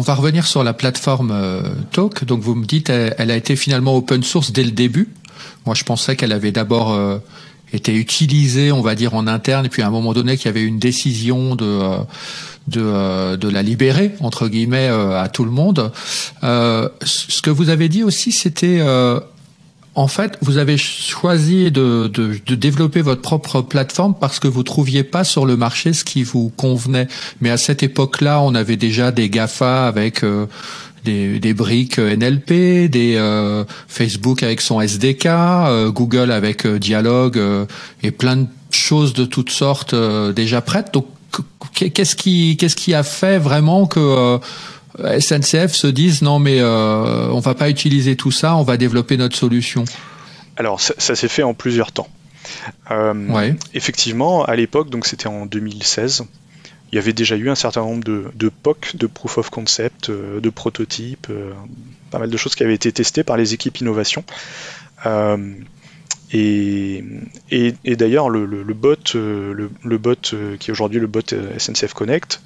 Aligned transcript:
On 0.00 0.02
va 0.02 0.14
revenir 0.14 0.46
sur 0.46 0.64
la 0.64 0.72
plateforme 0.72 1.62
Talk. 1.92 2.24
Donc, 2.24 2.40
vous 2.40 2.54
me 2.54 2.64
dites, 2.64 2.88
elle, 2.88 3.30
a 3.30 3.36
été 3.36 3.54
finalement 3.54 3.94
open 3.94 4.22
source 4.22 4.50
dès 4.50 4.64
le 4.64 4.70
début. 4.70 5.10
Moi, 5.66 5.74
je 5.74 5.84
pensais 5.84 6.16
qu'elle 6.16 6.32
avait 6.32 6.52
d'abord 6.52 6.98
été 7.74 7.94
utilisée, 7.94 8.72
on 8.72 8.80
va 8.80 8.94
dire, 8.94 9.12
en 9.12 9.26
interne, 9.26 9.66
et 9.66 9.68
puis 9.68 9.82
à 9.82 9.88
un 9.88 9.90
moment 9.90 10.14
donné, 10.14 10.38
qu'il 10.38 10.46
y 10.46 10.48
avait 10.48 10.62
une 10.62 10.78
décision 10.78 11.54
de 11.54 11.82
de, 12.66 13.36
de 13.36 13.48
la 13.50 13.60
libérer 13.60 14.14
entre 14.20 14.48
guillemets 14.48 14.88
à 14.88 15.28
tout 15.28 15.44
le 15.44 15.50
monde. 15.50 15.92
ce 16.42 17.42
que 17.42 17.50
vous 17.50 17.68
avez 17.68 17.90
dit 17.90 18.02
aussi, 18.02 18.32
c'était 18.32 18.80
en 19.94 20.06
fait, 20.06 20.38
vous 20.40 20.58
avez 20.58 20.76
choisi 20.76 21.72
de, 21.72 22.06
de, 22.06 22.54
développer 22.54 23.02
votre 23.02 23.22
propre 23.22 23.60
plateforme 23.60 24.14
parce 24.18 24.38
que 24.38 24.46
vous 24.46 24.62
trouviez 24.62 25.02
pas 25.02 25.24
sur 25.24 25.46
le 25.46 25.56
marché 25.56 25.92
ce 25.92 26.04
qui 26.04 26.22
vous 26.22 26.52
convenait. 26.56 27.08
Mais 27.40 27.50
à 27.50 27.56
cette 27.56 27.82
époque-là, 27.82 28.40
on 28.40 28.54
avait 28.54 28.76
déjà 28.76 29.10
des 29.10 29.28
Gafa 29.28 29.88
avec 29.88 30.22
euh, 30.22 30.46
des, 31.04 31.40
des, 31.40 31.54
briques 31.54 31.98
NLP, 31.98 32.88
des 32.88 33.16
euh, 33.16 33.64
Facebook 33.88 34.44
avec 34.44 34.60
son 34.60 34.80
SDK, 34.80 35.26
euh, 35.26 35.90
Google 35.90 36.30
avec 36.30 36.66
Dialogue 36.66 37.40
et 38.04 38.12
plein 38.12 38.36
de 38.36 38.46
choses 38.70 39.12
de 39.12 39.24
toutes 39.24 39.50
sortes 39.50 39.94
déjà 40.34 40.60
prêtes. 40.60 40.94
Donc, 40.94 41.06
qu'est-ce 41.74 42.14
qui, 42.14 42.56
qu'est-ce 42.56 42.76
qui 42.76 42.94
a 42.94 43.02
fait 43.02 43.38
vraiment 43.38 43.86
que 43.88 44.38
SNCF 44.98 45.72
se 45.72 45.86
disent 45.86 46.22
non 46.22 46.38
mais 46.38 46.60
euh, 46.60 47.28
on 47.28 47.40
va 47.40 47.54
pas 47.54 47.70
utiliser 47.70 48.16
tout 48.16 48.30
ça, 48.30 48.56
on 48.56 48.62
va 48.62 48.76
développer 48.76 49.16
notre 49.16 49.36
solution 49.36 49.84
Alors 50.56 50.80
ça, 50.80 51.14
s'est 51.14 51.28
fait 51.28 51.42
en 51.42 51.54
plusieurs 51.54 51.92
temps. 51.92 52.08
Euh, 52.90 53.52
effectivement, 53.74 54.44
à 54.44 54.56
l'époque, 54.56 54.90
donc 54.90 55.06
c'était 55.06 55.28
en 55.28 55.46
2016, 55.46 56.24
il 56.92 56.96
y 56.96 56.98
avait 56.98 57.12
déjà 57.12 57.36
eu 57.36 57.48
un 57.48 57.54
certain 57.54 57.82
nombre 57.82 58.02
de, 58.02 58.48
POC, 58.48 58.96
de 58.96 59.06
proof 59.06 59.38
of 59.38 59.50
concept, 59.50 60.10
euh, 60.10 60.40
de 60.40 60.50
prototypes, 60.50 61.28
pas 62.10 62.18
mal 62.18 62.30
de 62.30 62.36
choses 62.36 62.56
qui 62.56 62.64
avaient 62.64 62.74
été 62.74 62.90
testées 62.90 63.22
par 63.22 63.36
les 63.36 63.54
équipes 63.54 63.78
innovation. 63.78 64.24
et, 66.32 67.04
d'ailleurs, 67.84 68.28
le, 68.28 68.74
bot, 68.74 68.96
le, 69.14 69.98
bot 69.98 70.34
qui 70.58 70.70
est 70.70 70.72
aujourd'hui 70.72 70.98
le 70.98 71.06
bot 71.06 71.34
SNCF 71.58 71.94
Connect, 71.94 72.40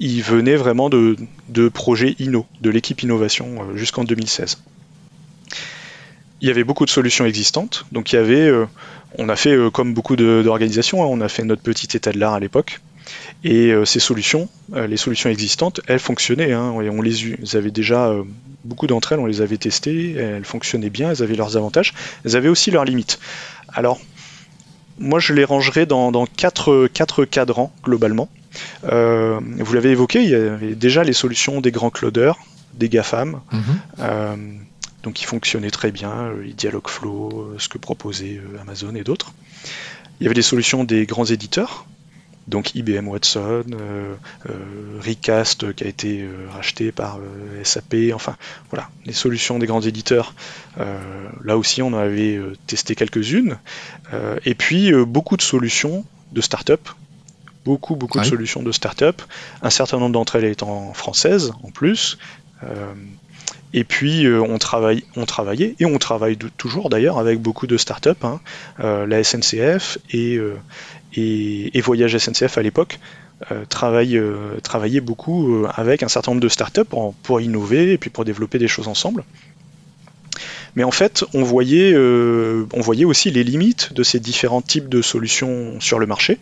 il 0.00 0.22
venait 0.22 0.56
vraiment 0.56 0.90
de, 0.90 1.16
projets 1.72 2.16
Inno, 2.18 2.46
de 2.60 2.70
l'équipe 2.70 3.02
innovation 3.02 3.46
euh, 3.60 3.76
jusqu'en 3.76 4.04
2016. 4.04 4.58
Il 6.42 6.48
y 6.48 6.50
avait 6.50 6.64
beaucoup 6.64 6.84
de 6.84 6.90
solutions 6.90 7.24
existantes, 7.24 7.86
donc 7.92 8.12
il 8.12 8.16
y 8.16 8.18
avait, 8.18 8.46
euh, 8.46 8.66
on 9.18 9.28
a 9.28 9.36
fait 9.36 9.52
euh, 9.52 9.70
comme 9.70 9.94
beaucoup 9.94 10.16
d'organisations, 10.16 11.02
hein, 11.02 11.06
on 11.08 11.20
a 11.20 11.28
fait 11.28 11.44
notre 11.44 11.62
petit 11.62 11.96
état 11.96 12.12
de 12.12 12.18
l'art 12.18 12.34
à 12.34 12.40
l'époque, 12.40 12.80
et 13.44 13.72
ces 13.84 14.00
solutions, 14.00 14.48
les 14.74 14.96
solutions 14.96 15.30
existantes, 15.30 15.80
elles 15.86 16.00
fonctionnaient, 16.00 16.52
hein, 16.52 16.72
on 16.74 17.00
les 17.02 17.54
avait 17.54 17.70
déjà, 17.70 18.12
beaucoup 18.64 18.88
d'entre 18.88 19.12
elles, 19.12 19.20
on 19.20 19.26
les 19.26 19.42
avait 19.42 19.58
testées, 19.58 20.14
elles 20.14 20.44
fonctionnaient 20.44 20.90
bien, 20.90 21.12
elles 21.12 21.22
avaient 21.22 21.36
leurs 21.36 21.56
avantages, 21.56 21.94
elles 22.24 22.34
avaient 22.34 22.48
aussi 22.48 22.72
leurs 22.72 22.84
limites. 22.84 23.20
Alors, 23.68 24.00
moi 24.98 25.20
je 25.20 25.32
les 25.32 25.44
rangerais 25.44 25.86
dans, 25.86 26.26
quatre, 26.26 26.88
quatre 26.92 27.24
cadrans 27.24 27.72
globalement. 27.84 28.28
Euh, 28.84 29.40
vous 29.58 29.74
l'avez 29.74 29.90
évoqué, 29.90 30.22
il 30.22 30.30
y 30.30 30.34
avait 30.34 30.74
déjà 30.74 31.04
les 31.04 31.12
solutions 31.12 31.60
des 31.60 31.70
grands 31.70 31.90
clouders, 31.90 32.38
des 32.74 32.88
GAFAM, 32.88 33.40
mhm. 33.52 33.62
euh, 34.00 34.36
donc 35.02 35.14
qui 35.14 35.24
fonctionnaient 35.24 35.70
très 35.70 35.90
bien, 35.90 36.12
euh, 36.12 36.42
les 36.42 36.52
Dialogflow, 36.52 37.54
ce 37.58 37.68
que 37.68 37.78
proposait 37.78 38.40
Amazon 38.60 38.94
et 38.94 39.04
d'autres. 39.04 39.32
Il 40.20 40.24
y 40.24 40.26
avait 40.26 40.34
des 40.34 40.42
solutions 40.42 40.84
des 40.84 41.06
grands 41.06 41.24
éditeurs, 41.24 41.86
donc 42.48 42.74
IBM 42.74 43.08
Watson, 43.08 43.64
Recast 45.04 45.74
qui 45.74 45.84
a 45.84 45.88
été 45.88 46.26
racheté 46.54 46.92
par 46.92 47.18
SAP, 47.64 47.96
enfin 48.14 48.36
voilà, 48.70 48.88
les 49.04 49.12
solutions 49.12 49.58
des 49.58 49.66
grands 49.66 49.82
éditeurs, 49.82 50.32
là 51.44 51.58
aussi 51.58 51.82
on 51.82 51.88
en 51.88 51.98
avait 51.98 52.40
testé 52.66 52.94
quelques-unes, 52.94 53.58
et 54.44 54.54
puis 54.54 54.90
beaucoup 55.04 55.36
de 55.36 55.42
solutions 55.42 56.06
de 56.32 56.40
start-up 56.40 56.88
beaucoup, 57.66 57.96
beaucoup 57.96 58.20
de 58.20 58.24
solutions 58.24 58.62
de 58.62 58.70
start-up, 58.70 59.20
un 59.60 59.70
certain 59.70 59.98
nombre 59.98 60.12
d'entre 60.12 60.36
elles 60.36 60.44
étant 60.44 60.92
françaises 60.94 61.52
en 61.64 61.70
plus. 61.70 62.16
Euh, 62.62 62.94
et 63.74 63.82
puis 63.82 64.24
euh, 64.24 64.40
on, 64.40 64.58
travaille, 64.58 65.02
on 65.16 65.26
travaillait, 65.26 65.74
et 65.80 65.84
on 65.84 65.98
travaille 65.98 66.36
toujours 66.36 66.88
d'ailleurs 66.88 67.18
avec 67.18 67.40
beaucoup 67.40 67.66
de 67.66 67.76
start-up, 67.76 68.24
hein. 68.24 68.40
euh, 68.78 69.04
la 69.04 69.22
SNCF 69.24 69.98
et, 70.12 70.38
et, 71.16 71.80
Voyage 71.80 72.16
SNCF 72.16 72.56
à 72.56 72.62
l'époque. 72.62 73.00
travaillaient 73.68 75.00
beaucoup 75.00 75.66
avec 75.74 76.04
un 76.04 76.08
certain 76.08 76.30
nombre 76.30 76.42
de 76.42 76.48
startups 76.48 76.84
pour, 76.88 77.14
pour 77.14 77.40
innover 77.40 77.92
et 77.92 77.98
puis 77.98 78.10
pour 78.10 78.24
développer 78.24 78.58
des 78.58 78.68
choses 78.68 78.86
ensemble. 78.86 79.24
Mais 80.76 80.84
en 80.84 80.92
fait, 80.92 81.24
on 81.34 81.42
voyait, 81.42 81.96
on 81.96 82.80
voyait 82.80 83.04
aussi 83.04 83.32
les 83.32 83.42
limites 83.42 83.92
de 83.92 84.04
ces 84.04 84.20
différents 84.20 84.62
types 84.62 84.88
de 84.88 85.02
solutions 85.02 85.80
sur 85.80 85.98
le 85.98 86.06
marché. 86.06 86.38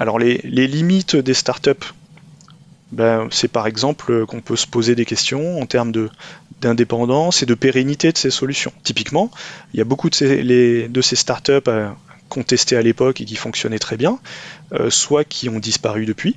Alors 0.00 0.18
les, 0.18 0.38
limites 0.42 1.14
des 1.14 1.34
startups, 1.34 1.92
ben, 2.90 3.28
c'est 3.30 3.48
par 3.48 3.66
exemple 3.66 4.24
qu'on 4.24 4.40
peut 4.40 4.56
se 4.56 4.66
poser 4.66 4.94
des 4.94 5.04
questions 5.04 5.60
en 5.60 5.66
termes 5.66 5.92
d'indépendance 6.62 7.42
et 7.42 7.46
de 7.46 7.52
pérennité 7.52 8.10
de 8.10 8.16
ces 8.16 8.30
solutions. 8.30 8.72
Typiquement, 8.82 9.30
il 9.74 9.76
y 9.78 9.80
a 9.82 9.84
beaucoup 9.84 10.08
de 10.08 10.14
ces, 10.14 11.16
startups 11.16 11.52
euh, 11.68 11.90
qu'on 12.30 12.42
testait 12.42 12.76
à 12.76 12.82
l'époque 12.82 13.20
et 13.20 13.26
qui 13.26 13.36
fonctionnaient 13.36 13.78
très 13.78 13.98
bien, 13.98 14.18
euh, 14.72 14.88
soit 14.88 15.24
qui 15.24 15.50
ont 15.50 15.58
disparu 15.58 16.06
depuis, 16.06 16.36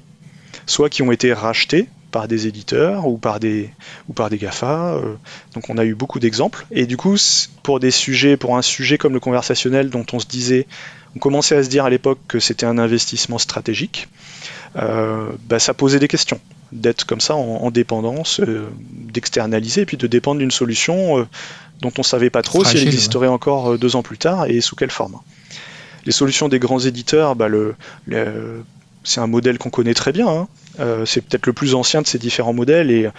soit 0.66 0.90
qui 0.90 1.02
ont 1.02 1.14
été 1.14 1.32
rachetés 1.32 1.88
par 2.14 2.28
des 2.30 2.48
éditeurs 2.48 3.08
ou 3.08 3.18
par 3.18 3.40
des, 3.42 3.72
ou 4.08 4.14
par 4.14 4.30
des 4.30 4.38
GAFA. 4.38 4.94
Euh. 4.94 5.16
donc 5.56 5.70
on 5.70 5.78
a 5.78 5.84
eu 5.84 5.96
beaucoup 5.96 6.20
d'exemples. 6.20 6.66
Et 6.72 6.86
du 6.86 6.96
coup, 6.96 7.18
pour 7.64 7.82
des 7.82 7.92
sujets, 7.92 8.38
pour 8.38 8.56
un 8.56 8.62
sujet 8.62 8.98
comme 8.98 9.14
le 9.14 9.20
conversationnel 9.20 9.90
dont 9.90 10.06
on 10.14 10.20
se 10.20 10.28
disait 10.28 10.68
on 11.16 11.20
commençait 11.20 11.56
à 11.56 11.64
se 11.64 11.70
dire 11.70 11.86
à 11.86 11.90
l'époque 11.90 12.20
que 12.28 12.40
c'était 12.40 12.66
un 12.66 12.78
investissement 12.78 13.38
stratégique, 13.38 14.08
euh, 14.78 15.30
bah, 15.48 15.60
ça 15.60 15.74
posait 15.74 16.00
des 16.00 16.08
questions 16.08 16.40
d'être 16.72 17.06
comme 17.06 17.22
ça 17.22 17.36
en, 17.36 17.70
dépendance, 17.70 18.40
euh, 18.40 18.68
d'externaliser 18.90 19.82
et 19.82 19.86
puis 19.86 19.98
de 19.98 20.08
dépendre 20.08 20.40
d'une 20.40 20.50
solution 20.50 21.20
euh, 21.20 21.28
dont 21.82 21.92
on 21.98 22.02
ne 22.02 22.06
savait 22.06 22.32
pas 22.32 22.42
trop 22.42 22.64
si 22.64 22.78
elle 22.78 22.84
existerait 22.84 23.28
encore 23.28 23.78
deux 23.78 23.96
ans 23.96 24.02
plus 24.02 24.18
tard 24.18 24.48
et 24.48 24.60
sous 24.60 24.76
quelle 24.76 24.90
forme. 24.90 25.20
Les 26.06 26.12
solutions 26.12 26.50
des 26.50 26.58
grands 26.58 26.80
éditeurs, 26.80 27.36
bah, 27.36 27.48
c'est 29.04 29.20
un 29.20 29.28
modèle 29.28 29.60
qu'on 29.60 29.70
connaît 29.70 29.94
très 29.94 30.12
bien. 30.12 30.28
Hein. 30.28 30.48
C'est 31.06 31.22
peut-être 31.22 31.46
le 31.46 31.54
plus 31.54 31.76
ancien 31.76 32.02
de 32.02 32.08
ces 32.08 32.20
différents 32.20 32.54
modèles 32.54 32.92
et 32.92 33.10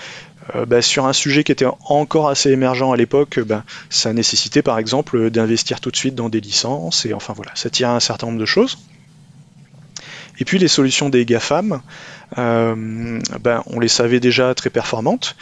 euh, 0.54 0.66
bah, 0.66 0.82
sur 0.82 1.06
un 1.06 1.12
sujet 1.12 1.42
qui 1.42 1.52
était 1.52 1.66
encore 1.88 2.28
assez 2.28 2.50
émergent 2.50 2.92
à 2.92 2.96
l'époque, 2.96 3.40
bah, 3.40 3.64
ça 3.88 4.12
nécessitait 4.12 4.62
par 4.62 4.78
exemple 4.78 5.30
d'investir 5.30 5.80
tout 5.80 5.90
de 5.90 5.96
suite 5.96 6.14
dans 6.14 6.28
des 6.28 6.40
licences, 6.40 7.06
et 7.06 7.14
enfin 7.14 7.32
voilà, 7.34 7.52
ça 7.54 7.70
à 7.82 7.90
un 7.92 8.00
certain 8.00 8.26
nombre 8.26 8.38
de 8.38 8.44
choses. 8.44 8.78
Et 10.38 10.44
puis 10.44 10.58
les 10.58 10.68
solutions 10.68 11.08
des 11.08 11.24
GAFAM, 11.24 11.80
euh, 12.38 13.20
ben, 13.40 13.62
on 13.66 13.80
les 13.80 13.88
savait 13.88 14.20
déjà 14.20 14.54
très 14.54 14.70
performantes, 14.70 15.36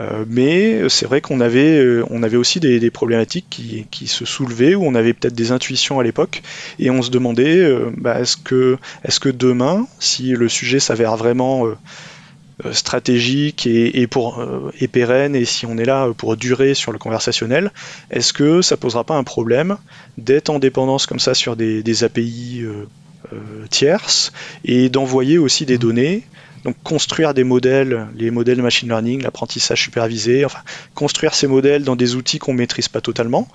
euh, 0.00 0.24
mais 0.28 0.88
c'est 0.88 1.06
vrai 1.06 1.20
qu'on 1.20 1.40
avait, 1.40 2.02
on 2.10 2.22
avait 2.22 2.36
aussi 2.36 2.60
des, 2.60 2.90
problématiques 2.90 3.46
qui, 3.90 4.06
se 4.06 4.24
soulevaient, 4.24 4.74
où 4.74 4.84
on 4.84 4.94
avait 4.94 5.12
peut-être 5.12 5.34
des 5.34 5.52
intuitions 5.52 6.00
à 6.00 6.02
l'époque, 6.02 6.42
et 6.78 6.90
on 6.90 7.02
se 7.02 7.10
demandait 7.10 7.68
bah, 7.96 8.20
est-ce 8.20 8.36
que, 8.36 8.78
est 9.04 9.18
que 9.18 9.28
demain, 9.28 9.86
si 9.98 10.30
le 10.30 10.48
sujet 10.48 10.80
s'avère 10.80 11.16
vraiment 11.16 11.66
euh, 12.64 12.72
stratégique 12.72 13.68
et, 13.68 14.08
pour, 14.08 14.40
euh, 14.40 14.72
et 14.80 14.88
pérenne, 14.88 15.36
et 15.36 15.44
si 15.44 15.64
on 15.64 15.78
est 15.78 15.84
là 15.84 16.08
pour 16.16 16.36
durer 16.36 16.74
sur 16.74 16.90
le 16.90 16.98
conversationnel, 16.98 17.70
est-ce 18.10 18.32
que 18.32 18.62
ça 18.62 18.76
posera 18.76 19.04
pas 19.04 19.14
un 19.14 19.22
problème 19.22 19.76
d'être 20.16 20.50
en 20.50 20.58
dépendance 20.58 21.06
comme 21.06 21.20
ça 21.20 21.34
sur 21.34 21.54
des, 21.54 22.02
API 22.02 22.64
euh, 22.64 22.86
tierces 23.70 24.32
et 24.64 24.88
d'envoyer 24.88 25.38
aussi 25.38 25.66
des 25.66 25.78
données 25.78 26.24
donc 26.64 26.76
construire 26.82 27.34
des 27.34 27.44
modèles, 27.44 28.06
les 28.16 28.30
modèles 28.30 28.62
machine 28.62 28.88
learning, 28.88 29.22
l'apprentissage 29.22 29.82
supervisé, 29.82 30.44
enfin 30.44 30.60
construire 30.94 31.34
ces 31.34 31.46
modèles 31.46 31.84
dans 31.84 31.96
des 31.96 32.14
outils 32.14 32.38
qu'on 32.38 32.52
maîtrise 32.52 32.88
pas 32.88 33.00
totalement, 33.00 33.48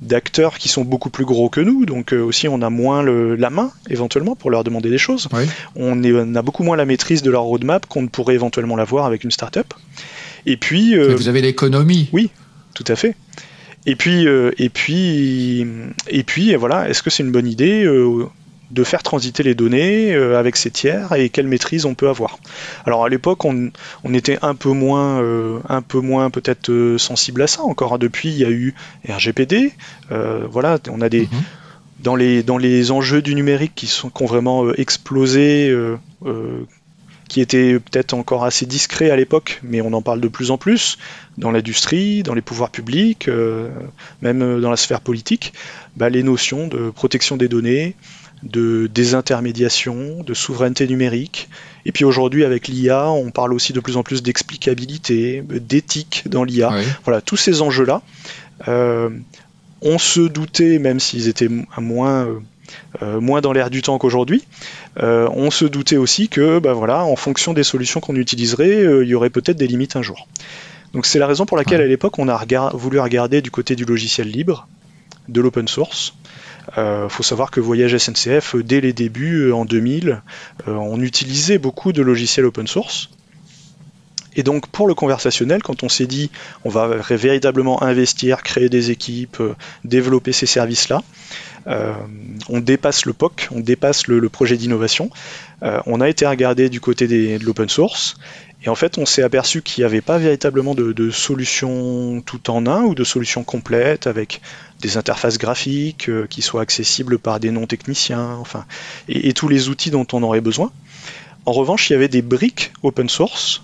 d'acteurs 0.00 0.58
qui 0.58 0.68
sont 0.68 0.84
beaucoup 0.84 1.10
plus 1.10 1.24
gros 1.24 1.50
que 1.50 1.60
nous, 1.60 1.84
donc 1.84 2.12
euh, 2.12 2.22
aussi 2.22 2.48
on 2.48 2.62
a 2.62 2.70
moins 2.70 3.02
la 3.02 3.50
main 3.50 3.70
éventuellement 3.88 4.34
pour 4.34 4.50
leur 4.50 4.64
demander 4.64 4.90
des 4.90 4.98
choses. 4.98 5.28
On, 5.76 6.34
a 6.34 6.42
beaucoup 6.42 6.62
moins 6.62 6.76
la 6.76 6.86
maîtrise 6.86 7.22
de 7.22 7.30
leur 7.30 7.42
roadmap 7.42 7.86
qu'on 7.86 8.02
ne 8.02 8.08
pourrait 8.08 8.34
éventuellement 8.34 8.76
l'avoir 8.76 9.04
avec 9.04 9.24
une 9.24 9.30
startup. 9.30 9.74
Et 10.46 10.56
puis 10.56 10.96
euh, 10.96 11.14
vous 11.14 11.28
avez 11.28 11.42
l'économie. 11.42 12.08
Oui, 12.12 12.30
tout 12.74 12.84
à 12.88 12.96
fait. 12.96 13.14
Et 13.86 13.94
puis 13.94 14.26
euh, 14.26 14.52
et 14.58 14.70
puis 14.70 15.66
et 16.08 16.22
puis 16.22 16.54
voilà, 16.54 16.88
est-ce 16.88 17.02
que 17.02 17.10
c'est 17.10 17.22
une 17.22 17.32
bonne 17.32 17.48
idée 17.48 17.86
de 18.70 18.84
faire 18.84 19.02
transiter 19.02 19.42
les 19.42 19.54
données 19.54 20.14
euh, 20.14 20.38
avec 20.38 20.56
ces 20.56 20.70
tiers 20.70 21.12
et 21.12 21.28
quelle 21.28 21.46
maîtrise 21.46 21.84
on 21.86 21.94
peut 21.94 22.08
avoir. 22.08 22.38
Alors 22.86 23.04
à 23.04 23.08
l'époque, 23.08 23.44
on, 23.44 23.70
était 24.12 24.38
un 24.42 24.54
peu 24.54 24.70
moins, 24.70 25.20
euh, 25.20 25.58
un 25.68 25.82
peu 25.82 26.00
moins 26.00 26.30
peut-être 26.30 26.70
euh, 26.70 26.98
sensible 26.98 27.42
à 27.42 27.46
ça. 27.46 27.62
Encore 27.62 27.98
depuis, 27.98 28.28
il 28.28 28.38
y 28.38 28.44
a 28.44 28.50
eu 28.50 28.74
RGPD. 29.08 29.72
voilà, 30.50 30.78
on 30.90 31.00
a 31.00 31.08
des 31.08 31.22
mhm. 31.22 31.42
dans 32.00 32.16
les 32.16 32.42
dans 32.42 32.58
les 32.58 32.90
enjeux 32.90 33.22
du 33.22 33.34
numérique 33.34 33.72
qui 33.74 33.86
sont 33.86 34.10
qui 34.10 34.22
ont 34.22 34.26
vraiment 34.26 34.72
explosé. 34.74 35.74
qui 37.28 37.40
était 37.40 37.78
peut-être 37.78 38.12
encore 38.12 38.42
assez 38.44 38.66
discret 38.66 39.10
à 39.10 39.16
l'époque, 39.16 39.60
mais 39.62 39.80
on 39.80 39.92
en 39.92 40.02
parle 40.02 40.20
de 40.20 40.26
plus 40.26 40.50
en 40.50 40.58
plus 40.58 40.98
dans 41.38 41.52
l'industrie, 41.52 42.24
dans 42.24 42.34
les 42.34 42.42
pouvoirs 42.42 42.70
publics, 42.70 43.30
même 44.20 44.60
dans 44.60 44.70
la 44.70 44.76
sphère 44.76 45.00
politique, 45.00 45.52
bah, 45.96 46.10
les 46.10 46.24
notions 46.24 46.66
de 46.66 46.90
protection 46.90 47.36
des 47.36 47.46
données, 47.46 47.94
de 48.42 48.88
désintermédiation, 48.92 50.22
de 50.24 50.34
souveraineté 50.34 50.86
numérique. 50.86 51.48
Et 51.84 51.92
puis 51.92 52.04
aujourd'hui, 52.04 52.44
avec 52.44 52.68
l'IA, 52.68 53.10
on 53.10 53.30
parle 53.30 53.52
aussi 53.52 53.72
de 53.72 53.80
plus 53.80 53.96
en 53.96 54.02
plus 54.02 54.22
d'explicabilité, 54.22 55.42
d'éthique 55.42 56.24
dans 56.26 56.44
l'IA. 56.44 56.72
Voilà, 57.04 57.20
tous 57.20 57.36
ces 57.36 57.62
enjeux-là. 57.62 58.02
Euh, 58.68 59.10
on 59.82 59.98
se 59.98 60.20
doutait, 60.20 60.78
même 60.78 61.00
s'ils 61.00 61.28
étaient 61.28 61.48
moins, 61.78 62.28
euh, 63.02 63.20
moins 63.20 63.40
dans 63.40 63.52
l'air 63.52 63.70
du 63.70 63.82
temps 63.82 63.98
qu'aujourd'hui, 63.98 64.44
euh, 64.98 65.28
on 65.32 65.50
se 65.50 65.64
doutait 65.64 65.96
aussi 65.96 66.28
que, 66.28 66.58
bah 66.58 66.74
voilà, 66.74 67.04
en 67.04 67.16
fonction 67.16 67.54
des 67.54 67.62
solutions 67.62 68.00
qu'on 68.00 68.16
utiliserait, 68.16 69.02
il 69.02 69.08
y 69.08 69.14
aurait 69.14 69.30
peut-être 69.30 69.56
des 69.56 69.66
limites 69.66 69.96
un 69.96 70.02
jour. 70.02 70.28
Donc 70.92 71.06
c'est 71.06 71.18
la 71.18 71.26
raison 71.26 71.46
pour 71.46 71.56
laquelle 71.56 71.80
à 71.80 71.86
l'époque 71.86 72.18
on 72.18 72.28
a 72.28 72.44
voulu 72.74 72.98
regarder 72.98 73.42
du 73.42 73.50
côté 73.50 73.76
du 73.76 73.84
logiciel 73.84 74.28
libre, 74.28 74.66
de 75.28 75.40
l'open 75.40 75.68
source, 75.68 76.14
il 76.76 76.80
euh, 76.80 77.08
faut 77.08 77.22
savoir 77.22 77.50
que 77.50 77.60
Voyage 77.60 77.96
SNCF, 77.96 78.54
euh, 78.54 78.62
dès 78.62 78.80
les 78.80 78.92
débuts, 78.92 79.48
euh, 79.48 79.54
en 79.54 79.64
2000, 79.64 80.22
on 80.66 81.00
utilisait 81.00 81.58
beaucoup 81.58 81.92
de 81.92 82.02
logiciels 82.02 82.46
open 82.46 82.66
source. 82.66 83.10
Et 84.36 84.44
donc 84.44 84.68
pour 84.68 84.86
le 84.86 84.94
conversationnel, 84.94 85.60
quand 85.60 85.82
on 85.82 85.88
s'est 85.88 86.06
dit 86.06 86.30
on 86.64 86.68
va 86.68 86.86
véritablement 87.10 87.82
investir, 87.82 88.44
créer 88.44 88.68
des 88.68 88.92
équipes, 88.92 89.42
développer 89.84 90.30
ces 90.30 90.46
services-là, 90.46 91.02
on 92.48 92.60
dépasse 92.60 93.06
le 93.06 93.12
POC, 93.12 93.48
on 93.50 93.58
dépasse 93.58 94.06
le, 94.06 94.28
projet 94.28 94.56
d'innovation. 94.56 95.10
on 95.62 96.00
a 96.00 96.08
été 96.08 96.28
regardé 96.28 96.68
du 96.68 96.80
côté 96.80 97.08
de 97.08 97.44
l'open 97.44 97.68
source 97.68 98.18
et 98.62 98.68
en 98.68 98.74
fait, 98.74 98.98
on 98.98 99.06
s'est 99.06 99.22
aperçu 99.22 99.62
qu'il 99.62 99.82
n'y 99.82 99.86
avait 99.86 100.02
pas 100.02 100.18
véritablement 100.18 100.74
de, 100.74 100.92
de, 100.92 101.10
solution 101.10 102.22
tout 102.24 102.50
en 102.50 102.66
un 102.66 102.82
ou 102.82 102.94
de 102.94 103.04
solution 103.04 103.42
complète 103.42 104.06
avec 104.06 104.42
des 104.80 104.98
interfaces 104.98 105.38
graphiques 105.38 106.08
euh, 106.08 106.26
qui 106.28 106.42
soient 106.42 106.62
accessibles 106.62 107.18
par 107.18 107.40
des 107.40 107.50
non-techniciens, 107.50 108.36
enfin, 108.40 108.66
et, 109.08 109.32
tous 109.32 109.48
les 109.48 109.68
outils 109.68 109.90
dont 109.90 110.06
on 110.12 110.22
aurait 110.22 110.42
besoin. 110.42 110.70
En 111.46 111.52
revanche, 111.52 111.88
il 111.88 111.94
y 111.94 111.96
avait 111.96 112.08
des 112.08 112.22
briques 112.22 112.72
open 112.82 113.08
source 113.08 113.62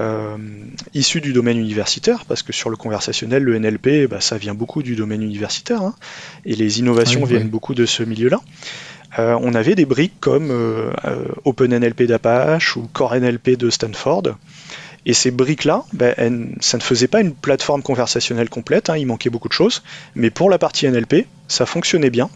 euh, 0.00 0.36
issues 0.92 1.22
du 1.22 1.32
domaine 1.32 1.56
universitaire, 1.56 2.26
parce 2.26 2.42
que 2.42 2.52
sur 2.52 2.68
le 2.68 2.76
conversationnel, 2.76 3.42
le 3.42 3.58
NLP, 3.58 4.06
bah, 4.10 4.20
ça 4.20 4.36
vient 4.36 4.52
beaucoup 4.52 4.82
du 4.82 4.96
domaine 4.96 5.22
universitaire, 5.22 5.80
hein, 5.80 5.94
et 6.44 6.54
les 6.54 6.78
innovations 6.80 7.24
viennent 7.24 7.48
beaucoup 7.48 7.74
de 7.74 7.86
ce 7.86 8.02
milieu-là. 8.02 8.42
Euh, 9.18 9.38
on 9.40 9.54
avait 9.54 9.74
des 9.74 9.86
briques 9.86 10.20
comme 10.20 10.50
euh, 10.50 10.90
euh, 11.04 11.24
OpenNLP 11.44 12.02
d'Apache 12.02 12.76
ou 12.76 12.88
CoreNLP 12.92 13.56
de 13.56 13.70
Stanford. 13.70 14.36
Et 15.06 15.14
ces 15.14 15.30
briques-là, 15.30 15.84
ben, 15.92 16.54
ça 16.60 16.78
ne 16.78 16.82
faisait 16.82 17.06
pas 17.06 17.20
une 17.20 17.32
plateforme 17.32 17.82
conversationnelle 17.82 18.48
complète, 18.48 18.90
hein, 18.90 18.96
il 18.96 19.06
manquait 19.06 19.30
beaucoup 19.30 19.48
de 19.48 19.52
choses, 19.52 19.84
mais 20.16 20.30
pour 20.30 20.50
la 20.50 20.58
partie 20.58 20.88
NLP, 20.88 21.26
ça 21.46 21.64
fonctionnait 21.64 22.10
bien. 22.10 22.28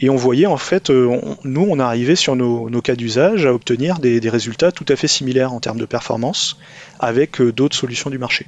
Et 0.00 0.10
on 0.10 0.16
voyait 0.16 0.46
en 0.46 0.56
fait, 0.56 0.90
nous, 0.90 1.66
on 1.68 1.78
arrivait 1.78 2.16
sur 2.16 2.34
nos, 2.34 2.68
cas 2.82 2.96
d'usage 2.96 3.46
à 3.46 3.54
obtenir 3.54 4.00
des, 4.00 4.18
résultats 4.28 4.72
tout 4.72 4.86
à 4.88 4.96
fait 4.96 5.06
similaires 5.06 5.52
en 5.52 5.60
termes 5.60 5.78
de 5.78 5.84
performance 5.84 6.56
avec 6.98 7.40
d'autres 7.40 7.76
solutions 7.76 8.10
du 8.10 8.18
marché. 8.18 8.46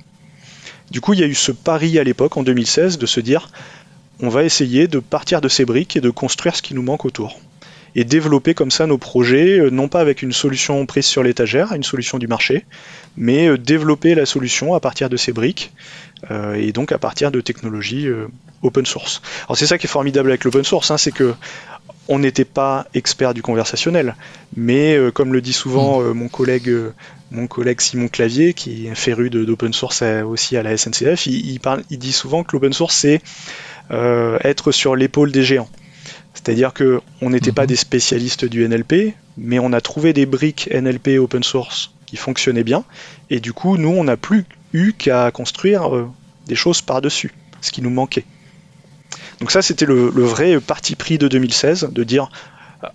Du 0.90 1.00
coup, 1.00 1.12
il 1.12 1.20
y 1.20 1.22
a 1.22 1.26
eu 1.26 1.34
ce 1.34 1.52
pari 1.52 1.96
à 2.00 2.04
l'époque, 2.04 2.36
en 2.36 2.42
2016, 2.42 2.98
de 2.98 3.06
se 3.06 3.20
dire, 3.20 3.50
on 4.20 4.28
va 4.28 4.42
essayer 4.42 4.88
de 4.88 4.98
partir 4.98 5.40
de 5.40 5.48
ces 5.48 5.64
briques 5.64 5.96
et 5.96 6.00
de 6.00 6.10
construire 6.10 6.56
ce 6.56 6.62
qui 6.62 6.74
nous 6.74 6.82
manque 6.82 7.04
autour 7.04 7.40
et 7.94 8.04
développer 8.04 8.54
comme 8.54 8.70
ça 8.70 8.86
nos 8.86 8.98
projets, 8.98 9.58
euh, 9.58 9.70
non 9.70 9.88
pas 9.88 10.00
avec 10.00 10.22
une 10.22 10.32
solution 10.32 10.84
prise 10.86 11.06
sur 11.06 11.22
l'étagère, 11.22 11.72
une 11.72 11.82
solution 11.82 12.18
du 12.18 12.26
marché, 12.26 12.64
mais 13.16 13.48
euh, 13.48 13.58
développer 13.58 14.14
la 14.14 14.26
solution 14.26 14.74
à 14.74 14.80
partir 14.80 15.08
de 15.08 15.16
ces 15.16 15.32
briques 15.32 15.72
euh, 16.30 16.54
et 16.54 16.72
donc 16.72 16.92
à 16.92 16.98
partir 16.98 17.30
de 17.30 17.40
technologies 17.40 18.08
open 18.62 18.86
source. 18.86 19.22
Alors 19.44 19.56
c'est 19.56 19.66
ça 19.66 19.78
qui 19.78 19.86
est 19.86 19.90
formidable 19.90 20.28
avec 20.28 20.44
l'open 20.44 20.64
source, 20.64 20.90
hein, 20.90 20.98
c'est 20.98 21.12
que 21.12 21.34
on 22.08 22.18
n'était 22.18 22.44
pas 22.44 22.86
expert 22.92 23.34
du 23.34 23.42
conversationnel, 23.42 24.16
mais 24.56 24.98
comme 25.14 25.32
le 25.32 25.40
dit 25.40 25.52
souvent 25.52 26.00
mm. 26.00 26.12
mon 26.12 26.28
collègue 26.28 26.72
mon 27.30 27.46
collègue 27.46 27.80
Simon 27.80 28.08
Clavier, 28.08 28.52
qui 28.52 28.88
est 28.88 28.94
féru 28.96 29.30
d'open 29.30 29.72
source 29.72 30.02
aussi 30.26 30.56
à 30.56 30.64
la 30.64 30.76
SNCF, 30.76 31.26
il, 31.26 31.60
parle, 31.60 31.84
il 31.88 32.00
dit 32.00 32.12
souvent 32.12 32.42
que 32.42 32.50
l'open 32.52 32.72
source 32.72 32.96
c'est 32.96 33.20
être 33.90 34.72
sur 34.72 34.96
l'épaule 34.96 35.30
des 35.30 35.44
géants. 35.44 35.68
C'est-à-dire 36.42 36.72
qu'on 36.72 37.30
n'était 37.30 37.52
pas 37.52 37.62
mhm. 37.62 37.68
des 37.68 37.76
spécialistes 37.76 38.44
du 38.46 38.66
NLP, 38.66 39.14
mais 39.36 39.58
on 39.58 39.72
a 39.72 39.80
trouvé 39.80 40.12
des 40.12 40.24
briques 40.26 40.70
NLP 40.72 41.18
open 41.18 41.42
source 41.42 41.92
qui 42.06 42.16
fonctionnaient 42.16 42.64
bien, 42.64 42.84
et 43.28 43.40
du 43.40 43.52
coup, 43.52 43.76
nous, 43.76 43.90
on 43.90 44.04
n'a 44.04 44.16
plus 44.16 44.44
eu 44.72 44.92
qu'à 44.92 45.30
construire 45.30 45.94
euh, 45.94 46.08
des 46.46 46.54
choses 46.54 46.82
par-dessus, 46.82 47.32
ce 47.60 47.70
qui 47.70 47.82
nous 47.82 47.90
manquait. 47.90 48.24
Donc 49.40 49.50
ça, 49.50 49.62
c'était 49.62 49.86
le, 49.86 50.08
vrai 50.08 50.58
parti 50.60 50.96
pris 50.96 51.18
de 51.18 51.28
2016, 51.28 51.90
de 51.92 52.04
dire, 52.04 52.30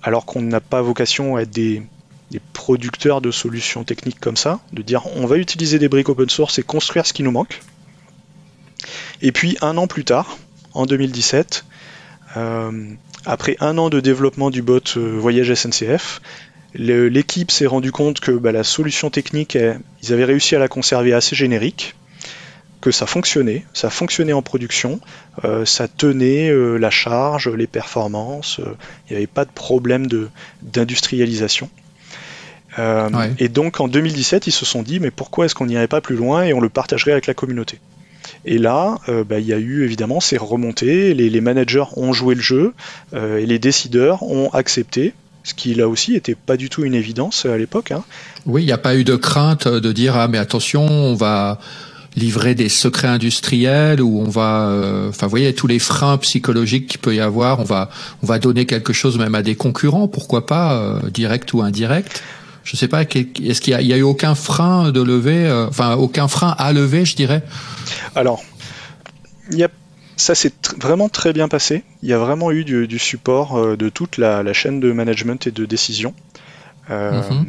alors 0.04 0.26
qu'on 0.26 0.42
n'a 0.42 0.60
pas 0.60 0.82
vocation 0.82 1.36
à 1.36 1.42
être 1.42 1.52
des, 1.52 1.84
des, 2.32 2.42
producteurs 2.54 3.22
de 3.22 3.32
solutions 3.32 3.84
techniques 3.84 4.20
comme 4.20 4.38
ça, 4.38 4.60
de 4.74 4.82
dire, 4.82 5.06
on 5.16 5.28
va 5.28 5.38
utiliser 5.38 5.80
des 5.80 5.88
briques 5.88 6.10
open 6.10 6.30
source 6.30 6.60
et 6.60 6.64
construire 6.64 7.06
ce 7.06 7.14
qui 7.14 7.24
nous 7.24 7.32
manque. 7.32 7.62
Et 9.22 9.32
puis, 9.32 9.58
un 9.62 9.78
an 9.78 9.88
plus 9.88 10.04
tard, 10.04 10.38
en 10.74 10.86
2017, 10.86 11.66
euh, 12.38 12.96
après 13.26 13.58
un 13.60 13.78
an 13.78 13.90
de 13.90 14.00
développement 14.00 14.50
du 14.50 14.62
bot 14.62 14.82
euh, 14.98 15.18
Voyage 15.18 15.54
SNCF, 15.54 16.22
l'équipe 16.76 17.52
s'est 17.52 17.66
rendu 17.66 17.92
compte 17.92 18.20
que 18.20 18.32
bah, 18.32 18.52
la 18.52 18.64
solution 18.64 19.10
technique, 19.10 19.58
ils 20.04 20.14
avaient 20.14 20.26
réussi 20.26 20.56
à 20.56 20.60
la 20.60 20.68
conserver 20.68 21.14
assez 21.14 21.36
générique, 21.36 21.96
que 22.82 22.92
ça 22.92 23.06
fonctionnait, 23.06 23.66
ça 23.74 23.90
fonctionnait 23.90 24.34
en 24.34 24.42
production, 24.42 25.00
euh, 25.46 25.66
ça 25.66 25.88
tenait 25.88 26.50
euh, 26.50 26.78
la 26.78 26.90
charge, 26.90 27.48
les 27.48 27.68
performances, 27.68 28.60
il 29.10 29.14
n'y 29.14 29.18
avait 29.18 29.28
pas 29.28 29.46
de 29.46 29.52
problème 29.52 30.08
d'industrialisation. 30.62 31.70
Et 33.40 33.48
donc 33.48 33.80
en 33.80 33.88
2017, 33.88 34.48
ils 34.48 34.52
se 34.52 34.66
sont 34.66 34.84
dit 34.84 35.00
mais 35.00 35.12
pourquoi 35.12 35.46
est-ce 35.46 35.56
qu'on 35.56 35.68
n'irait 35.68 35.88
pas 35.88 36.02
plus 36.02 36.18
loin 36.18 36.44
et 36.44 36.54
on 36.54 36.60
le 36.60 36.68
partagerait 36.68 37.14
avec 37.14 37.26
la 37.26 37.34
communauté? 37.34 37.80
Et 38.44 38.58
là, 38.58 38.98
euh, 39.10 39.24
bah, 39.24 39.40
il 39.40 39.48
y 39.48 39.54
a 39.54 39.58
eu 39.58 39.84
évidemment 39.84 40.20
ces 40.20 40.38
remontées, 40.38 41.14
les, 41.14 41.42
managers 41.42 41.86
ont 41.96 42.14
joué 42.14 42.36
le 42.36 42.42
jeu 42.42 42.74
euh, 43.14 43.38
et 43.38 43.46
les 43.46 43.60
décideurs 43.60 44.24
ont 44.24 44.50
accepté 44.50 45.14
ce 45.44 45.54
qui 45.54 45.76
là 45.76 45.88
aussi 45.88 46.14
n'était 46.14 46.36
pas 46.36 46.58
du 46.58 46.70
tout 46.70 46.84
une 46.84 46.96
évidence 46.96 47.46
à 47.46 47.58
l'époque. 47.58 47.92
Hein. 47.92 48.04
Oui, 48.48 48.64
il 48.64 48.66
n'y 48.66 48.72
a 48.72 48.80
pas 48.80 48.96
eu 48.96 49.04
de 49.04 49.16
crainte 49.16 49.68
de 49.68 49.92
dire 49.92 50.16
ah 50.16 50.28
mais 50.28 50.40
attention, 50.40 50.86
on 50.86 51.14
va 51.14 51.60
livrer 52.16 52.56
des 52.56 52.70
secrets 52.70 53.10
industriels 53.10 54.02
ou 54.02 54.22
on 54.22 54.30
va, 54.30 54.70
euh, 54.70 55.10
enfin 55.10 55.28
vous 55.28 55.32
voyez 55.32 55.54
tous 55.54 55.68
les 55.68 55.80
freins 55.80 56.18
psychologiques 56.18 56.88
qu'il 56.88 57.00
peut 57.00 57.14
y 57.14 57.20
avoir, 57.20 57.60
on 57.60 57.64
va 57.64 57.90
on 58.24 58.26
va 58.26 58.40
donner 58.40 58.66
quelque 58.66 58.94
chose 58.94 59.20
même 59.20 59.36
à 59.36 59.44
des 59.44 59.56
concurrents, 59.56 60.08
pourquoi 60.08 60.46
pas 60.46 61.00
direct 61.12 61.54
ou 61.54 61.62
indirect. 61.62 62.24
Je 62.66 62.76
sais 62.76 62.90
pas, 62.90 63.04
est-ce 63.04 63.62
qu'il 63.62 63.80
y, 63.80 63.94
a 63.94 63.98
eu 63.98 64.02
aucun 64.02 64.36
frein 64.36 64.92
de 64.92 65.02
lever, 65.02 65.50
enfin 65.70 65.96
aucun 65.96 66.28
frein 66.28 66.54
à 66.58 66.74
lever, 66.74 67.06
je 67.06 67.16
dirais? 67.16 67.44
Alors, 68.16 68.44
ça 70.18 70.36
s'est 70.36 70.54
vraiment 70.80 71.10
très 71.10 71.34
bien 71.34 71.48
passé. 71.48 71.84
Il 72.02 72.10
y 72.10 72.14
a 72.14 72.18
vraiment 72.18 72.52
eu 72.52 72.64
du, 72.64 73.00
support 73.00 73.58
euh, 73.58 73.76
de 73.76 73.90
toute 73.90 74.18
la, 74.18 74.54
chaîne 74.54 74.80
de 74.80 74.92
management 74.92 75.46
et 75.48 75.52
de 75.52 75.66
décision. 75.66 76.14
Euh, 76.90 77.22
mhm. 77.30 77.46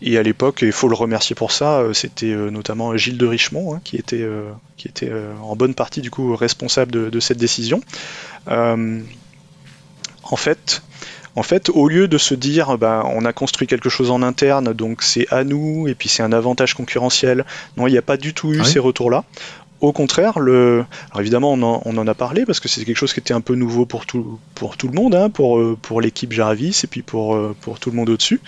Et 0.00 0.16
à 0.16 0.22
l'époque, 0.22 0.60
il 0.62 0.70
faut 0.70 0.88
le 0.88 0.94
remercier 0.94 1.34
pour 1.34 1.50
ça, 1.50 1.80
euh, 1.80 1.92
c'était 1.92 2.32
notamment 2.32 2.96
Gilles 2.96 3.18
de 3.18 3.26
Richemont 3.26 3.74
hein, 3.74 3.80
qui 3.82 3.96
était, 3.96 4.24
qui 4.76 4.86
était 4.86 5.10
en 5.42 5.56
bonne 5.56 5.74
partie 5.74 6.00
du 6.00 6.10
coup 6.10 6.36
responsable 6.36 7.10
de, 7.10 7.20
cette 7.20 7.38
décision. 7.38 7.80
en 8.46 10.36
fait, 10.36 10.82
en 11.38 11.44
fait, 11.44 11.68
au 11.68 11.86
lieu 11.86 12.08
de 12.08 12.18
se 12.18 12.34
dire, 12.34 12.76
bah, 12.78 13.04
on 13.14 13.24
a 13.24 13.32
construit 13.32 13.68
quelque 13.68 13.88
chose 13.88 14.10
en 14.10 14.22
interne, 14.22 14.72
donc 14.72 15.04
c'est 15.04 15.32
à 15.32 15.44
nous, 15.44 15.86
et 15.86 15.94
puis 15.94 16.08
c'est 16.08 16.24
un 16.24 16.32
avantage 16.32 16.74
concurrentiel, 16.74 17.44
non, 17.76 17.86
il 17.86 17.92
n'y 17.92 17.98
a 17.98 18.02
pas 18.02 18.16
du 18.16 18.34
tout 18.34 18.52
eu 18.52 18.64
ces 18.64 18.80
retours-là. 18.80 19.22
Au 19.80 19.92
contraire, 19.92 20.40
le... 20.40 20.84
Alors 21.12 21.20
évidemment, 21.20 21.52
on 21.52 21.62
en, 21.62 22.06
a 22.08 22.14
parlé 22.14 22.44
parce 22.44 22.58
que 22.58 22.66
c'est 22.66 22.84
quelque 22.84 22.96
chose 22.96 23.12
qui 23.12 23.20
était 23.20 23.34
un 23.34 23.40
peu 23.40 23.54
nouveau 23.54 23.86
pour 23.86 24.04
tout, 24.04 24.40
pour 24.56 24.76
tout 24.76 24.88
le 24.88 24.94
monde, 24.94 25.14
hein, 25.14 25.30
pour, 25.30 25.60
euh, 25.60 25.78
pour 25.80 26.00
l'équipe 26.00 26.32
Jarvis 26.32 26.80
et 26.82 26.88
puis 26.88 27.02
pour, 27.02 27.36
euh, 27.36 27.54
pour 27.60 27.78
tout 27.78 27.90
le 27.90 27.96
monde 27.96 28.10
au-dessus. 28.10 28.40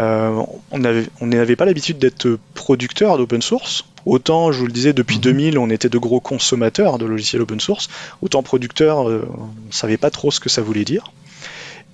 Euh, 0.00 0.42
on 0.72 0.78
n'avait 0.78 1.56
pas 1.56 1.66
l'habitude 1.66 2.00
d'être 2.00 2.36
producteur 2.54 3.16
d'open 3.16 3.42
source. 3.42 3.84
Autant, 4.06 4.50
je 4.50 4.58
vous 4.58 4.66
le 4.66 4.72
disais, 4.72 4.92
depuis 4.92 5.20
2000, 5.20 5.54
mhm. 5.54 5.62
on 5.62 5.70
était 5.70 5.88
de 5.88 5.98
gros 5.98 6.18
consommateurs 6.18 6.98
de 6.98 7.06
logiciels 7.06 7.42
open 7.42 7.60
source. 7.60 7.88
Autant 8.22 8.42
producteur, 8.42 8.98
on 9.02 9.08
ne 9.08 9.22
savait 9.70 9.98
pas 9.98 10.10
trop 10.10 10.32
ce 10.32 10.40
que 10.40 10.48
ça 10.48 10.62
voulait 10.62 10.84
dire. 10.84 11.12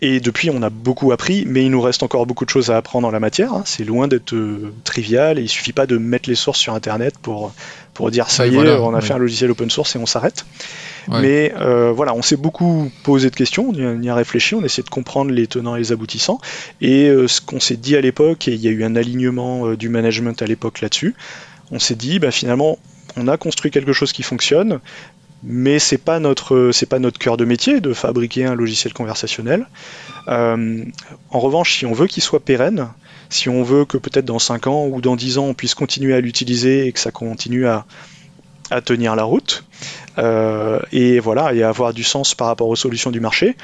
Et 0.02 0.20
depuis, 0.20 0.50
on 0.50 0.62
a 0.62 0.70
beaucoup 0.70 1.12
appris, 1.12 1.44
mais 1.46 1.64
il 1.64 1.70
nous 1.70 1.80
reste 1.80 2.02
encore 2.02 2.26
beaucoup 2.26 2.44
de 2.44 2.50
choses 2.50 2.70
à 2.70 2.76
apprendre 2.76 3.08
en 3.08 3.10
la 3.10 3.20
matière. 3.20 3.54
Hein. 3.54 3.62
C'est 3.64 3.84
loin 3.84 4.08
d'être 4.08 4.34
euh, 4.34 4.72
trivial 4.84 5.38
et 5.38 5.42
il 5.42 5.48
suffit 5.48 5.72
pas 5.72 5.86
de 5.86 5.96
mettre 5.96 6.28
les 6.28 6.34
sources 6.34 6.58
sur 6.58 6.74
Internet 6.74 7.14
pour, 7.22 7.52
pour 7.94 8.10
dire 8.10 8.28
ça 8.28 8.46
y 8.46 8.54
est, 8.54 8.76
on 8.76 8.94
a 8.94 9.00
fait 9.00 9.14
un 9.14 9.18
logiciel 9.18 9.50
open 9.50 9.70
source 9.70 9.96
et 9.96 9.98
on 9.98 10.06
s'arrête. 10.06 10.44
Mais 11.08 11.52
euh, 11.60 11.92
voilà, 11.92 12.14
on 12.14 12.22
s'est 12.22 12.36
beaucoup 12.36 12.90
posé 13.02 13.28
de 13.30 13.36
questions, 13.36 13.68
on 13.68 14.02
y 14.02 14.08
a 14.08 14.14
réfléchi, 14.14 14.54
on 14.54 14.62
a 14.62 14.64
essayé 14.64 14.82
de 14.82 14.90
comprendre 14.90 15.30
les 15.30 15.46
tenants 15.46 15.76
et 15.76 15.78
les 15.78 15.92
aboutissants. 15.92 16.40
Et 16.80 17.08
euh, 17.08 17.28
ce 17.28 17.40
qu'on 17.40 17.60
s'est 17.60 17.76
dit 17.76 17.94
à 17.94 18.00
l'époque, 18.00 18.48
et 18.48 18.52
il 18.52 18.60
y 18.60 18.68
a 18.68 18.70
eu 18.70 18.84
un 18.84 18.96
alignement 18.96 19.74
du 19.74 19.90
management 19.90 20.40
à 20.40 20.46
l'époque 20.46 20.80
là-dessus, 20.80 21.14
on 21.70 21.78
s'est 21.78 21.94
dit, 21.94 22.18
bah, 22.18 22.30
finalement, 22.30 22.78
on 23.16 23.28
a 23.28 23.36
construit 23.36 23.70
quelque 23.70 23.92
chose 23.92 24.12
qui 24.12 24.22
fonctionne, 24.22 24.80
mais 25.44 25.78
c'est 25.78 25.98
pas 25.98 26.18
notre 26.20 26.70
c'est 26.72 26.86
pas 26.86 26.98
notre 26.98 27.18
cœur 27.18 27.36
de 27.36 27.44
métier 27.44 27.80
de 27.80 27.92
fabriquer 27.92 28.46
un 28.46 28.54
logiciel 28.54 28.92
conversationnel. 28.92 29.66
Euh, 30.28 30.84
en 31.30 31.38
revanche, 31.38 31.78
si 31.78 31.86
on 31.86 31.92
veut 31.92 32.06
qu'il 32.06 32.22
soit 32.22 32.40
pérenne, 32.40 32.88
si 33.28 33.50
on 33.50 33.62
veut 33.62 33.84
que 33.84 33.98
peut-être 33.98 34.24
dans 34.24 34.38
5 34.38 34.66
ans 34.66 34.86
ou 34.86 35.02
dans 35.02 35.16
10 35.16 35.38
ans 35.38 35.46
on 35.46 35.54
puisse 35.54 35.74
continuer 35.74 36.14
à 36.14 36.20
l'utiliser 36.20 36.86
et 36.86 36.92
que 36.92 37.00
ça 37.00 37.10
continue 37.10 37.66
à, 37.66 37.84
tenir 38.84 39.14
la 39.14 39.24
route, 39.24 39.64
euh, 40.18 40.80
et 40.90 41.20
voilà, 41.20 41.52
et 41.52 41.62
avoir 41.62 41.92
du 41.92 42.02
sens 42.02 42.34
par 42.34 42.48
rapport 42.48 42.66
aux 42.68 42.74
solutions 42.74 43.12
du 43.12 43.20
marché, 43.20 43.56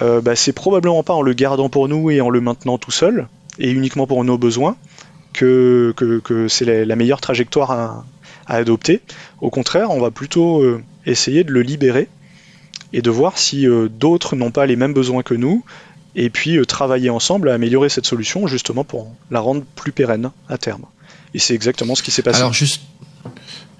euh, 0.00 0.22
bah, 0.22 0.36
c'est 0.36 0.52
probablement 0.52 1.02
pas 1.02 1.12
en 1.12 1.20
le 1.20 1.34
gardant 1.34 1.68
pour 1.68 1.86
nous 1.88 2.10
et 2.10 2.22
en 2.22 2.30
le 2.30 2.40
maintenant 2.40 2.78
tout 2.78 2.92
seul, 2.92 3.26
et 3.58 3.70
uniquement 3.70 4.06
pour 4.06 4.24
nos 4.24 4.38
besoins, 4.38 4.76
que, 5.34 5.92
c'est 6.48 6.84
la, 6.86 6.96
meilleure 6.96 7.20
trajectoire 7.20 7.72
à, 7.72 8.04
adopter. 8.46 9.02
Au 9.42 9.50
contraire, 9.50 9.90
on 9.90 10.00
va 10.00 10.10
plutôt 10.10 10.62
essayer 11.06 11.44
de 11.44 11.52
le 11.52 11.62
libérer 11.62 12.08
et 12.92 13.02
de 13.02 13.10
voir 13.10 13.38
si 13.38 13.66
euh, 13.66 13.88
d'autres 13.88 14.36
n'ont 14.36 14.50
pas 14.50 14.66
les 14.66 14.76
mêmes 14.76 14.94
besoins 14.94 15.22
que 15.22 15.34
nous, 15.34 15.64
et 16.14 16.30
puis 16.30 16.56
euh, 16.56 16.64
travailler 16.64 17.10
ensemble 17.10 17.48
à 17.48 17.54
améliorer 17.54 17.88
cette 17.88 18.06
solution 18.06 18.46
justement 18.46 18.84
pour 18.84 19.12
la 19.30 19.40
rendre 19.40 19.64
plus 19.74 19.92
pérenne 19.92 20.30
à 20.48 20.58
terme. 20.58 20.84
Et 21.34 21.38
c'est 21.38 21.54
exactement 21.54 21.94
ce 21.94 22.02
qui 22.02 22.12
s'est 22.12 22.22
passé. 22.22 22.38
Alors 22.38 22.52
juste, 22.52 22.82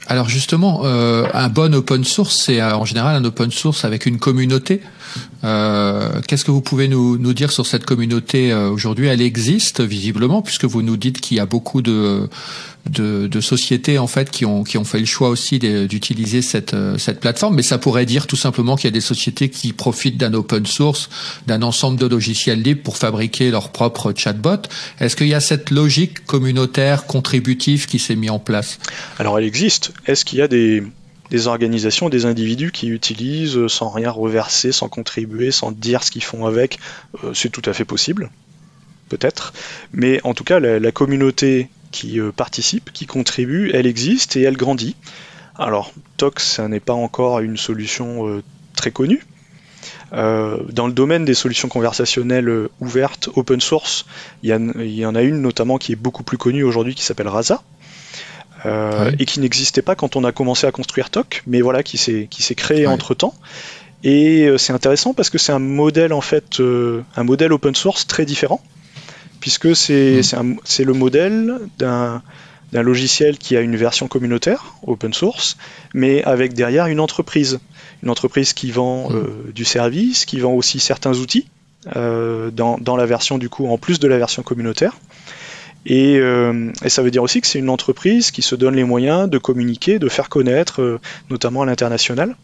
alors 0.09 0.29
justement, 0.29 0.83
euh, 0.85 1.27
un 1.33 1.49
bon 1.49 1.75
open 1.75 2.05
source, 2.05 2.43
c'est 2.45 2.61
en 2.61 2.85
général 2.85 3.15
un 3.15 3.25
open 3.25 3.51
source 3.51 3.85
avec 3.85 4.07
une 4.07 4.19
communauté. 4.19 4.81
Euh, 5.45 6.21
Qu'est-ce 6.27 6.45
que 6.45 6.51
vous 6.51 6.61
pouvez 6.61 6.89
nous, 6.89 7.19
nous 7.19 7.35
dire 7.35 7.53
sur 7.53 7.67
cette 7.67 7.85
communauté 7.85 8.53
euh, 8.53 8.71
aujourd'hui? 8.71 9.07
Elle 9.07 9.23
existe 9.23 9.81
visiblement, 9.81 10.43
puisque 10.43 10.65
vous 10.65 10.83
nous 10.83 10.97
dites 10.97 11.21
qu'il 11.21 11.37
y 11.37 11.41
a 11.41 11.47
beaucoup 11.47 11.83
de, 11.83 12.29
de, 12.89 13.27
de, 13.27 13.41
sociétés 13.41 13.99
en 13.99 14.07
fait 14.07 14.31
qui 14.31 14.45
ont, 14.45 14.65
qui 14.65 14.79
ont 14.79 14.85
fait 14.85 14.99
le 14.99 15.05
choix 15.05 15.29
aussi 15.29 15.59
d'utiliser 15.59 16.43
cette, 16.43 16.77
cette 16.99 17.21
plateforme. 17.21 17.55
Mais 17.57 17.63
ça 17.63 17.79
pourrait 17.79 18.07
dire 18.07 18.27
tout 18.27 18.37
simplement 18.37 18.77
qu'il 18.77 18.87
y 18.87 18.89
a 18.89 18.93
des 18.93 19.01
sociétés 19.01 19.51
qui 19.51 19.73
profitent 19.73 20.17
d'un 20.17 20.35
open 20.35 20.67
source, 20.67 21.09
d'un 21.47 21.63
ensemble 21.63 21.99
de 21.99 22.07
logiciels 22.07 22.63
libres 22.63 22.83
pour 22.83 22.97
fabriquer 22.97 23.51
leur 23.51 23.71
propre 23.71 24.13
chatbot. 24.17 24.63
Est-ce 25.01 25.17
qu'il 25.17 25.29
y 25.29 25.35
a 25.35 25.41
cette 25.41 25.71
logique 25.71 26.25
communautaire 26.27 27.07
contributive 27.07 27.87
qui 27.87 27.99
s'est 27.99 28.17
mise 28.17 28.31
en 28.31 28.39
place? 28.39 28.79
Alors 29.19 29.39
elle 29.39 29.45
existe. 29.45 29.93
Est-ce 30.07 30.25
qu'il 30.25 30.39
y 30.39 30.43
a 30.43 30.49
des, 30.49 30.83
des 31.31 31.47
organisations, 31.47 32.09
des 32.09 32.27
individus 32.27 32.71
qui 32.71 32.89
utilisent 32.89 33.67
sans 33.69 33.89
rien 33.89 34.11
reverser, 34.11 34.73
sans 34.73 34.89
contribuer, 34.89 35.51
sans 35.51 35.73
dire 35.73 36.03
ce 36.03 36.11
qu'ils 36.11 36.25
font 36.25 36.47
avec 36.47 36.79
euh, 37.25 37.33
C'est 37.35 37.51
tout 37.51 37.63
à 37.65 37.73
fait 37.73 37.85
possible, 37.85 38.31
peut-être. 39.09 39.53
Mais 39.93 40.21
en 40.25 40.35
tout 40.35 40.45
cas, 40.45 40.61
la, 40.61 40.93
communauté 40.93 41.69
qui 41.91 42.21
euh, 42.21 42.31
participe, 42.33 42.93
qui 42.93 43.07
contribue, 43.07 43.71
elle 43.73 43.87
existe 43.87 44.37
et 44.37 44.43
elle 44.43 44.57
grandit. 44.57 44.97
Alors, 45.57 45.93
TOX, 46.17 46.45
ça 46.45 46.69
n'est 46.69 46.81
pas 46.81 46.93
encore 46.93 47.41
une 47.41 47.57
solution 47.57 48.29
euh, 48.29 48.43
très 48.77 48.91
connue. 48.91 49.25
Dans 50.13 50.87
le 50.87 50.93
domaine 50.93 51.25
des 51.25 51.35
solutions 51.35 51.69
conversationnelles 51.69 52.69
ouvertes, 52.79 53.29
open 53.35 53.61
source, 53.61 54.07
il 54.45 54.49
y, 54.49 54.99
y 55.01 55.07
en 55.07 55.15
a 55.17 55.23
une 55.23 55.41
notamment 55.41 55.77
qui 55.77 55.91
est 55.91 55.97
beaucoup 55.97 56.23
plus 56.23 56.39
connue 56.39 56.63
aujourd'hui 56.63 56.95
qui 56.95 57.03
s'appelle 57.03 57.27
Rasa, 57.27 57.65
euh, 58.67 59.11
et 59.19 59.27
qui 59.27 59.41
n'existait 59.41 59.83
pas 59.83 59.95
quand 59.95 60.17
on 60.17 60.25
a 60.25 60.33
commencé 60.33 60.67
à 60.67 60.73
construire 60.73 61.11
TOC, 61.11 61.43
mais 61.47 61.61
voilà, 61.61 61.83
qui 61.83 61.99
s'est 61.99 62.29
qui 62.31 62.43
s'est 62.43 62.55
créé 62.55 62.87
ouais. 62.87 62.93
entre 62.93 63.15
temps. 63.15 63.35
Et 64.05 64.47
euh, 64.47 64.59
c'est 64.59 64.73
intéressant 64.73 65.15
parce 65.15 65.31
que 65.31 65.39
c'est 65.39 65.53
un 65.53 65.59
modèle 65.59 66.13
en 66.13 66.21
fait, 66.21 66.61
euh, 66.61 67.03
un 67.17 67.25
modèle 67.25 67.53
open 67.53 67.75
source 67.75 68.07
très 68.07 68.25
différent, 68.25 68.63
puisque 69.41 69.75
c'est 69.77 70.21
mmh. 70.21 70.57
c'est 70.65 70.85
le 70.85 70.93
modèle 70.93 71.59
d'un 71.79 72.23
d'un 72.73 72.83
logiciel 72.83 73.39
qui 73.39 73.57
a 73.57 73.61
une 73.61 73.77
version 73.77 74.09
communautaire, 74.09 74.75
open 74.87 75.13
source, 75.13 75.57
mais 75.93 76.25
avec 76.25 76.55
derrière 76.55 76.87
une 76.87 77.01
entreprise. 77.01 77.61
Une 78.03 78.11
entreprise 78.11 78.53
qui 78.53 78.71
vend 78.71 79.11
mmh. 79.11 79.15
euh, 79.15 79.53
du 79.55 79.65
service, 79.65 80.25
qui 80.25 80.41
vend 80.41 80.53
aussi 80.53 80.81
certains 80.81 81.15
outils 81.19 81.49
dans, 81.95 82.79
dans, 82.81 82.97
la 82.97 83.05
version 83.05 83.37
du 83.37 83.51
coup, 83.51 83.69
en 83.69 83.77
plus 83.77 84.01
de 84.01 84.09
la 84.09 84.17
version 84.17 84.43
communautaire. 84.43 84.97
Et, 85.87 86.17
euh, 86.19 86.71
et, 86.83 86.89
ça 86.89 87.03
veut 87.03 87.11
dire 87.11 87.23
aussi 87.23 87.41
que 87.41 87.47
c'est 87.47 87.59
une 87.59 87.69
entreprise 87.69 88.31
qui 88.31 88.43
se 88.43 88.55
donne 88.55 88.75
les 88.75 88.85
moyens 88.85 89.29
de 89.29 89.39
communiquer, 89.39 89.99
de 89.99 90.09
faire 90.09 90.29
connaître, 90.29 90.81
euh, 90.81 91.01
notamment 91.31 91.63
à 91.63 91.67
l'international. 91.67 92.37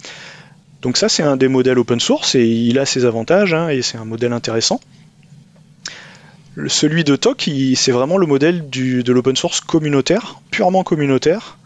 Donc 0.83 0.97
ça, 0.97 1.09
c'est 1.09 1.23
un 1.23 1.37
des 1.37 1.49
modèles 1.49 1.79
open 1.79 2.01
source 2.01 2.35
et 2.35 2.47
il 2.47 2.79
a 2.79 2.87
ses 2.87 3.05
avantages 3.05 3.55
hein, 3.55 3.69
et 3.69 3.83
c'est 3.83 3.99
un 3.99 4.05
modèle 4.05 4.33
intéressant. 4.33 4.81
Celui 6.67 7.05
de 7.05 7.17
TOC, 7.17 7.51
c'est 7.77 7.93
vraiment 7.93 8.19
le 8.19 8.27
modèle 8.27 8.69
de 8.69 9.13
l'open 9.13 9.37
source 9.37 9.61
communautaire, 9.61 10.41
purement 10.51 10.83
communautaire, 10.83 11.59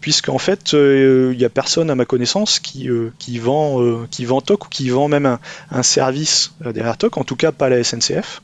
puisqu'en 0.00 0.38
fait, 0.38 0.72
il 0.72 0.78
euh, 0.78 1.34
n'y 1.34 1.44
a 1.44 1.48
personne 1.48 1.90
à 1.90 1.94
ma 1.94 2.04
connaissance 2.04 2.60
qui, 2.60 2.88
qui, 3.18 3.38
vend, 3.38 4.04
qui 4.10 4.24
vend 4.26 4.40
TOC 4.40 4.66
ou 4.66 4.68
qui 4.68 4.90
vend 4.90 5.08
même 5.08 5.26
un, 5.26 5.40
un 5.70 5.82
service 5.82 6.52
derrière 6.60 6.96
TOC, 6.96 7.16
en 7.18 7.24
tout 7.24 7.36
cas 7.36 7.50
pas 7.50 7.68
la 7.68 7.82
SNCF. 7.82 8.42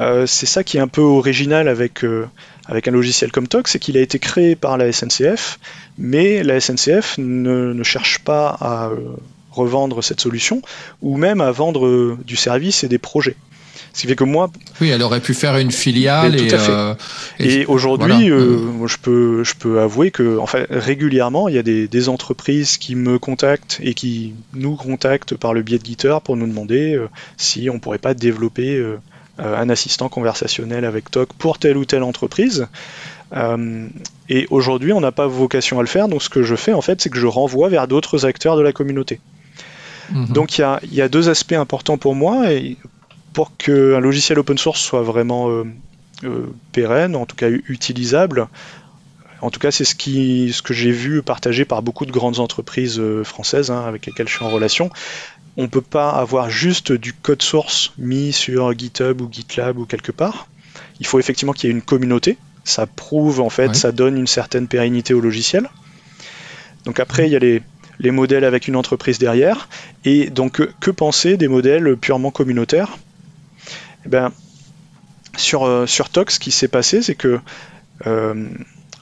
Euh, 0.00 0.26
c'est 0.26 0.46
ça 0.46 0.64
qui 0.64 0.78
est 0.78 0.80
un 0.80 0.88
peu 0.88 1.02
original 1.02 1.68
avec, 1.68 2.04
euh, 2.04 2.26
avec 2.66 2.88
un 2.88 2.90
logiciel 2.90 3.30
comme 3.30 3.46
TOC, 3.46 3.68
c'est 3.68 3.78
qu'il 3.78 3.96
a 3.96 4.00
été 4.00 4.18
créé 4.18 4.56
par 4.56 4.78
la 4.78 4.90
SNCF, 4.90 5.58
mais 5.98 6.42
la 6.42 6.58
SNCF 6.60 7.18
ne, 7.18 7.72
ne 7.72 7.82
cherche 7.82 8.20
pas 8.20 8.48
à 8.48 8.88
euh, 8.88 8.96
revendre 9.50 10.02
cette 10.02 10.20
solution, 10.20 10.62
ou 11.02 11.16
même 11.16 11.40
à 11.40 11.50
vendre 11.50 12.16
du 12.24 12.36
service 12.36 12.82
et 12.84 12.88
des 12.88 12.98
projets. 12.98 13.36
Ce 13.92 14.02
qui 14.02 14.06
fait 14.06 14.16
que 14.16 14.24
moi. 14.24 14.50
Oui, 14.80 14.88
elle 14.90 15.02
aurait 15.02 15.20
pu 15.20 15.34
faire 15.34 15.56
une 15.56 15.72
filiale. 15.72 16.40
Et, 16.40 16.48
euh, 16.52 16.94
et, 17.38 17.60
et 17.60 17.66
aujourd'hui, 17.66 18.28
voilà. 18.28 18.44
euh, 18.44 18.86
je, 18.86 18.96
peux, 18.98 19.42
je 19.42 19.54
peux 19.54 19.80
avouer 19.80 20.10
que 20.10 20.38
régulièrement, 20.70 21.48
il 21.48 21.56
y 21.56 21.58
a 21.58 21.62
des, 21.62 21.88
des, 21.88 22.08
entreprises 22.08 22.78
qui 22.78 22.94
me 22.94 23.18
contactent 23.18 23.78
et 23.82 23.94
qui 23.94 24.34
nous 24.54 24.76
contactent 24.76 25.36
par 25.36 25.54
le 25.54 25.62
biais 25.62 25.78
de 25.78 25.84
GitHub 25.84 26.20
pour 26.22 26.36
nous 26.36 26.46
demander 26.46 26.94
euh, 26.94 27.08
si 27.36 27.68
on 27.68 27.78
pourrait 27.80 27.98
pas 27.98 28.14
développer 28.14 28.80
un 29.42 29.68
assistant 29.68 30.08
conversationnel 30.08 30.84
avec 30.84 31.10
TOC 31.10 31.32
pour 31.34 31.58
telle 31.58 31.76
ou 31.76 31.84
telle 31.84 32.02
entreprise. 32.02 32.68
Euh, 33.32 33.88
et 34.28 34.46
aujourd'hui, 34.50 34.92
on 34.92 35.00
n'a 35.00 35.12
pas 35.12 35.26
vocation 35.26 35.78
à 35.78 35.82
le 35.82 35.88
faire, 35.88 36.08
donc 36.08 36.22
ce 36.22 36.28
que 36.28 36.42
je 36.42 36.56
fais 36.56 36.72
en 36.72 36.80
fait, 36.80 37.00
c'est 37.00 37.10
que 37.10 37.18
je 37.18 37.26
renvoie 37.26 37.68
vers 37.68 37.88
d'autres 37.88 38.26
acteurs 38.26 38.56
de 38.56 38.62
la 38.62 38.72
communauté. 38.72 39.20
Mmh. 40.10 40.26
Donc 40.26 40.58
il 40.58 40.62
y 40.62 40.64
a, 40.64 40.80
y 40.90 41.00
a, 41.00 41.08
deux 41.08 41.28
aspects 41.28 41.52
importants 41.52 41.96
pour 41.96 42.14
moi, 42.14 42.52
et 42.52 42.76
pour 43.32 43.56
qu'un 43.56 44.00
logiciel 44.00 44.38
open 44.38 44.58
source 44.58 44.80
soit 44.80 45.02
vraiment 45.02 45.50
euh, 45.50 45.64
euh, 46.24 46.46
pérenne, 46.72 47.14
en 47.16 47.26
tout 47.26 47.36
cas 47.36 47.48
utilisable. 47.48 48.48
En 49.42 49.50
tout 49.50 49.58
cas, 49.60 49.70
c'est 49.70 49.84
ce, 49.84 49.94
qui, 49.94 50.52
ce 50.52 50.60
que 50.60 50.74
j'ai 50.74 50.90
vu 50.90 51.22
partagé 51.22 51.64
par 51.64 51.82
beaucoup 51.82 52.04
de 52.04 52.12
grandes 52.12 52.40
entreprises 52.40 52.98
euh, 52.98 53.24
françaises 53.24 53.70
hein, 53.70 53.84
avec 53.86 54.04
lesquelles 54.04 54.28
je 54.28 54.34
suis 54.34 54.44
en 54.44 54.50
relation 54.50 54.90
on 55.60 55.64
ne 55.64 55.68
peut 55.68 55.82
pas 55.82 56.08
avoir 56.08 56.48
juste 56.48 56.90
du 56.90 57.12
code 57.12 57.42
source 57.42 57.92
mis 57.98 58.32
sur 58.32 58.72
GitHub 58.72 59.20
ou 59.20 59.28
GitLab 59.30 59.76
ou 59.76 59.84
quelque 59.84 60.10
part. 60.10 60.48
Il 61.00 61.06
faut 61.06 61.18
effectivement 61.18 61.52
qu'il 61.52 61.68
y 61.68 61.70
ait 61.70 61.76
une 61.76 61.82
communauté. 61.82 62.38
Ça 62.64 62.86
prouve, 62.86 63.40
en 63.40 63.50
fait, 63.50 63.68
ouais. 63.68 63.74
ça 63.74 63.92
donne 63.92 64.16
une 64.16 64.26
certaine 64.26 64.68
pérennité 64.68 65.12
au 65.12 65.20
logiciel. 65.20 65.68
Donc 66.86 66.98
après, 66.98 67.26
il 67.26 67.32
y 67.32 67.36
a 67.36 67.38
les, 67.38 67.60
les 67.98 68.10
modèles 68.10 68.44
avec 68.44 68.68
une 68.68 68.76
entreprise 68.76 69.18
derrière. 69.18 69.68
Et 70.06 70.30
donc, 70.30 70.62
que 70.80 70.90
penser 70.90 71.36
des 71.36 71.48
modèles 71.48 71.94
purement 71.98 72.30
communautaires? 72.30 72.96
Eh 74.06 74.08
ben, 74.08 74.32
sur, 75.36 75.64
euh, 75.64 75.86
sur 75.86 76.08
Tox, 76.08 76.36
ce 76.36 76.40
qui 76.40 76.52
s'est 76.52 76.68
passé, 76.68 77.02
c'est 77.02 77.16
que, 77.16 77.38
euh, 78.06 78.48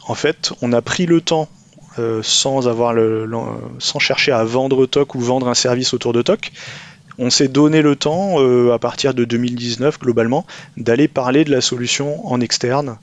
en 0.09 0.15
fait, 0.17 0.53
on 0.61 0.73
a 0.73 0.83
pris 0.83 1.07
le 1.07 1.21
temps 1.21 1.49
euh, 1.99 2.21
sans 2.23 2.69
avoir 2.69 2.93
le, 2.93 3.29
sans 3.79 3.99
chercher 3.99 4.33
à 4.33 4.45
vendre 4.45 4.87
TOC 4.87 5.15
ou 5.15 5.21
vendre 5.21 5.49
un 5.49 5.55
service 5.55 5.95
autour 5.95 6.13
de 6.13 6.23
TOC. 6.23 6.53
On 7.19 7.31
s'est 7.31 7.49
donné 7.49 7.83
le 7.83 7.97
temps, 7.97 8.37
euh, 8.39 8.73
à 8.73 8.79
partir 8.79 9.13
de 9.13 9.25
2019 9.25 9.99
globalement, 9.99 10.47
d'aller 10.77 11.09
parler 11.09 11.45
de 11.45 11.51
la 11.51 11.61
solution 11.61 12.25
en 12.27 12.41
externe 12.41 12.99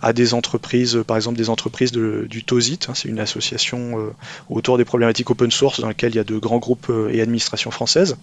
à 0.00 0.12
des 0.12 0.34
entreprises, 0.34 1.02
par 1.06 1.16
exemple 1.16 1.36
des 1.36 1.50
entreprises 1.50 1.92
du 1.92 2.44
TOSIT, 2.44 2.78
hein, 2.88 2.92
c'est 2.94 3.08
une 3.08 3.18
association 3.18 3.98
euh, 3.98 4.10
autour 4.48 4.78
des 4.78 4.84
problématiques 4.84 5.28
open 5.30 5.50
source 5.50 5.80
dans 5.80 5.88
laquelle 5.88 6.12
il 6.12 6.16
y 6.16 6.20
a 6.20 6.24
de 6.24 6.38
grands 6.38 6.58
groupes 6.58 6.86
euh, 6.90 7.10
et 7.12 7.20
administrations 7.20 7.70
françaises. 7.70 8.16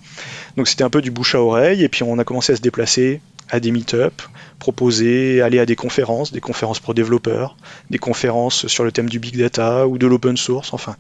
Donc 0.55 0.67
c'était 0.67 0.84
un 0.84 0.89
peu 0.89 1.01
du 1.01 1.12
bouche 1.12 1.36
à 1.36 1.41
oreille, 1.41 1.84
et 1.84 1.89
puis 1.89 2.03
on 2.03 2.17
a 2.17 2.24
commencé 2.24 2.53
à 2.53 2.55
se 2.55 2.62
déplacer 2.62 3.22
à 3.50 3.60
des 3.60 3.72
meet-up, 3.72 4.22
proposer, 4.60 5.42
aller 5.42 5.60
à 5.60 5.66
des 5.66 5.75
conférences, 5.75 6.32
des 6.32 6.42
conférences 6.42 6.80
pour 6.80 6.94
développeurs, 6.94 7.58
des 7.90 7.98
conférences 7.98 8.68
sur 8.68 8.84
le 8.84 8.92
thème 8.92 9.10
du 9.10 9.20
big 9.20 9.38
data 9.38 9.88
ou 9.88 9.98
de 9.98 10.08
l'open 10.08 10.38
source, 10.38 10.74
enfin, 10.74 10.96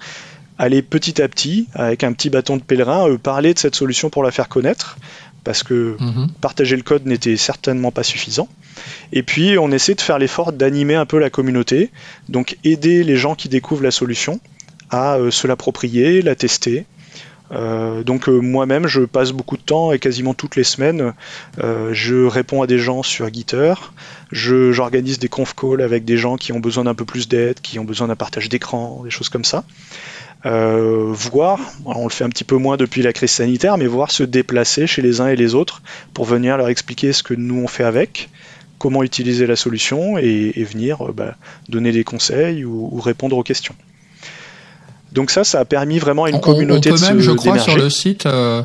aller 0.57 0.81
petit 0.81 1.21
à 1.21 1.27
petit, 1.27 1.67
avec 1.73 2.03
un 2.03 2.13
petit 2.13 2.29
bâton 2.29 2.57
de 2.57 2.61
pèlerin, 2.61 3.09
euh, 3.09 3.17
parler 3.17 3.53
de 3.53 3.59
cette 3.59 3.75
solution 3.75 4.09
pour 4.09 4.23
la 4.23 4.31
faire 4.31 4.47
connaître, 4.47 4.97
parce 5.43 5.63
que 5.63 5.95
mhm. 5.99 6.29
partager 6.41 6.75
le 6.75 6.81
code 6.81 7.05
n'était 7.05 7.37
certainement 7.37 7.91
pas 7.91 8.03
suffisant. 8.03 8.47
Et 9.13 9.23
puis 9.23 9.57
on 9.57 9.71
essaie 9.71 9.95
de 9.95 10.01
faire 10.01 10.19
l'effort 10.19 10.51
d'animer 10.51 10.95
un 10.95 11.05
peu 11.05 11.19
la 11.19 11.29
communauté, 11.29 11.91
donc 12.29 12.57
aider 12.63 13.03
les 13.03 13.17
gens 13.17 13.35
qui 13.35 13.49
découvrent 13.49 13.83
la 13.83 13.91
solution 13.91 14.39
à 14.89 15.17
euh, 15.17 15.31
se 15.31 15.47
l'approprier, 15.47 16.21
la 16.21 16.35
tester. 16.35 16.85
Euh, 17.51 18.03
donc 18.03 18.27
euh, 18.27 18.39
moi-même, 18.39 18.87
je 18.87 19.01
passe 19.01 19.31
beaucoup 19.31 19.57
de 19.57 19.61
temps 19.61 19.91
et 19.91 19.99
quasiment 19.99 20.33
toutes 20.33 20.55
les 20.55 20.63
semaines, 20.63 21.13
je 21.57 22.25
réponds 22.25 22.61
à 22.61 22.67
des 22.67 22.79
gens 22.79 23.03
sur 23.03 23.31
Gitter, 23.31 23.73
j'organise 24.31 25.19
des 25.19 25.29
conf 25.29 25.53
calls 25.53 25.81
avec 25.81 26.05
des 26.05 26.17
gens 26.17 26.37
qui 26.37 26.51
ont 26.53 26.59
besoin 26.59 26.85
d'un 26.85 26.95
peu 26.95 27.05
plus 27.05 27.27
d'aide, 27.27 27.59
qui 27.61 27.79
ont 27.79 27.85
besoin 27.85 28.07
d'un 28.07 28.15
partage 28.15 28.49
d'écran, 28.49 29.01
des 29.03 29.09
choses 29.09 29.29
comme 29.29 29.45
ça. 29.45 29.63
voir, 30.43 31.59
on 31.85 32.03
le 32.03 32.09
fait 32.09 32.23
un 32.23 32.29
petit 32.29 32.43
peu 32.43 32.57
moins 32.57 32.77
depuis 32.77 33.01
la 33.01 33.13
crise 33.13 33.31
sanitaire, 33.31 33.77
mais 33.77 33.87
voir 33.87 34.11
se 34.11 34.23
déplacer 34.23 34.87
chez 34.87 35.01
les 35.01 35.21
uns 35.21 35.27
et 35.27 35.35
les 35.35 35.55
autres 35.55 35.81
pour 36.13 36.25
venir 36.25 36.57
leur 36.57 36.69
expliquer 36.69 37.13
ce 37.13 37.23
que 37.23 37.33
nous 37.33 37.61
on 37.61 37.67
fait 37.67 37.83
avec, 37.83 38.29
comment 38.79 39.03
utiliser 39.03 39.47
la 39.47 39.55
solution 39.55 40.17
et, 40.17 40.51
venir 40.63 41.13
bah, 41.13 41.35
donner 41.69 41.91
des 41.91 42.03
conseils 42.03 42.65
ou 42.65 42.99
répondre 42.99 43.37
aux 43.37 43.43
questions. 43.43 43.75
Donc 45.15 45.31
ça, 45.31 45.45
ça 45.45 45.61
a 45.61 45.65
permis 45.65 45.97
vraiment 45.97 46.25
à 46.25 46.29
une 46.29 46.41
communauté 46.41 46.91
on 46.91 46.95
peut 46.95 47.01
même, 47.01 47.19
je 47.21 47.31
crois, 47.31 47.57
sur 47.57 47.77
le 47.77 47.89
site. 47.89 48.25
Euh, 48.25 48.61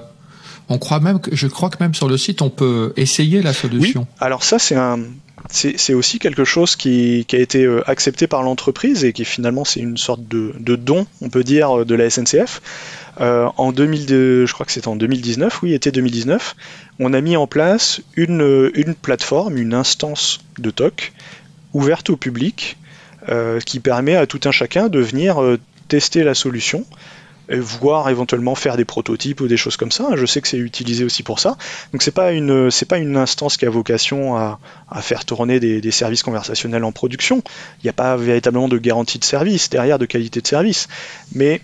on 0.68 0.78
croit 0.78 0.98
même 0.98 1.20
que, 1.20 1.34
je 1.34 1.46
crois 1.46 1.70
que 1.70 1.76
même 1.80 1.94
sur 1.94 2.08
le 2.08 2.18
site, 2.18 2.42
on 2.42 2.50
peut 2.50 2.92
essayer 2.96 3.40
la 3.40 3.52
solution. 3.52 4.06
alors 4.18 4.42
ça, 4.42 4.58
c'est 4.58 4.74
un, 4.74 4.98
c'est 5.48 5.94
aussi 5.94 6.18
quelque 6.18 6.44
chose 6.44 6.74
qui, 6.74 7.24
a 7.32 7.36
été 7.36 7.64
euh, 7.64 7.88
accepté 7.88 8.26
par 8.26 8.42
l'entreprise 8.42 9.04
et 9.04 9.12
qui 9.12 9.24
finalement 9.24 9.64
c'est 9.64 9.80
une 9.80 9.96
sorte 9.96 10.26
de, 10.26 10.52
don, 10.76 11.06
on 11.22 11.28
peut 11.28 11.44
dire, 11.44 11.86
de 11.86 11.94
la 11.94 12.10
SNCF. 12.10 12.60
Euh, 13.20 13.48
en 13.56 13.70
2002, 13.70 14.46
je 14.46 14.52
crois 14.52 14.66
que 14.66 14.72
c'était 14.72 14.88
en 14.88 14.96
2019, 14.96 15.62
oui, 15.62 15.72
était 15.72 15.92
2019, 15.92 16.56
on 16.98 17.12
a 17.12 17.20
mis 17.20 17.36
en 17.36 17.46
place 17.46 18.00
une, 18.16 18.70
une 18.74 18.94
plateforme, 18.94 19.56
une 19.56 19.74
instance 19.74 20.40
de 20.58 20.70
TOC 20.70 21.12
ouverte 21.74 22.10
au 22.10 22.16
public 22.16 22.76
qui 23.64 23.78
permet 23.78 24.16
à 24.16 24.26
tout 24.26 24.40
un 24.46 24.50
chacun 24.50 24.88
de 24.88 24.98
venir 24.98 25.38
tester 25.90 26.22
la 26.22 26.34
solution, 26.34 26.86
voire 27.58 28.08
éventuellement 28.08 28.54
faire 28.54 28.76
des 28.76 28.84
prototypes 28.84 29.40
ou 29.40 29.48
des 29.48 29.56
choses 29.56 29.76
comme 29.76 29.90
ça. 29.90 30.10
Je 30.14 30.24
sais 30.24 30.40
que 30.40 30.46
c'est 30.46 30.58
utilisé 30.58 31.04
aussi 31.04 31.22
pour 31.24 31.40
ça. 31.40 31.56
Donc 31.92 32.02
c'est 32.02 32.12
pas 32.12 32.32
une 32.32 32.70
pas 32.88 32.98
une 32.98 33.16
instance 33.16 33.56
qui 33.56 33.66
a 33.66 33.70
vocation 33.70 34.36
à, 34.36 34.58
faire 35.00 35.24
tourner 35.24 35.58
des, 35.58 35.90
services 35.90 36.22
conversationnels 36.22 36.84
en 36.84 36.92
production. 36.92 37.42
Il 37.78 37.86
n'y 37.86 37.90
a 37.90 37.92
pas 37.92 38.16
véritablement 38.16 38.68
de 38.68 38.78
garantie 38.78 39.18
de 39.18 39.24
service 39.24 39.68
derrière, 39.68 39.98
de 39.98 40.06
qualité 40.06 40.40
de 40.40 40.46
service. 40.46 40.88
Mais 41.34 41.60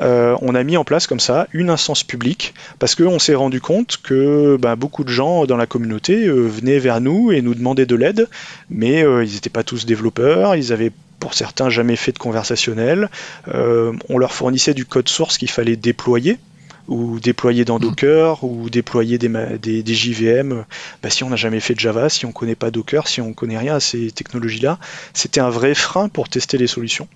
euh, 0.00 0.36
on 0.42 0.54
a 0.54 0.62
mis 0.62 0.76
en 0.76 0.84
place 0.84 1.06
comme 1.06 1.20
ça 1.20 1.48
une 1.52 1.70
instance 1.70 2.04
publique 2.04 2.54
parce 2.78 2.94
qu'on 2.94 3.18
s'est 3.18 3.34
rendu 3.34 3.60
compte 3.60 3.96
que 4.02 4.58
ben, 4.60 4.76
beaucoup 4.76 5.04
de 5.04 5.08
gens 5.08 5.46
dans 5.46 5.56
la 5.56 5.66
communauté 5.66 6.26
euh, 6.26 6.46
venaient 6.46 6.78
vers 6.78 7.00
nous 7.00 7.32
et 7.32 7.40
nous 7.40 7.54
demandaient 7.54 7.86
de 7.86 7.96
l'aide, 7.96 8.28
mais 8.68 9.02
euh, 9.02 9.24
ils 9.24 9.32
n'étaient 9.34 9.50
pas 9.50 9.62
tous 9.62 9.86
développeurs, 9.86 10.54
ils 10.54 10.72
avaient 10.72 10.92
pour 11.26 11.34
certains 11.34 11.70
jamais 11.70 11.96
fait 11.96 12.12
de 12.12 12.18
conversationnel. 12.18 13.10
Euh, 13.52 13.92
on 14.08 14.16
leur 14.16 14.32
fournissait 14.32 14.74
du 14.74 14.84
code 14.84 15.08
source 15.08 15.38
qu'il 15.38 15.50
fallait 15.50 15.74
déployer 15.74 16.38
ou 16.86 17.18
déployer 17.18 17.64
dans 17.64 17.78
mm. 17.78 17.82
Docker, 17.82 18.44
ou 18.44 18.70
déployer 18.70 19.18
des, 19.18 19.82
des, 19.82 19.94
JVM. 19.94 20.64
Bah, 21.02 21.10
si 21.10 21.24
on 21.24 21.30
n'a 21.30 21.34
jamais 21.34 21.58
fait 21.58 21.74
de 21.74 21.80
Java, 21.80 22.08
si 22.10 22.26
on 22.26 22.28
ne 22.28 22.32
connaît 22.32 22.54
pas 22.54 22.70
Docker, 22.70 23.08
si 23.08 23.20
on 23.20 23.30
ne 23.30 23.32
connaît 23.32 23.58
rien 23.58 23.74
à 23.74 23.80
ces 23.80 24.12
technologies-là, 24.12 24.78
c'était 25.14 25.40
un 25.40 25.50
vrai 25.50 25.74
frein 25.74 26.08
pour 26.08 26.28
tester 26.28 26.58
les 26.58 26.68
solutions. 26.68 27.08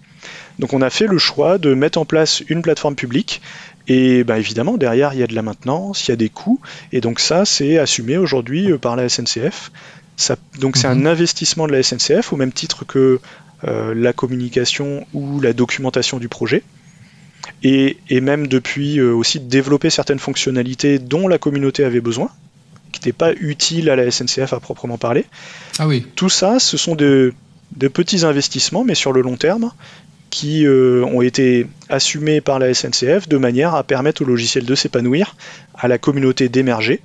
Donc 0.59 0.73
on 0.73 0.83
a 0.83 0.91
fait 0.91 1.07
le 1.07 1.19
choix 1.19 1.59
de 1.59 1.73
mettre 1.75 1.97
en 1.97 2.05
place 2.05 2.43
une 2.49 2.63
plateforme 2.63 2.97
publique 2.97 3.41
et 3.87 4.25
bah, 4.25 4.41
évidemment, 4.41 4.77
derrière, 4.77 5.15
il 5.15 5.21
y 5.21 5.23
a 5.23 5.29
de 5.29 5.37
la 5.37 5.43
maintenance, 5.43 6.09
il 6.09 6.11
y 6.11 6.15
a 6.15 6.17
des 6.17 6.31
coûts, 6.31 6.61
et 6.91 7.01
donc 7.01 7.21
ça, 7.21 7.45
c'est 7.45 7.79
assumé 7.79 8.17
aujourd'hui 8.17 8.73
euh, 8.73 8.79
par 8.79 8.97
la 8.97 9.09
SNCF. 9.09 9.71
Ça, 10.17 10.37
donc 10.59 10.77
c'est 10.77 10.87
un 10.87 10.97
mm-hmm. 10.97 11.07
investissement 11.07 11.67
de 11.67 11.73
la 11.73 11.83
SNCF 11.83 12.33
au 12.33 12.37
même 12.37 12.53
titre 12.53 12.85
que 12.85 13.21
la 13.63 14.13
communication 14.13 15.07
ou 15.13 15.41
la 15.41 15.53
documentation 15.53 16.19
du 16.19 16.29
projet. 16.29 16.63
Et, 17.63 17.97
même 18.21 18.47
depuis 18.47 18.99
euh, 18.99 19.13
aussi 19.13 19.41
développer 19.41 19.91
certaines 19.91 20.19
fonctionnalités 20.19 20.99
dont 20.99 21.29
la 21.29 21.39
communauté 21.39 21.85
avait 21.85 22.01
besoin, 22.01 22.31
qui 22.93 23.01
n'étaient 23.01 23.13
pas 23.13 23.33
utiles 23.35 23.91
à 23.91 23.97
la 23.97 24.11
SNCF 24.11 24.53
à 24.53 24.61
proprement 24.61 24.99
parler. 24.99 25.27
Ah 25.79 25.87
oui. 25.87 26.07
Tout 26.17 26.31
ça, 26.31 26.59
ce 26.59 26.77
sont 26.77 26.97
de, 26.97 27.35
petits 27.93 28.25
investissements, 28.25 28.85
mais 28.85 28.95
sur 28.95 29.13
le 29.13 29.21
long 29.21 29.37
terme, 29.37 29.73
qui 30.31 30.65
euh, 30.65 31.05
ont 31.05 31.23
été 31.23 31.67
assumés 31.89 32.41
par 32.41 32.59
la 32.59 32.73
SNCF 32.73 33.29
de 33.29 33.37
manière 33.37 33.75
à 33.75 33.83
permettre 33.83 34.23
au 34.23 34.25
logiciel 34.25 34.65
de 34.65 34.75
s'épanouir, 34.75 35.37
à 35.75 35.89
la 35.89 35.99
communauté 35.99 36.49
d'émerger, 36.49 37.01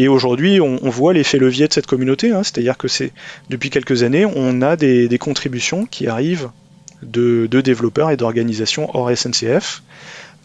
et 0.00 0.06
aujourd'hui, 0.06 0.60
on, 0.60 0.78
voit 0.90 1.12
l'effet 1.12 1.38
levier 1.38 1.66
de 1.66 1.72
cette 1.72 1.88
communauté, 1.88 2.30
hein. 2.30 2.44
c'est-à-dire 2.44 2.78
que 2.78 2.86
depuis 3.50 3.68
quelques 3.68 4.04
années, 4.04 4.24
on 4.24 4.62
a 4.62 4.76
des, 4.76 5.18
contributions 5.18 5.86
qui 5.86 6.06
arrivent 6.06 6.50
de, 7.02 7.48
développeurs 7.48 8.12
et 8.12 8.16
d'organisations 8.16 8.88
hors 8.96 9.10
SNCF. 9.10 9.82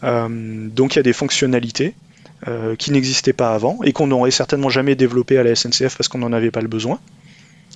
Euh, 0.02 0.28
donc 0.28 0.94
il 0.94 0.98
y 0.98 0.98
a 0.98 1.04
des 1.04 1.12
fonctionnalités 1.12 1.94
euh, 2.48 2.74
qui 2.74 2.90
n'existaient 2.90 3.32
pas 3.32 3.54
avant 3.54 3.78
et 3.84 3.92
qu'on 3.92 4.08
n'aurait 4.08 4.32
certainement 4.32 4.70
jamais 4.70 4.96
développées 4.96 5.38
à 5.38 5.44
la 5.44 5.54
SNCF 5.54 5.96
parce 5.96 6.08
qu'on 6.08 6.18
n'en 6.18 6.32
avait 6.32 6.50
pas 6.50 6.60
le 6.60 6.66
besoin, 6.66 6.98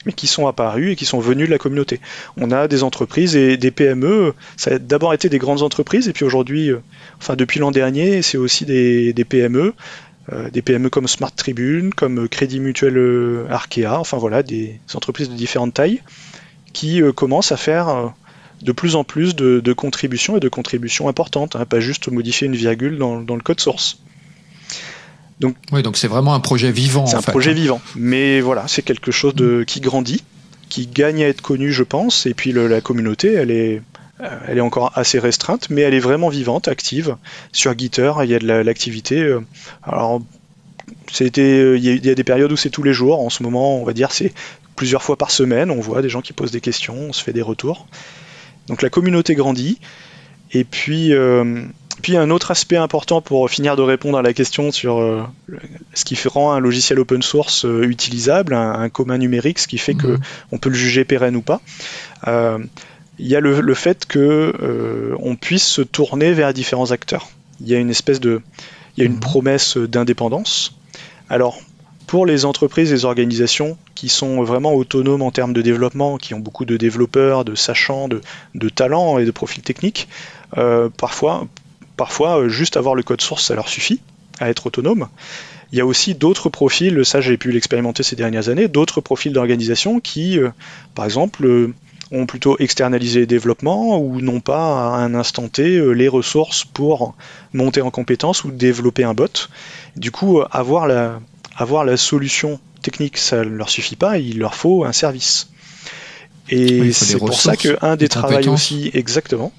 mais 0.05 0.13
qui 0.13 0.27
sont 0.27 0.49
apparues 0.49 0.91
et 0.91 0.97
qui 0.97 1.05
sont 1.05 1.21
venues 1.21 1.47
de 1.47 1.51
la 1.51 1.59
communauté. 1.59 2.01
On 2.37 2.51
a 2.51 2.67
des 2.67 2.83
entreprises 2.83 3.37
et 3.37 3.57
des 3.57 3.71
PME, 3.71 4.35
ça 4.57 4.73
a 4.73 4.79
d'abord 4.81 5.15
été 5.15 5.29
des 5.29 5.39
grandes 5.39 5.63
entreprises 5.63 6.09
et 6.09 6.13
puis 6.13 6.25
aujourd'hui, 6.25 6.71
euh, 6.71 6.81
enfin 7.19 7.37
depuis 7.37 7.61
l'an 7.61 7.71
dernier, 7.71 8.21
c'est 8.23 8.37
aussi 8.37 8.65
des, 8.65 9.15
PME 9.29 9.75
des 10.53 10.63
PME 10.63 10.91
comme 10.91 11.09
Smart 11.09 11.33
Tribune, 11.33 11.95
comme 11.95 12.29
Crédit 12.29 12.61
Mutuel 12.61 12.97
euh, 12.97 13.47
Arkea, 13.51 13.99
enfin 13.99 14.19
voilà, 14.19 14.43
des 14.43 14.79
entreprises 14.95 15.31
de 15.31 15.35
différentes 15.35 15.75
tailles 15.75 16.03
qui 16.73 17.03
euh, 17.03 17.13
commencent 17.13 17.53
à 17.53 17.57
faire 17.57 18.13
de 18.63 18.73
plus 18.73 18.97
en 18.97 19.05
plus 19.05 19.37
de, 19.37 19.73
contributions 19.73 20.37
et 20.37 20.41
de 20.41 20.49
contributions 20.49 21.09
importantes, 21.09 21.57
hein, 21.57 21.65
pas 21.65 21.81
juste 21.81 22.09
modifier 22.11 22.47
une 22.47 22.57
virgule 22.57 22.99
dans, 22.99 23.21
le 23.21 23.43
code 23.43 23.61
source. 23.61 23.99
Donc, 25.41 25.57
oui, 25.71 25.83
donc 25.83 25.97
c'est 25.97 26.09
vraiment 26.09 26.35
un 26.35 26.41
projet 26.41 26.73
vivant. 26.73 27.07
C'est 27.07 27.17
un 27.17 27.23
projet 27.23 27.55
vivant, 27.55 27.81
mais 27.95 28.41
voilà, 28.41 28.67
c'est 28.67 28.83
quelque 28.83 29.13
chose 29.13 29.35
de, 29.35 29.63
qui 29.65 29.81
grandit, 29.81 30.25
qui 30.69 30.89
gagne 30.89 31.23
à 31.23 31.29
être 31.29 31.43
connu, 31.43 31.73
je 31.73 31.85
pense, 31.85 32.27
et 32.27 32.35
puis 32.35 32.53
la 32.53 32.81
communauté, 32.81 33.33
elle 33.33 33.53
est, 33.53 33.77
euh, 33.77 33.81
elle 34.21 34.59
est 34.59 34.63
encore 34.63 34.93
assez 34.97 35.19
restreinte, 35.19 35.71
mais 35.71 35.83
elle 35.83 35.95
est 35.95 36.01
vraiment 36.01 36.29
vivante, 36.29 36.69
active. 36.69 37.17
Sur 37.53 37.79
Gitter, 37.79 38.13
il 38.25 38.31
y 38.31 38.35
a 38.35 38.39
de 38.39 38.47
l'activité. 38.47 39.21
Euh, 39.21 39.41
alors, 39.83 40.21
c'était, 41.13 41.77
il 41.77 42.07
y 42.07 42.11
a 42.11 42.15
des 42.15 42.25
périodes 42.25 42.51
où 42.51 42.57
c'est 42.57 42.71
tous 42.71 42.83
les 42.83 42.93
jours. 42.93 43.21
En 43.21 43.31
ce 43.31 43.43
moment, 43.43 43.81
on 43.81 43.85
va 43.85 43.93
dire 43.93 44.11
c'est 44.11 44.33
plusieurs 44.77 45.03
fois 45.03 45.17
par 45.17 45.31
semaine. 45.31 45.71
On 45.71 45.81
voit 45.81 46.03
des 46.03 46.09
gens 46.09 46.21
qui 46.21 46.33
posent 46.33 46.51
des 46.51 46.61
questions, 46.61 46.97
on 46.97 47.13
se 47.13 47.23
fait 47.23 47.33
des 47.33 47.43
retours. 47.43 47.87
Donc 48.67 48.83
la 48.83 48.91
communauté 48.91 49.35
grandit. 49.35 49.79
Et 50.53 50.65
puis, 50.65 51.13
euh, 51.13 51.63
puis 52.03 52.17
un 52.17 52.31
autre 52.31 52.51
aspect 52.51 52.77
important 52.77 53.21
pour 53.21 53.49
finir 53.51 53.77
de 53.77 53.83
répondre 53.83 54.19
à 54.19 54.23
la 54.23 54.33
question 54.33 54.73
sur 54.73 55.29
ce 55.95 56.05
qui 56.05 56.17
rend 56.27 56.53
un 56.53 56.61
logiciel 56.61 56.99
open 56.99 57.23
source 57.23 57.67
utilisable, 57.83 58.55
un, 58.55 58.89
commun 58.89 59.19
numérique, 59.19 59.59
ce 59.59 59.69
qui 59.69 59.79
fait 59.79 59.95
qu'on 59.95 60.19
mhm. 60.53 60.59
peut 60.59 60.71
le 60.71 60.75
juger 60.75 61.05
pérenne 61.05 61.37
ou 61.37 61.43
pas 61.43 61.61
il 63.19 63.27
y 63.27 63.37
a 63.37 63.41
le, 63.41 63.75
fait 63.75 64.07
que 64.07 64.55
euh, 64.61 65.17
on 65.19 65.37
puisse 65.37 65.67
se 65.67 65.83
tourner 65.83 66.33
vers 66.33 66.53
différents 66.53 66.93
acteurs. 66.93 67.29
Il 67.61 67.69
y 67.69 67.75
a 67.75 67.79
une 67.79 67.91
espèce 67.91 68.21
de, 68.21 68.41
il 68.97 69.01
y 69.01 69.03
a 69.03 69.07
une 69.07 69.15
mhm. 69.15 69.21
promesse 69.21 69.77
d'indépendance. 69.77 70.77
Alors 71.29 71.61
pour 72.07 72.25
les 72.25 72.45
entreprises 72.45 72.91
et 72.91 72.95
les 72.95 73.05
organisations 73.05 73.77
qui 73.95 74.09
sont 74.09 74.43
vraiment 74.43 74.75
autonomes 74.75 75.21
en 75.21 75.31
termes 75.31 75.53
de 75.53 75.61
développement, 75.61 76.17
qui 76.17 76.33
ont 76.33 76.39
beaucoup 76.39 76.65
de 76.65 76.77
développeurs, 76.77 77.45
de 77.45 77.55
sachants, 77.55 78.09
de, 78.09 78.23
de 78.55 78.69
talents 78.71 79.19
et 79.19 79.27
de 79.27 79.31
profils 79.31 79.63
techniques, 79.63 80.09
euh, 80.57 80.89
parfois, 80.89 81.47
parfois 81.97 82.39
euh, 82.39 82.49
juste 82.49 82.79
avoir 82.79 82.95
le 82.95 83.03
code 83.03 83.21
source, 83.21 83.45
ça 83.45 83.55
leur 83.55 83.69
suffit 83.69 84.01
à 84.41 84.49
être 84.49 84.67
autonome. 84.67 85.09
Il 85.73 85.77
y 85.77 85.83
a 85.83 85.87
aussi 85.87 86.15
d'autres 86.15 86.49
profils, 86.49 87.05
ça 87.05 87.21
j'ai 87.21 87.37
pu 87.37 87.51
l'expérimenter 87.51 88.03
ces 88.03 88.17
dernières 88.17 88.49
années, 88.49 88.69
d'autres 88.69 89.03
profils 89.03 89.33
d'organisation 89.33 90.01
qui, 90.01 90.39
par 90.95 91.05
exemple, 91.05 91.75
ont 92.11 92.27
plutôt 92.27 92.57
externalisé 92.59 93.21
les 93.21 93.27
développements 93.27 93.99
ou 93.99 94.21
n'ont 94.21 94.41
pas 94.41 94.95
à 94.95 94.99
un 94.99 95.15
instant 95.15 95.49
T 95.49 95.77
euh, 95.77 95.93
les 95.93 96.09
ressources 96.09 96.65
pour 96.65 97.15
monter 97.53 97.81
en 97.81 97.91
compétence 97.91 98.45
ou 98.45 98.51
développer 98.51 99.05
un 99.05 99.15
bot. 99.15 99.49
Du 99.97 100.11
coup, 100.11 100.41
avoir 100.51 100.87
la, 100.87 101.21
avoir 101.57 101.85
la 101.85 101.97
solution 101.97 102.61
technique, 102.83 103.19
ça 103.19 103.45
ne 103.45 103.51
leur 103.51 103.69
suffit 103.69 103.97
pas, 103.97 104.19
il 104.19 104.39
leur 104.39 104.55
faut 104.55 104.85
un 104.85 104.93
service. 104.93 105.49
Et 106.51 106.93
c'est 106.93 107.19
pour 107.19 107.35
ça 107.35 107.57
qu'un 107.57 107.97
des 107.97 108.09
travaux 108.09 108.53
aussi, 108.53 108.91
exactement, 108.95 109.53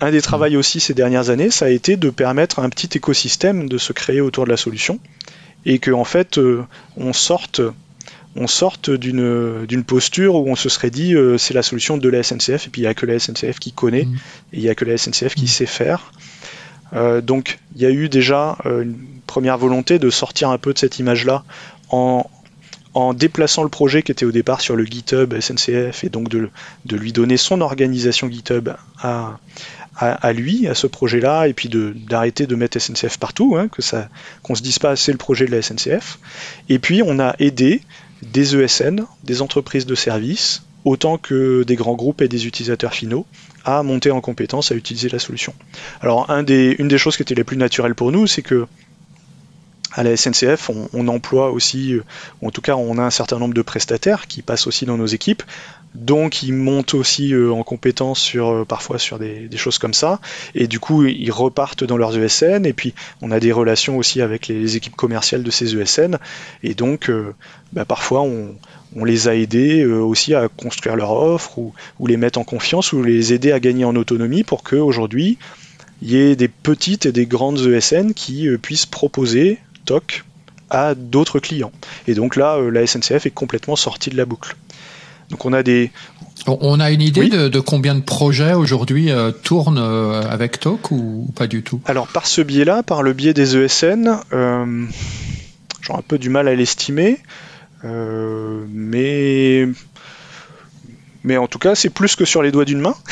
un 0.00 0.10
des 0.10 0.22
travaux 0.22 0.56
aussi 0.56 0.80
ces 0.80 0.94
dernières 0.94 1.30
années, 1.30 1.50
ça 1.50 1.66
a 1.66 1.68
été 1.68 1.96
de 1.96 2.10
permettre 2.10 2.58
à 2.58 2.62
un 2.62 2.68
petit 2.70 2.96
écosystème 2.96 3.68
de 3.68 3.78
se 3.78 3.92
créer 3.92 4.20
autour 4.20 4.44
de 4.44 4.50
la 4.50 4.56
solution 4.56 4.98
et 5.64 5.78
qu'en 5.78 6.00
en 6.00 6.04
fait, 6.04 6.38
euh, 6.38 6.64
on 6.96 7.12
sorte 7.12 7.60
on 8.36 8.46
sorte 8.46 8.90
d'une 8.90 9.84
posture 9.86 10.36
où 10.36 10.48
on 10.48 10.56
se 10.56 10.68
serait 10.68 10.90
dit 10.90 11.14
euh, 11.14 11.38
c'est 11.38 11.54
la 11.54 11.62
solution 11.62 11.98
de 11.98 12.08
la 12.08 12.22
SNCF 12.22 12.66
et 12.66 12.70
puis 12.70 12.80
il 12.80 12.84
n'y 12.84 12.88
a 12.88 12.94
que 12.94 13.06
la 13.06 13.18
SNCF 13.18 13.58
qui 13.58 13.72
connaît 13.72 14.04
mm. 14.04 14.16
et 14.52 14.56
il 14.56 14.62
n'y 14.62 14.68
a 14.68 14.74
que 14.74 14.84
la 14.84 14.96
SNCF 14.96 15.34
qui 15.34 15.44
mm. 15.44 15.48
sait 15.48 15.66
faire. 15.66 16.12
donc 17.22 17.58
il 17.76 17.82
y 17.82 17.86
a 17.86 17.90
eu 17.90 18.08
déjà 18.08 18.58
une 18.64 18.96
première 19.26 19.58
volonté 19.58 19.98
de 19.98 20.10
sortir 20.10 20.50
un 20.50 20.58
peu 20.58 20.72
de 20.72 20.78
cette 20.78 20.98
image-là 20.98 21.44
en, 21.90 22.28
en 22.94 23.14
déplaçant 23.14 23.62
le 23.62 23.68
projet 23.68 24.02
qui 24.02 24.12
était 24.12 24.26
au 24.26 24.32
départ 24.32 24.60
sur 24.60 24.76
le 24.76 24.84
GitHub 24.84 25.34
SNCF 25.38 26.04
et 26.04 26.08
donc 26.08 26.28
de, 26.28 26.50
de 26.84 26.96
lui 26.96 27.12
donner 27.12 27.36
son 27.36 27.60
organisation 27.60 28.30
GitHub 28.30 28.70
à, 29.00 29.38
à, 29.96 30.32
lui, 30.32 30.66
à 30.66 30.74
ce 30.74 30.86
projet-là, 30.86 31.48
et 31.48 31.52
puis 31.52 31.68
d'arrêter 31.68 32.46
de, 32.46 32.54
mettre 32.56 32.78
SNCF 32.78 33.18
partout, 33.18 33.56
hein, 33.56 33.68
que 33.68 33.82
ça, 33.82 34.08
qu'on 34.42 34.54
se 34.54 34.62
dise 34.62 34.78
pas 34.78 34.96
c'est 34.96 35.12
le 35.12 35.18
projet 35.18 35.46
de 35.46 35.50
la 35.52 35.62
SNCF. 35.62 36.18
Et 36.68 36.78
puis 36.78 37.02
on 37.04 37.18
a 37.18 37.34
aidé 37.38 37.82
des 38.22 38.56
ESN, 38.56 39.04
des 39.24 39.42
entreprises 39.42 39.86
de 39.86 39.94
services, 39.94 40.62
autant 40.84 41.18
que 41.18 41.62
des 41.64 41.76
grands 41.76 41.94
groupes 41.94 42.22
et 42.22 42.28
des 42.28 42.46
utilisateurs 42.46 42.94
finaux, 42.94 43.26
à 43.64 43.82
monter 43.82 44.10
en 44.10 44.20
compétence, 44.20 44.72
à 44.72 44.74
utiliser 44.74 45.08
la 45.08 45.18
solution. 45.18 45.54
Alors 46.00 46.28
une 46.30 46.44
des 46.88 46.98
choses 46.98 47.16
qui 47.16 47.22
était 47.22 47.34
les 47.34 47.44
plus 47.44 47.56
naturelles 47.56 47.94
pour 47.94 48.12
nous, 48.12 48.26
c'est 48.26 48.42
que 48.42 48.66
à 49.94 50.02
la 50.02 50.16
SNCF, 50.16 50.70
on, 50.94 51.08
emploie 51.08 51.50
aussi, 51.50 51.92
euh, 51.92 52.04
ou 52.40 52.48
en 52.48 52.50
tout 52.50 52.62
cas 52.62 52.76
on 52.76 52.96
a 52.96 53.02
un 53.02 53.10
certain 53.10 53.38
nombre 53.38 53.52
de 53.52 53.60
prestataires 53.62 54.26
qui 54.26 54.40
passent 54.40 54.66
aussi 54.66 54.86
dans 54.86 54.96
nos 54.96 55.06
équipes, 55.06 55.42
donc 55.94 56.42
ils 56.42 56.52
montent 56.52 56.94
aussi 56.94 57.34
euh, 57.34 57.52
en 57.52 57.62
compétence 57.62 58.32
euh, 58.34 58.64
parfois 58.64 58.98
sur 58.98 59.18
des, 59.18 59.48
choses 59.56 59.78
comme 59.78 59.94
ça, 59.94 60.20
et 60.54 60.66
du 60.66 60.80
coup 60.80 61.04
ils 61.04 61.30
repartent 61.30 61.84
dans 61.84 61.96
leurs 61.96 62.16
ESN, 62.16 62.66
et 62.66 62.72
puis 62.72 62.94
on 63.20 63.30
a 63.30 63.40
des 63.40 63.52
relations 63.52 63.98
aussi 63.98 64.20
avec 64.20 64.48
les 64.48 64.76
équipes 64.76 64.96
commerciales 64.96 65.42
de 65.42 65.50
ces 65.50 65.76
ESN, 65.76 66.18
et 66.62 66.74
donc 66.74 67.10
bah, 67.72 67.84
parfois 67.84 68.22
on, 68.22 68.54
les 69.04 69.28
a 69.28 69.34
aidés 69.34 69.84
aussi 69.84 70.34
à 70.34 70.48
construire 70.48 70.96
leur 70.96 71.12
offre, 71.12 71.58
ou, 71.58 71.72
ou, 71.98 72.06
les 72.06 72.16
mettre 72.16 72.38
en 72.38 72.44
confiance, 72.44 72.92
ou 72.92 73.02
les 73.02 73.32
aider 73.32 73.52
à 73.52 73.60
gagner 73.60 73.84
en 73.84 73.96
autonomie 73.96 74.42
pour 74.42 74.62
qu'aujourd'hui 74.62 75.38
il 76.02 76.10
y 76.10 76.16
ait 76.16 76.36
des 76.36 76.48
petites 76.48 77.06
et 77.06 77.12
des 77.12 77.26
grandes 77.26 77.60
ESN 77.60 78.12
qui 78.12 78.48
puissent 78.58 78.86
proposer 78.86 79.58
TOC 79.84 80.24
à 80.72 80.94
d'autres 80.94 81.38
clients. 81.38 81.70
Et 82.08 82.14
donc 82.14 82.34
là, 82.34 82.56
euh, 82.56 82.70
la 82.70 82.86
SNCF 82.86 83.26
est 83.26 83.30
complètement 83.30 83.76
sortie 83.76 84.10
de 84.10 84.16
la 84.16 84.24
boucle. 84.24 84.56
Donc 85.32 85.44
on 85.44 85.52
a 85.52 85.64
des... 85.64 85.90
On 86.46 86.80
a 86.80 86.90
une 86.90 87.02
idée 87.02 87.28
de, 87.28 87.60
combien 87.60 87.94
de 87.94 88.00
projets 88.00 88.54
aujourd'hui 88.54 89.10
euh, 89.10 89.30
tournent 89.30 89.78
euh, 89.78 90.22
avec 90.22 90.60
TOC 90.60 90.90
ou, 90.90 91.32
pas 91.36 91.46
du 91.46 91.62
tout? 91.62 91.80
Alors 91.86 92.06
par 92.06 92.26
ce 92.26 92.40
biais-là, 92.40 92.82
par 92.82 93.02
le 93.02 93.12
biais 93.12 93.34
des 93.34 93.56
ESN, 93.56 94.18
j'ai 94.30 95.92
un 95.92 96.02
peu 96.06 96.18
du 96.18 96.30
mal 96.30 96.48
à 96.48 96.54
l'estimer, 96.54 97.18
mais 97.82 99.68
mais 101.24 101.36
en 101.36 101.46
tout 101.46 101.58
cas, 101.58 101.74
c'est 101.74 101.90
plus 101.90 102.16
que 102.16 102.24
sur 102.24 102.42
les 102.42 102.50
doigts 102.50 102.64
d'une 102.64 102.80
main. 102.80 102.94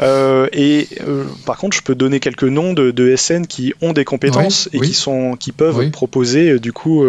Euh, 0.00 0.48
et 0.52 0.88
euh, 1.06 1.24
par 1.46 1.56
contre, 1.56 1.76
je 1.76 1.82
peux 1.82 1.94
donner 1.94 2.18
quelques 2.18 2.42
noms 2.44 2.72
de, 2.72 3.14
SN 3.16 3.46
qui 3.46 3.74
ont 3.80 3.92
des 3.92 4.04
compétences 4.04 4.68
et 4.72 4.80
qui 4.80 4.92
sont, 4.92 5.36
qui 5.36 5.52
peuvent 5.52 5.90
proposer 5.90 6.50
euh, 6.50 6.58
du 6.58 6.72
coup 6.72 7.04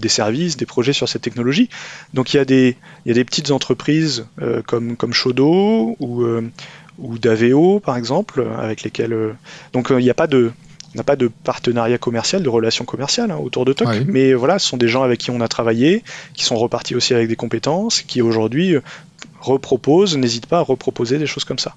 des 0.00 0.08
services, 0.08 0.56
des 0.56 0.64
projets 0.64 0.94
sur 0.94 1.06
cette 1.06 1.20
technologie. 1.20 1.68
Donc 2.14 2.32
il 2.32 2.38
y 2.38 2.40
a 2.40 2.46
des, 2.46 2.76
il 3.04 3.08
y 3.08 3.12
a 3.12 3.14
des 3.14 3.24
petites 3.24 3.50
entreprises 3.50 4.24
comme 4.66 4.96
comme 4.96 5.12
Shodo 5.12 5.96
ou 6.00 6.24
ou 6.98 7.18
Daveo 7.18 7.78
par 7.80 7.98
exemple, 7.98 8.46
avec 8.58 8.84
lesquelles 8.84 9.34
donc 9.74 9.88
il 9.90 9.98
n'y 9.98 10.10
a 10.10 10.14
pas 10.14 10.26
de 10.26 10.52
on 10.94 10.98
n'a 10.98 11.04
pas 11.04 11.16
de 11.16 11.30
partenariat 11.44 11.98
commercial, 11.98 12.42
de 12.42 12.48
relation 12.48 12.84
commerciale 12.84 13.30
hein, 13.30 13.36
autour 13.36 13.64
de 13.64 13.72
TOC, 13.72 14.06
mais 14.08 14.34
voilà, 14.34 14.58
ce 14.58 14.68
sont 14.68 14.76
des 14.76 14.88
gens 14.88 15.04
avec 15.04 15.20
qui 15.20 15.30
on 15.30 15.40
a 15.40 15.46
travaillé, 15.46 16.02
qui 16.34 16.44
sont 16.44 16.56
repartis 16.56 16.96
aussi 16.96 17.14
avec 17.14 17.28
des 17.28 17.36
compétences, 17.36 18.02
qui 18.02 18.22
aujourd'hui 18.22 18.76
repropose, 19.40 20.16
n'hésite 20.16 20.46
pas 20.46 20.58
à 20.58 20.62
reproposer 20.62 21.18
des 21.18 21.26
choses 21.26 21.44
comme 21.44 21.58
ça. 21.58 21.74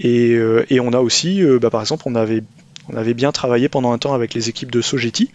Et, 0.00 0.30
euh, 0.32 0.64
on 0.80 0.92
a 0.92 1.00
aussi, 1.00 1.42
euh, 1.42 1.58
bah, 1.58 1.70
par 1.70 1.80
exemple, 1.80 2.04
on 2.06 2.14
avait, 2.14 2.42
on 2.88 2.96
avait 2.96 3.14
bien 3.14 3.32
travaillé 3.32 3.68
pendant 3.68 3.92
un 3.92 3.98
temps 3.98 4.14
avec 4.14 4.34
les 4.34 4.48
équipes 4.48 4.70
de 4.70 4.80
Sogeti, 4.80 5.30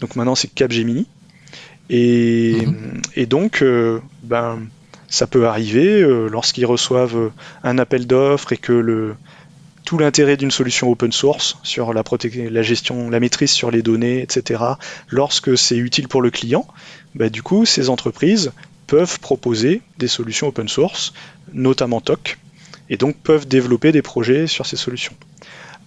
donc 0.00 0.16
maintenant 0.16 0.34
c'est 0.34 0.48
Capgemini. 0.48 1.06
Et, 1.90 2.62
mhm. 2.66 3.02
et 3.14 3.26
donc, 3.26 3.62
euh, 3.62 4.00
ben, 4.22 4.58
ça 5.08 5.26
peut 5.26 5.46
arriver 5.46 6.00
lorsqu'ils 6.28 6.66
reçoivent 6.66 7.30
un 7.62 7.78
appel 7.78 8.06
d'offres 8.06 8.52
et 8.52 8.56
que 8.56 8.72
le, 8.72 9.14
tout 9.84 9.98
l'intérêt 9.98 10.36
d'une 10.36 10.50
solution 10.50 10.90
open 10.90 11.12
source 11.12 11.58
sur 11.62 11.92
la, 11.92 12.02
la 12.50 12.62
gestion, 12.62 13.10
la 13.10 13.20
maîtrise 13.20 13.50
sur 13.50 13.70
les 13.70 13.82
données, 13.82 14.22
etc., 14.22 14.62
lorsque 15.08 15.56
c'est 15.56 15.76
utile 15.76 16.08
pour 16.08 16.22
le 16.22 16.30
client, 16.30 16.66
bah, 17.14 17.28
du 17.28 17.42
coup, 17.42 17.64
ces 17.64 17.90
entreprises 17.90 18.52
peuvent 18.86 19.20
proposer 19.20 19.82
des 19.98 20.08
solutions 20.08 20.48
open 20.48 20.68
source, 20.68 21.12
notamment 21.52 22.00
TOC, 22.00 22.38
et 22.90 22.96
donc 22.96 23.16
peuvent 23.16 23.46
développer 23.46 23.92
des 23.92 24.02
projets 24.02 24.46
sur 24.46 24.66
ces 24.66 24.76
solutions. 24.76 25.14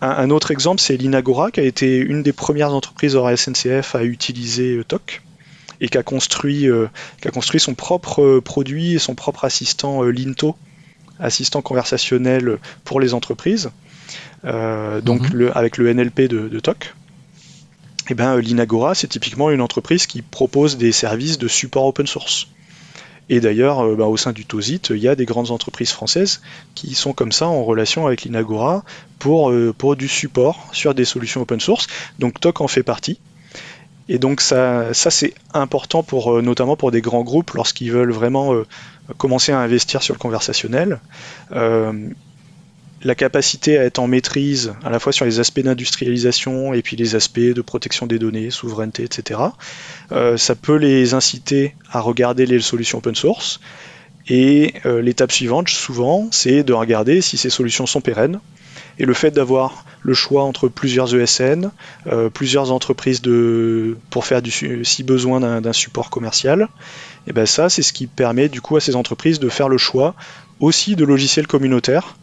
Un, 0.01 0.29
autre 0.29 0.51
exemple, 0.51 0.79
c'est 0.79 0.95
l'Inagora, 0.95 1.49
qui 1.49 1.59
a 1.59 1.63
été 1.63 1.97
une 1.97 2.21
des 2.21 2.33
premières 2.33 2.71
entreprises 2.71 3.15
hors 3.15 3.35
SNCF 3.35 3.95
à 3.95 4.03
utiliser 4.03 4.75
euh, 4.75 4.83
TOC 4.83 5.23
et 5.81 5.89
qui 5.89 5.97
a 5.97 6.03
construit, 6.03 6.69
euh, 6.69 6.87
qui 7.19 7.27
a 7.27 7.31
construit 7.31 7.59
son 7.59 7.73
propre 7.73 8.21
euh, 8.21 8.41
produit 8.41 8.93
et 8.93 8.99
son 8.99 9.15
propre 9.15 9.45
assistant 9.45 10.03
Linto, 10.03 10.55
assistant 11.19 11.63
conversationnel 11.63 12.59
pour 12.83 12.99
les 12.99 13.15
entreprises, 13.15 13.71
donc 14.43 15.29
mhm. 15.29 15.33
le, 15.33 15.57
avec 15.57 15.77
le 15.77 15.91
NLP 15.91 16.21
de, 16.21 16.47
de 16.47 16.59
TOC. 16.59 16.93
Et 18.09 18.11
eh 18.11 18.13
ben, 18.13 18.39
l'Inagora, 18.39 18.95
c'est 18.95 19.07
typiquement 19.07 19.51
une 19.51 19.59
entreprise 19.59 20.05
qui 20.05 20.21
propose 20.21 20.77
des 20.77 20.93
services 20.93 21.37
de 21.37 21.49
support 21.49 21.85
open 21.85 22.07
source. 22.07 22.47
Et 23.29 23.39
d'ailleurs, 23.39 23.85
euh, 23.85 23.95
bah, 23.95 24.05
au 24.05 24.17
sein 24.17 24.31
du 24.31 24.45
TOSIT, 24.45 24.81
il 24.91 24.97
y 24.97 25.07
a 25.07 25.15
des 25.15 25.25
grandes 25.25 25.51
entreprises 25.51 25.91
françaises 25.91 26.41
qui 26.75 26.95
sont 26.95 27.13
comme 27.13 27.31
ça 27.31 27.47
en 27.47 27.63
relation 27.63 28.07
avec 28.07 28.23
l'Inagora 28.23 28.83
pour, 29.19 29.51
euh, 29.51 29.73
pour 29.77 29.95
du 29.95 30.07
support 30.07 30.67
sur 30.71 30.93
des 30.93 31.05
solutions 31.05 31.41
open 31.41 31.59
source. 31.59 31.87
Donc 32.19 32.39
TOC 32.39 32.61
en 32.61 32.67
fait 32.67 32.83
partie. 32.83 33.19
Et 34.09 34.19
donc 34.19 34.39
ça, 34.39 34.93
ça 34.93 35.11
c'est 35.11 35.33
important 35.53 36.01
pour, 36.03 36.37
euh, 36.37 36.41
notamment 36.41 36.77
pour 36.77 36.91
des 36.91 37.01
grands 37.01 37.23
groupes 37.23 37.51
lorsqu'ils 37.51 37.91
veulent 37.91 38.13
vraiment 38.13 38.53
commencer 39.17 39.51
à 39.51 39.59
investir 39.59 40.01
sur 40.01 40.13
le 40.13 40.19
conversationnel 40.19 41.01
la 43.03 43.15
capacité 43.15 43.77
à 43.77 43.83
être 43.83 43.99
en 43.99 44.07
maîtrise 44.07 44.73
à 44.83 44.89
la 44.89 44.99
fois 44.99 45.11
sur 45.11 45.25
les 45.25 45.39
aspects 45.39 45.59
d'industrialisation 45.59 46.73
et 46.73 46.81
puis 46.81 46.95
les 46.95 47.15
aspects 47.15 47.39
de 47.39 47.61
protection 47.61 48.07
des 48.07 48.19
données, 48.19 48.49
souveraineté, 48.49 49.03
etc. 49.03 49.39
Euh, 50.11 50.37
ça 50.37 50.55
peut 50.55 50.75
les 50.75 51.13
inciter 51.13 51.75
à 51.91 51.99
regarder 51.99 52.45
les 52.45 52.59
solutions 52.59 52.97
open 52.97 53.15
source. 53.15 53.59
Et 54.29 54.73
euh, 54.85 55.01
l'étape 55.01 55.31
suivante, 55.31 55.69
souvent, 55.69 56.27
c'est 56.31 56.63
de 56.63 56.73
regarder 56.73 57.21
si 57.21 57.37
ces 57.37 57.49
solutions 57.49 57.85
sont 57.85 58.01
pérennes. 58.01 58.39
Et 58.99 59.05
le 59.05 59.13
fait 59.13 59.31
d'avoir 59.31 59.85
le 60.01 60.15
choix 60.15 60.43
entre 60.43 60.67
plusieurs 60.67 61.13
ESN, 61.15 61.69
euh, 62.07 62.29
plusieurs 62.29 62.71
entreprises 62.71 63.21
pour 64.09 64.25
faire 64.25 64.41
du, 64.41 64.51
si 64.83 65.03
besoin 65.03 65.61
d'un 65.61 65.73
support 65.73 66.09
commercial, 66.09 66.67
et 67.27 67.33
ben 67.33 67.45
ça, 67.45 67.69
c'est 67.69 67.83
ce 67.83 67.93
qui 67.93 68.07
permet 68.07 68.49
du 68.49 68.59
coup 68.59 68.75
à 68.75 68.81
ces 68.81 68.95
entreprises 68.95 69.39
de 69.39 69.49
faire 69.49 69.69
le 69.69 69.77
choix 69.77 70.15
aussi 70.59 70.95
de 70.95 71.05
logiciels 71.05 71.45
communautaires 71.45 72.15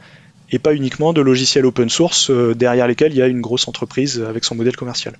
et 0.50 0.59
pas 0.59 0.74
uniquement 0.74 1.12
de 1.12 1.20
logiciels 1.20 1.66
open 1.66 1.88
source 1.88 2.30
euh, 2.30 2.54
derrière 2.54 2.87
lesquels 2.87 3.12
il 3.12 3.18
y 3.18 3.22
a 3.22 3.26
une 3.26 3.40
grosse 3.40 3.66
entreprise 3.68 4.24
avec 4.28 4.44
son 4.44 4.54
modèle 4.54 4.76
commercial. 4.76 5.18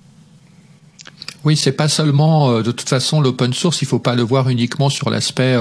Oui, 1.43 1.55
c'est 1.55 1.71
pas 1.71 1.87
seulement 1.87 2.49
euh, 2.49 2.63
de 2.63 2.71
toute 2.71 2.89
façon 2.89 3.21
l'open 3.21 3.53
source, 3.53 3.81
il 3.81 3.87
faut 3.87 3.99
pas 3.99 4.15
le 4.15 4.23
voir 4.23 4.49
uniquement 4.49 4.89
sur 4.89 5.09
l'aspect 5.09 5.55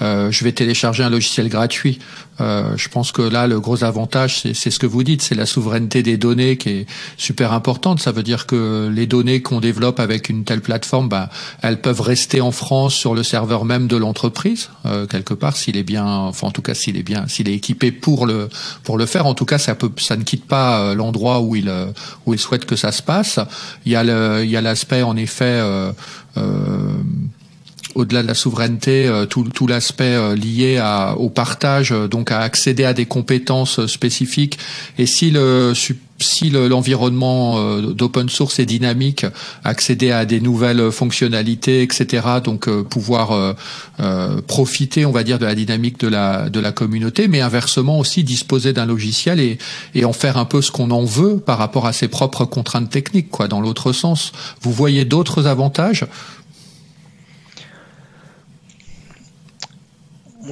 euh, 0.00 0.30
je 0.30 0.44
vais 0.44 0.52
télécharger 0.52 1.02
un 1.02 1.10
logiciel 1.10 1.48
gratuit. 1.48 1.98
Euh, 2.40 2.76
je 2.76 2.88
pense 2.88 3.12
que 3.12 3.22
là, 3.22 3.46
le 3.46 3.60
gros 3.60 3.84
avantage, 3.84 4.42
c'est 4.42 4.70
ce 4.70 4.78
que 4.78 4.86
vous 4.86 5.02
dites, 5.02 5.22
c'est 5.22 5.34
la 5.34 5.46
souveraineté 5.46 6.02
des 6.02 6.16
données 6.16 6.56
qui 6.56 6.70
est 6.70 6.86
super 7.16 7.52
importante. 7.52 8.00
Ça 8.00 8.12
veut 8.12 8.22
dire 8.22 8.46
que 8.46 8.90
les 8.92 9.06
données 9.06 9.42
qu'on 9.42 9.60
développe 9.60 10.00
avec 10.00 10.28
une 10.28 10.44
telle 10.44 10.60
plateforme, 10.60 11.08
bah, 11.08 11.30
elles 11.62 11.80
peuvent 11.80 12.00
rester 12.00 12.40
en 12.40 12.50
France 12.50 12.94
sur 12.94 13.14
le 13.14 13.22
serveur 13.22 13.64
même 13.64 13.86
de 13.86 13.96
l'entreprise, 13.96 14.70
euh, 14.86 15.06
quelque 15.06 15.34
part, 15.34 15.56
s'il 15.56 15.76
est 15.76 15.84
bien, 15.84 16.06
enfin 16.06 16.48
en 16.48 16.50
tout 16.50 16.62
cas 16.62 16.74
s'il 16.74 16.96
est 16.96 17.02
bien, 17.02 17.26
s'il 17.28 17.48
est 17.48 17.54
équipé 17.54 17.92
pour 17.92 18.26
le 18.26 18.48
pour 18.82 18.98
le 18.98 19.06
faire. 19.06 19.26
En 19.26 19.34
tout 19.34 19.44
cas, 19.44 19.58
ça 19.58 19.74
peut, 19.74 19.90
ça 19.98 20.16
ne 20.16 20.22
quitte 20.22 20.46
pas 20.46 20.80
euh, 20.80 20.94
l'endroit 20.94 21.40
où 21.40 21.56
il 21.56 21.72
où 22.26 22.34
il 22.34 22.38
souhaite 22.38 22.66
que 22.66 22.76
ça 22.76 22.92
se 22.92 23.02
passe. 23.02 23.38
Il 23.86 23.92
y 23.92 23.96
a 23.96 24.04
le, 24.04 24.44
il 24.44 24.50
y 24.50 24.56
a 24.56 24.60
l'aspect 24.60 25.02
en 25.02 25.16
effet. 25.16 25.60
Euh, 26.36 26.42
au-delà 27.94 28.22
de 28.22 28.28
la 28.28 28.34
souveraineté, 28.34 29.06
euh, 29.06 29.26
tout, 29.26 29.66
l'aspect 29.66 30.04
euh, 30.04 30.34
lié 30.34 30.82
au 31.16 31.30
partage, 31.30 31.92
euh, 31.92 32.08
donc 32.08 32.30
à 32.30 32.40
accéder 32.40 32.84
à 32.84 32.92
des 32.92 33.06
compétences 33.06 33.86
spécifiques. 33.86 34.58
Et 34.98 35.06
si 35.06 35.30
le 35.30 35.72
si 36.20 36.48
l'environnement 36.48 37.80
d'open 37.80 38.28
source 38.28 38.60
est 38.60 38.66
dynamique, 38.66 39.26
accéder 39.64 40.12
à 40.12 40.24
des 40.24 40.40
nouvelles 40.40 40.92
fonctionnalités, 40.92 41.82
etc. 41.82 42.26
Donc 42.42 42.70
pouvoir 42.84 43.56
profiter, 44.46 45.04
on 45.06 45.10
va 45.10 45.24
dire, 45.24 45.40
de 45.40 45.44
la 45.44 45.56
dynamique 45.56 45.98
de 45.98 46.06
la 46.06 46.48
de 46.48 46.60
la 46.60 46.70
communauté, 46.70 47.26
mais 47.26 47.40
inversement 47.40 47.98
aussi 47.98 48.22
disposer 48.22 48.72
d'un 48.72 48.86
logiciel 48.86 49.40
et, 49.40 49.58
et 49.96 50.04
en 50.04 50.12
faire 50.12 50.38
un 50.38 50.44
peu 50.44 50.62
ce 50.62 50.70
qu'on 50.70 50.92
en 50.92 51.04
veut 51.04 51.38
par 51.38 51.58
rapport 51.58 51.84
à 51.84 51.92
ses 51.92 52.06
propres 52.06 52.44
contraintes 52.44 52.90
techniques, 52.90 53.30
quoi. 53.30 53.48
Dans 53.48 53.60
l'autre 53.60 53.92
sens, 53.92 54.30
vous 54.62 54.72
voyez 54.72 55.04
d'autres 55.04 55.48
avantages? 55.48 56.06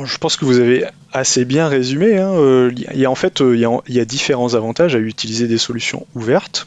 Je 0.04 0.18
pense 0.18 0.36
que 0.36 0.44
vous 0.44 0.58
avez 0.58 0.84
assez 1.12 1.44
bien 1.44 1.68
résumé. 1.68 2.18
Hein. 2.18 2.70
Il 2.72 2.98
y 2.98 3.04
a 3.04 3.10
en 3.10 3.14
fait 3.14 3.40
il 3.40 3.58
y 3.88 4.00
a, 4.00 4.04
différents 4.04 4.54
avantages 4.54 4.94
à 4.94 4.98
utiliser 4.98 5.48
des 5.48 5.58
solutions 5.58 6.06
ouvertes. 6.14 6.66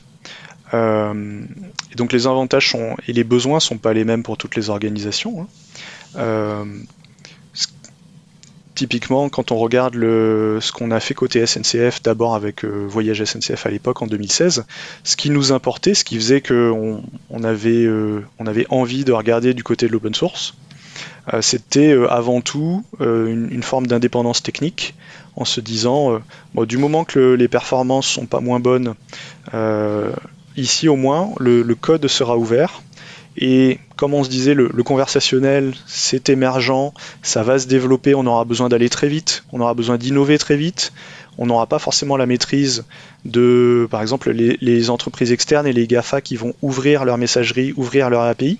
et 0.74 1.96
donc 1.96 2.12
les 2.12 2.28
avantages 2.28 2.70
sont, 2.72 2.96
et 3.08 3.14
les 3.14 3.24
besoins 3.24 3.60
sont 3.60 3.78
pas 3.78 3.94
les 3.94 4.04
mêmes 4.04 4.24
pour 4.24 4.38
toutes 4.38 4.56
les 4.56 4.70
organisations. 4.70 5.48
Hein. 6.18 6.66
Typiquement, 8.76 9.30
quand 9.30 9.54
on 9.54 9.56
regarde 9.56 9.96
le, 9.96 10.60
ce 10.60 10.74
qu'on 10.74 10.92
a 10.92 11.00
fait 11.00 11.14
côté 11.14 11.46
SNCF, 11.46 12.04
d'abord 12.04 12.36
avec 12.36 12.66
euh, 12.66 12.86
Voyage 12.86 13.24
SNCF 13.24 13.66
à 13.66 13.70
l'époque 13.70 14.02
en 14.02 14.08
2016, 14.08 14.66
ce 15.06 15.16
qui 15.16 15.30
nous 15.30 15.54
importait, 15.54 15.94
ce 15.94 16.04
qui 16.04 16.16
faisait 16.16 16.42
qu'on 16.42 17.02
on 17.30 17.44
avait, 17.46 17.86
euh, 17.86 18.20
on 18.38 18.46
avait 18.48 18.66
envie 18.70 19.06
de 19.06 19.14
regarder 19.14 19.54
du 19.54 19.64
côté 19.64 19.88
de 19.88 19.94
l'open 19.94 20.14
source, 20.14 20.56
euh, 20.56 20.75
c'était 21.42 21.96
avant 22.10 22.42
tout 22.42 22.84
une, 23.00 23.64
forme 23.64 23.88
d'indépendance 23.88 24.44
technique, 24.44 24.96
en 25.36 25.46
se 25.46 25.60
disant, 25.60 26.22
du 26.56 26.78
moment 26.78 27.04
que 27.04 27.34
les 27.34 27.48
performances 27.48 28.08
sont 28.08 28.26
pas 28.26 28.40
moins 28.40 28.60
bonnes, 28.60 28.96
ici 30.56 30.88
au 30.88 30.96
moins, 30.96 31.32
le, 31.40 31.64
code 31.76 32.08
sera 32.08 32.38
ouvert 32.38 32.82
et 33.38 33.80
comme 33.98 34.14
on 34.14 34.24
se 34.24 34.30
disait, 34.30 34.54
le, 34.54 34.70
conversationnel, 34.84 35.74
c'est 35.88 36.30
émergent, 36.30 36.94
ça 37.22 37.44
va 37.44 37.60
se 37.60 37.68
développer, 37.68 38.16
on 38.16 38.26
aura 38.26 38.46
besoin 38.46 38.70
d'aller 38.70 38.90
très 38.90 39.08
vite, 39.08 39.44
on 39.52 39.60
aura 39.60 39.74
besoin 39.74 39.98
d'innover 39.98 40.38
très 40.38 40.56
vite, 40.56 40.94
on 41.38 41.46
n'aura 41.46 41.68
pas 41.68 41.80
forcément 41.80 42.16
la 42.16 42.26
maîtrise 42.26 42.86
de, 43.26 43.88
par 43.92 44.02
exemple, 44.02 44.32
les, 44.32 44.90
entreprises 44.90 45.32
externes 45.32 45.68
et 45.68 45.74
les 45.74 45.88
GAFA 45.88 46.22
qui 46.22 46.38
vont 46.38 46.54
ouvrir 46.62 47.04
leur 47.04 47.18
messagerie, 47.18 47.74
ouvrir 47.76 48.10
leur 48.10 48.22
API. 48.22 48.60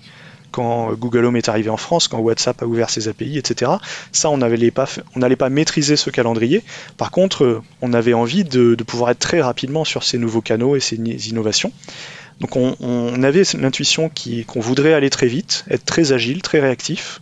Quand 0.55 0.93
Google 0.93 1.25
Home 1.25 1.35
est 1.35 1.49
arrivé 1.49 1.69
en 1.69 1.75
France, 1.75 2.07
quand 2.07 2.19
WhatsApp 2.19 2.61
a 2.61 2.65
ouvert 2.65 2.89
ses 2.89 3.09
API, 3.09 3.37
etc. 3.37 3.73
Ça, 4.13 4.29
on 4.29 4.37
n'allait 4.37 4.71
pas, 4.71 5.49
maîtriser 5.49 5.97
ce 5.97 6.09
calendrier. 6.09 6.63
Par 6.95 7.11
contre, 7.11 7.61
on 7.81 7.91
avait 7.91 8.13
envie 8.13 8.45
de, 8.45 8.73
pouvoir 8.87 9.09
être 9.09 9.19
très 9.19 9.41
rapidement 9.41 9.83
sur 9.83 10.03
ces 10.03 10.17
nouveaux 10.17 10.39
canaux 10.39 10.77
et 10.77 10.79
ces 10.79 10.95
innovations. 10.95 11.73
Donc 12.39 12.55
on, 12.55 13.21
avait 13.21 13.43
l'intuition 13.59 14.09
qu'on 14.09 14.61
voudrait 14.61 14.93
aller 14.93 15.09
très 15.09 15.27
vite, 15.27 15.65
être 15.69 15.83
très 15.83 16.13
agile, 16.13 16.41
très 16.41 16.61
réactif. 16.61 17.19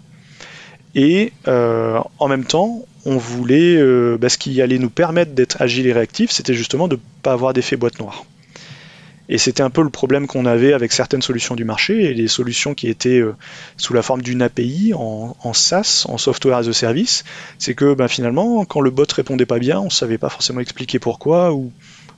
Et 0.93 1.33
euh, 1.47 1.99
en 2.19 2.27
même 2.27 2.45
temps, 2.45 2.85
on 3.05 3.17
voulait, 3.17 3.77
euh, 3.77 4.15
bah, 4.21 4.29
ce 4.29 4.37
qui 4.37 4.61
allait 4.61 4.77
nous 4.77 4.91
permettre 4.91 5.31
d'être 5.31 5.59
agile 5.59 5.87
et 5.87 5.93
réactif, 5.93 6.29
c'était 6.29 6.53
justement 6.53 6.87
de 6.87 6.97
ne 6.97 7.01
pas 7.23 7.33
avoir 7.33 7.53
d'effet 7.53 7.77
boîte 7.77 7.99
noire. 7.99 8.25
Et 9.29 9.37
c'était 9.37 9.63
un 9.63 9.69
peu 9.69 9.81
le 9.81 9.89
problème 9.89 10.27
qu'on 10.27 10.45
avait 10.45 10.73
avec 10.73 10.91
certaines 10.91 11.21
solutions 11.21 11.55
du 11.55 11.63
marché 11.63 12.03
et 12.03 12.13
les 12.13 12.27
solutions 12.27 12.73
qui 12.73 12.89
étaient 12.89 13.19
euh, 13.19 13.35
sous 13.77 13.93
la 13.93 14.01
forme 14.01 14.21
d'une 14.21 14.41
API 14.41 14.93
en, 14.93 15.53
SaaS, 15.53 16.05
en 16.09 16.17
software 16.17 16.57
as 16.57 16.67
a 16.67 16.73
service, 16.73 17.23
c'est 17.57 17.73
que 17.73 17.93
bah, 17.93 18.07
finalement, 18.07 18.65
quand 18.65 18.81
le 18.81 18.91
bot 18.91 19.05
répondait 19.13 19.45
pas 19.45 19.59
bien, 19.59 19.79
on 19.79 19.85
ne 19.85 19.89
savait 19.89 20.17
pas 20.17 20.29
forcément 20.29 20.59
expliquer 20.59 20.99
pourquoi 20.99 21.53
ou, 21.53 21.71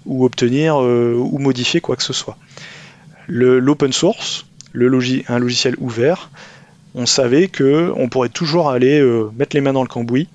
obtenir 0.08 0.78
ou 0.78 1.38
modifier 1.40 1.82
quoi 1.82 1.96
que 1.96 2.04
ce 2.04 2.14
soit. 2.14 2.38
L'open 3.28 3.92
source, 3.92 4.46
un 4.76 5.40
logiciel 5.40 5.76
ouvert, 5.80 6.30
on 6.96 7.06
savait 7.06 7.50
que 7.50 7.92
on 7.98 8.08
pourrait 8.08 8.30
toujours 8.30 8.70
aller 8.70 9.00
euh, 9.00 9.30
mettre 9.38 9.56
les 9.56 9.62
mains 9.62 9.74
dans 9.74 9.84
le 9.84 9.90
cambouis 9.90 10.28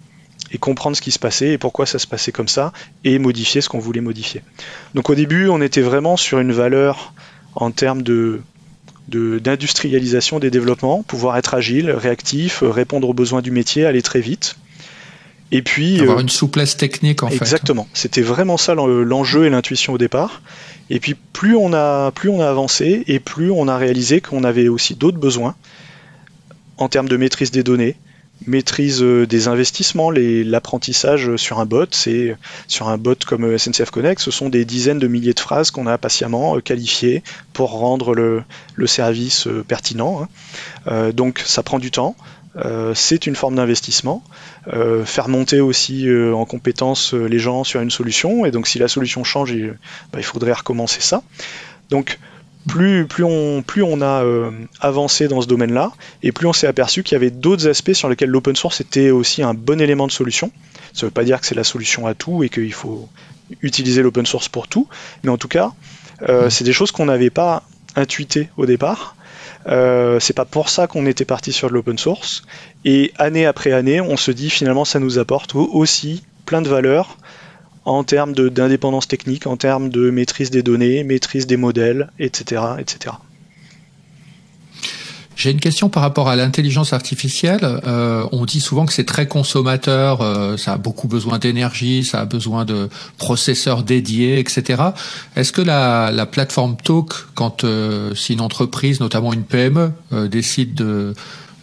et 0.53 0.59
comprendre 0.59 0.96
ce 0.96 1.03
qui 1.03 1.11
se 1.11 1.18
passait 1.18 1.53
et 1.53 1.59
pourquoi 1.59 1.87
ça 1.87 1.98
se 1.98 2.07
passait 2.07 2.33
comme 2.33 2.48
ça 2.48 2.72
et 3.05 3.18
modifier 3.18 3.61
ce 3.61 3.68
qu'on 3.68 3.79
voulait 3.79 4.00
modifier. 4.00 4.42
Donc 4.94 5.11
au 5.11 5.14
début, 5.14 5.48
on 5.48 5.61
était 5.61 5.81
vraiment 5.81 6.16
sur 6.16 6.38
une 6.38 6.53
valeur 6.53 7.12
en 7.55 7.70
termes 7.70 8.03
de 8.03 8.40
d'industrialisation 9.09 10.38
des 10.38 10.53
développements, 10.53 11.03
pouvoir 11.03 11.37
être 11.37 11.55
agile, 11.55 11.90
réactif, 11.90 12.62
répondre 12.62 13.09
aux 13.09 13.12
besoins 13.12 13.42
du 13.42 13.50
métier, 13.50 13.85
aller 13.85 14.03
très 14.03 14.20
vite. 14.20 14.55
Et 15.50 15.62
puis 15.62 15.98
avoir 16.00 16.18
euh, 16.18 16.22
une 16.22 16.29
souplesse 16.29 16.76
technique 16.76 17.24
en 17.24 17.29
fait. 17.29 17.37
Exactement. 17.37 17.88
C'était 17.92 18.22
vraiment 18.22 18.57
ça 18.57 18.74
l'enjeu 18.74 19.46
et 19.46 19.50
l'intuition 19.50 19.94
au 19.94 19.98
départ. 19.98 20.42
Et 20.90 21.00
puis 21.00 21.14
plus 21.14 21.57
on 21.57 21.72
a, 21.72 22.12
plus 22.12 22.29
on 22.29 22.40
a 22.40 22.48
avancé 22.48 23.03
et 23.09 23.18
plus 23.18 23.50
on 23.50 23.66
a 23.66 23.76
réalisé 23.76 24.20
qu'on 24.20 24.44
avait 24.44 24.68
aussi 24.68 24.94
d'autres 24.94 25.18
besoins 25.18 25.57
en 26.76 26.88
termes 26.88 27.09
de 27.09 27.16
maîtrise 27.16 27.50
des 27.50 27.62
données, 27.62 27.96
maîtrise 28.46 29.03
euh, 29.03 29.26
des 29.26 29.48
investissements, 29.48 30.11
l'apprentissage 30.11 31.37
sur 31.37 31.61
un 31.61 31.66
bot, 31.66 31.87
c'est 31.90 32.37
sur 32.68 32.88
un 32.88 32.98
bot 32.98 33.16
comme 33.26 33.44
euh, 33.44 33.59
SNCF 33.59 33.90
Connect, 33.90 34.20
ce 34.20 34.31
sont 34.31 34.48
des 34.48 34.64
dizaines 34.64 34.98
de 34.98 35.09
milliers 35.09 35.35
de 35.35 35.40
phrases 35.40 35.70
qu'on 35.70 35.87
a 35.87 35.98
patiemment 35.98 36.57
euh, 36.57 36.61
qualifiées 36.61 37.22
pour 37.53 37.70
rendre 37.70 38.14
le, 38.14 38.44
service 38.87 39.46
pertinent. 39.68 40.26
Hein. 40.87 41.12
donc 41.12 41.42
ça 41.44 41.62
prend 41.62 41.79
du 41.79 41.90
temps. 41.90 42.16
Euh, 42.57 42.94
c'est 42.94 43.26
une 43.26 43.37
forme 43.37 43.57
d'investissement. 43.57 44.24
Euh, 44.68 45.05
faire 45.05 45.29
monter 45.29 45.61
aussi 45.61 46.09
euh, 46.09 46.35
en 46.35 46.44
compétence 46.44 47.14
les 47.14 47.38
gens 47.38 47.64
sur 47.64 47.81
une 47.81 47.90
solution, 47.90 48.44
et 48.44 48.50
donc 48.50 48.66
si 48.66 48.79
la 48.79 48.88
solution 48.88 49.24
change, 49.24 49.53
il, 49.53 49.79
bah, 50.12 50.18
il 50.18 50.24
faudrait 50.24 50.53
recommencer 50.53 51.00
ça. 51.00 51.22
Donc 51.90 52.18
plus, 52.68 53.07
plus, 53.07 53.25
on, 53.25 53.62
plus 53.62 53.83
on 53.83 54.03
a 54.03 54.25
avancé 54.81 55.29
dans 55.29 55.40
ce 55.40 55.46
domaine-là, 55.46 55.92
et 56.23 56.33
plus 56.33 56.46
on 56.46 56.53
s'est 56.53 56.66
aperçu 56.66 57.03
qu'il 57.03 57.14
y 57.14 57.16
avait 57.16 57.31
d'autres 57.31 57.68
aspects 57.68 57.92
sur 57.92 58.09
lesquels 58.09 58.31
l'open 58.31 58.57
source 58.57 58.81
était 58.81 59.11
aussi 59.11 59.42
un 59.42 59.55
bon 59.55 59.81
élément 59.81 60.07
de 60.07 60.12
solution. 60.12 60.51
Ça 60.92 61.07
ne 61.07 61.09
veut 61.09 61.14
pas 61.14 61.25
dire 61.25 61.40
que 61.40 61.46
c'est 61.46 61.55
la 61.55 61.64
solution 61.64 62.07
à 62.07 62.14
tout 62.14 62.44
et 62.44 62.49
qu'il 62.49 62.73
faut 62.73 63.09
utiliser 63.62 64.03
l'open 64.03 64.27
source 64.27 64.49
pour 64.49 64.68
tout, 64.68 64.88
mais 65.25 65.31
en 65.31 65.38
tout 65.38 65.49
cas, 65.49 65.73
c'est 66.49 66.64
des 66.64 66.73
choses 66.73 66.92
qu'on 66.92 67.07
n'avait 67.07 67.31
pas 67.31 67.64
intuitées 67.96 68.51
au 68.57 68.66
départ, 68.66 69.16
euh, 69.66 70.18
c'est 70.20 70.33
pas 70.33 70.44
pour 70.44 70.68
ça 70.68 70.87
qu'on 70.87 71.07
était 71.07 71.25
parti 71.25 71.53
sur 71.53 71.68
de 71.68 71.75
l'open 71.75 71.99
source. 71.99 72.42
Et 72.85 73.12
année 73.18 73.46
après 73.46 73.73
année, 73.73 74.01
on 74.01 74.16
se 74.16 74.31
dit 74.31 74.51
finalement 74.51 74.85
ça 74.85 74.99
nous 74.99 75.18
apporte 75.18 75.55
aussi 75.55 76.25
plein 76.46 76.62
de 76.62 76.68
valeurs 76.68 77.16
en 77.84 78.04
termes 78.04 78.32
d'indépendance 78.32 79.08
technique, 79.08 79.46
en 79.46 79.56
termes 79.56 79.88
de 79.88 80.10
maîtrise 80.10 80.50
des 80.50 80.62
données, 80.62 81.04
maîtrise 81.04 81.46
des 81.46 81.56
modèles, 81.56 82.10
etc. 82.18 82.62
etc. 82.78 83.14
J'ai 85.40 85.50
une 85.50 85.60
question 85.60 85.88
par 85.88 86.02
rapport 86.02 86.28
à 86.28 86.36
l'intelligence 86.36 86.92
artificielle. 86.92 87.60
Euh, 87.62 88.26
on 88.30 88.44
dit 88.44 88.60
souvent 88.60 88.84
que 88.84 88.92
c'est 88.92 89.06
très 89.06 89.26
consommateur, 89.26 90.20
euh, 90.20 90.58
ça 90.58 90.74
a 90.74 90.76
beaucoup 90.76 91.08
besoin 91.08 91.38
d'énergie, 91.38 92.04
ça 92.04 92.20
a 92.20 92.24
besoin 92.26 92.66
de 92.66 92.90
processeurs 93.16 93.82
dédiés, 93.82 94.38
etc. 94.38 94.82
Est-ce 95.36 95.52
que 95.52 95.62
la, 95.62 96.10
la, 96.12 96.26
plateforme 96.26 96.76
Talk, 96.76 97.14
quand 97.34 97.64
euh, 97.64 98.14
si 98.14 98.34
une 98.34 98.42
entreprise, 98.42 99.00
notamment 99.00 99.32
une 99.32 99.44
PME, 99.44 99.92
décide 100.28 100.74
de, 100.74 101.14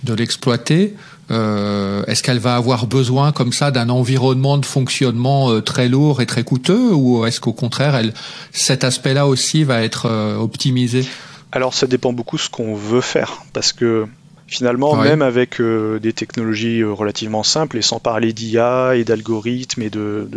de 0.04 0.14
l'exploiter, 0.16 0.96
euh, 1.32 2.04
est-ce 2.06 2.24
qu'elle 2.24 2.40
va 2.40 2.56
avoir 2.56 2.88
besoin 2.88 3.32
comme 3.32 3.52
ça 3.52 3.72
d'un 3.72 3.90
environnement 3.90 4.58
de 4.58 4.66
fonctionnement 4.66 5.62
très 5.62 5.90
lourd 5.90 6.22
et 6.22 6.26
très 6.26 6.44
coûteux, 6.44 6.94
ou 6.94 7.26
est-ce 7.26 7.40
qu'au 7.40 7.54
contraire, 7.54 7.96
elle, 7.96 8.14
cet 8.52 8.84
aspect-là 8.84 9.28
aussi 9.28 9.64
va 9.64 9.84
être 9.84 10.10
optimisé? 10.40 11.06
Alors 11.52 11.74
ça 11.74 11.88
dépend 11.88 12.14
beaucoup 12.14 12.38
ce 12.38 12.50
qu'on 12.50 12.76
veut 12.76 13.02
faire, 13.02 13.44
parce 13.54 13.74
que 13.74 14.08
finalement, 14.48 14.96
même 14.96 15.22
avec 15.22 15.60
euh, 15.60 16.00
des 16.00 16.14
technologies 16.14 16.82
euh, 16.82 16.92
relativement 16.92 17.44
simples, 17.44 17.78
et 17.78 17.82
sans 17.82 18.00
parler 18.00 18.34
d'IA 18.34 18.96
et 18.96 19.04
d'algorithmes 19.04 19.82
et 19.82 19.90
de, 19.90 20.30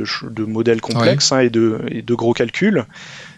modèles 0.47 0.81
complexes 0.81 1.33
hein, 1.33 1.41
et, 1.41 1.51
de, 1.51 1.81
et, 1.91 2.03
de, 2.03 2.15
gros 2.15 2.33
calculs, 2.33 2.85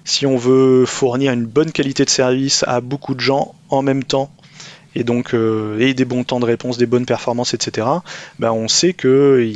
si 0.04 0.26
on 0.26 0.36
veut 0.36 0.84
fournir 0.86 1.32
une 1.32 1.46
bonne 1.46 1.72
qualité 1.72 2.04
de 2.04 2.10
service 2.10 2.64
à 2.66 2.80
beaucoup 2.80 3.14
de 3.14 3.20
gens 3.20 3.54
en 3.68 3.82
même 3.82 4.02
temps 4.02 4.30
et 4.94 5.04
donc 5.04 5.34
euh, 5.34 5.78
et 5.78 5.94
des 5.94 6.04
bons 6.04 6.24
temps 6.24 6.40
de 6.40 6.44
réponse, 6.44 6.78
des 6.78 6.86
bonnes 6.86 7.06
performances, 7.06 7.54
etc. 7.54 7.86
Ben 8.38 8.52
on 8.52 8.68
sait 8.68 8.92
que 8.92 9.48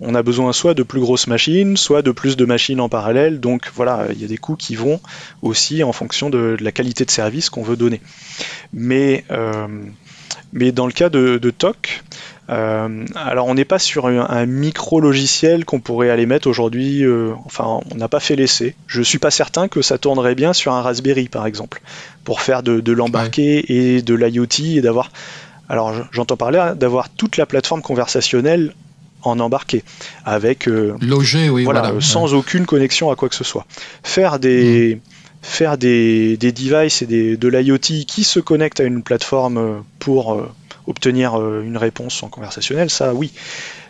on 0.00 0.14
a 0.14 0.22
besoin 0.22 0.52
soit 0.52 0.74
de 0.74 0.82
plus 0.82 1.00
grosses 1.00 1.26
machines, 1.26 1.76
soit 1.76 2.02
de 2.02 2.10
plus 2.10 2.36
de 2.36 2.44
machines 2.44 2.80
en 2.80 2.88
parallèle. 2.88 3.40
Donc 3.40 3.70
voilà, 3.74 4.06
il 4.12 4.20
y 4.20 4.24
a 4.24 4.28
des 4.28 4.38
coûts 4.38 4.56
qui 4.56 4.76
vont 4.76 5.00
aussi 5.42 5.82
en 5.82 5.92
fonction 5.92 6.30
de, 6.30 6.56
la 6.60 6.72
qualité 6.72 7.04
de 7.04 7.10
service 7.10 7.50
qu'on 7.50 7.62
veut 7.62 7.76
donner. 7.76 8.00
Mais 8.72 9.24
euh, 9.30 9.66
mais 10.52 10.72
dans 10.72 10.86
le 10.86 10.92
cas 10.92 11.08
de, 11.08 11.38
de 11.38 11.50
TOC, 11.50 12.02
euh, 12.50 13.04
alors 13.14 13.46
on 13.46 13.54
n'est 13.54 13.64
pas 13.64 13.78
sur 13.78 14.06
un, 14.06 14.46
micro 14.46 15.00
logiciel 15.00 15.64
qu'on 15.64 15.78
pourrait 15.78 16.10
aller 16.10 16.26
mettre 16.26 16.48
aujourd'hui. 16.48 17.04
Euh, 17.04 17.32
enfin, 17.44 17.80
on 17.90 17.94
n'a 17.94 18.08
pas 18.08 18.20
fait 18.20 18.34
l'essai. 18.34 18.74
Je 18.86 19.02
suis 19.02 19.18
pas 19.18 19.30
certain 19.30 19.68
que 19.68 19.82
ça 19.82 19.98
tournerait 19.98 20.34
bien 20.34 20.52
sur 20.52 20.72
un 20.72 20.82
Raspberry, 20.82 21.28
par 21.28 21.46
exemple, 21.46 21.80
pour 22.24 22.40
faire 22.40 22.62
de, 22.62 22.92
l'embarqué 22.92 23.72
et 23.72 24.02
de 24.02 24.14
l'IoT 24.14 24.76
et 24.76 24.80
d'avoir. 24.80 25.10
Alors 25.68 25.94
j'entends 26.10 26.36
parler 26.36 26.58
hein, 26.58 26.74
d'avoir 26.74 27.08
toute 27.08 27.36
la 27.36 27.46
plateforme 27.46 27.82
conversationnelle 27.82 28.74
en 29.22 29.38
embarqué, 29.38 29.84
avec 30.24 30.66
euh, 30.66 30.96
Logé, 31.02 31.50
oui, 31.50 31.64
voilà, 31.64 31.92
sans 32.00 32.32
aucune 32.32 32.64
connexion 32.64 33.10
à 33.10 33.16
quoi 33.16 33.28
que 33.28 33.34
ce 33.34 33.44
soit. 33.44 33.66
Faire 34.02 34.38
des 34.38 34.96
mm. 34.96 35.00
faire 35.42 35.78
des, 35.78 36.38
des, 36.38 36.52
devices 36.52 37.02
et 37.02 37.36
de 37.36 37.48
l'IoT 37.48 37.78
qui 37.78 38.24
se 38.24 38.40
connectent 38.40 38.80
à 38.80 38.84
une 38.84 39.02
plateforme 39.02 39.84
pour 39.98 40.50
obtenir 40.90 41.40
euh, 41.40 41.62
une 41.62 41.76
réponse 41.76 42.22
en 42.22 42.28
conversationnel, 42.28 42.90
ça 42.90 43.14
oui. 43.14 43.32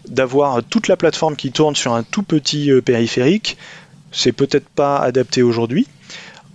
D'avoir 0.08 0.62
toute 0.62 0.88
la 0.88 0.96
plateforme 0.96 1.36
qui 1.36 1.50
tourne 1.50 1.74
sur 1.74 1.92
un 1.92 2.02
tout 2.02 2.22
petit 2.22 2.70
euh, 2.70 2.80
périphérique, 2.80 3.56
c'est 4.12 4.32
peut-être 4.32 4.68
pas 4.68 4.98
adapté 4.98 5.42
aujourd'hui. 5.42 5.86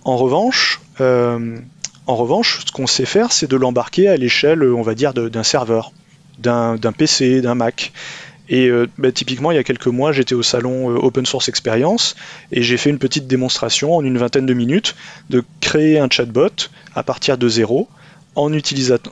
En 0.04 0.16
revanche, 0.16 0.80
euh, 1.00 1.58
en 2.06 2.16
revanche, 2.16 2.64
ce 2.66 2.72
qu'on 2.72 2.86
sait 2.86 3.06
faire, 3.06 3.32
c'est 3.32 3.50
de 3.50 3.56
l'embarquer 3.56 4.08
à 4.08 4.16
l'échelle, 4.16 4.62
on 4.62 4.82
va 4.82 4.94
dire, 4.94 5.12
d'un 5.12 5.42
serveur, 5.42 5.92
d'un 6.38 6.78
PC, 6.96 7.40
d'un 7.40 7.54
Mac. 7.54 7.92
Et 8.48 8.70
bah, 8.98 9.10
typiquement, 9.10 9.50
il 9.50 9.56
y 9.56 9.58
a 9.58 9.64
quelques 9.64 9.88
mois, 9.88 10.12
j'étais 10.12 10.36
au 10.36 10.44
salon 10.44 10.86
Open 10.86 11.26
Source 11.26 11.48
Experience 11.48 12.14
et 12.52 12.62
j'ai 12.62 12.76
fait 12.76 12.90
une 12.90 13.00
petite 13.00 13.26
démonstration 13.26 13.96
en 13.96 14.04
une 14.04 14.18
vingtaine 14.18 14.46
de 14.46 14.54
minutes 14.54 14.94
de 15.30 15.42
créer 15.60 15.98
un 15.98 16.08
chatbot 16.08 16.68
à 16.94 17.02
partir 17.02 17.38
de 17.38 17.48
zéro 17.48 17.88
en, 18.36 18.52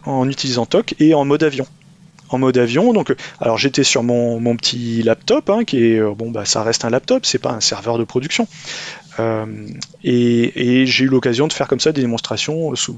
en 0.05 0.29
utilisant 0.29 0.67
TOC 0.67 0.95
et 1.01 1.15
en 1.15 1.25
mode 1.25 1.43
avion 1.43 1.67
en 2.31 2.39
mode 2.39 2.57
avion. 2.57 2.93
Donc, 2.95 3.15
alors 3.39 3.59
j'étais 3.59 3.85
sur 3.85 4.03
mon, 4.03 4.57
petit 4.57 5.03
laptop, 5.03 5.51
hein, 5.51 5.63
qui 5.65 5.85
est 5.85 6.01
bon, 6.01 6.31
bah 6.31 6.45
ça 6.45 6.65
reste 6.65 6.85
un 6.85 6.91
laptop, 6.91 7.27
c'est 7.27 7.39
pas 7.39 7.53
un 7.53 7.61
serveur 7.61 7.97
de 7.97 8.03
production. 8.03 8.49
Euh, 9.21 9.47
et, 10.03 10.87
j'ai 10.87 11.05
eu 11.05 11.09
l'occasion 11.09 11.47
de 11.47 11.53
faire 11.53 11.69
comme 11.69 11.81
ça 11.81 11.93
des 11.93 12.01
démonstrations 12.01 12.75
sous, 12.75 12.97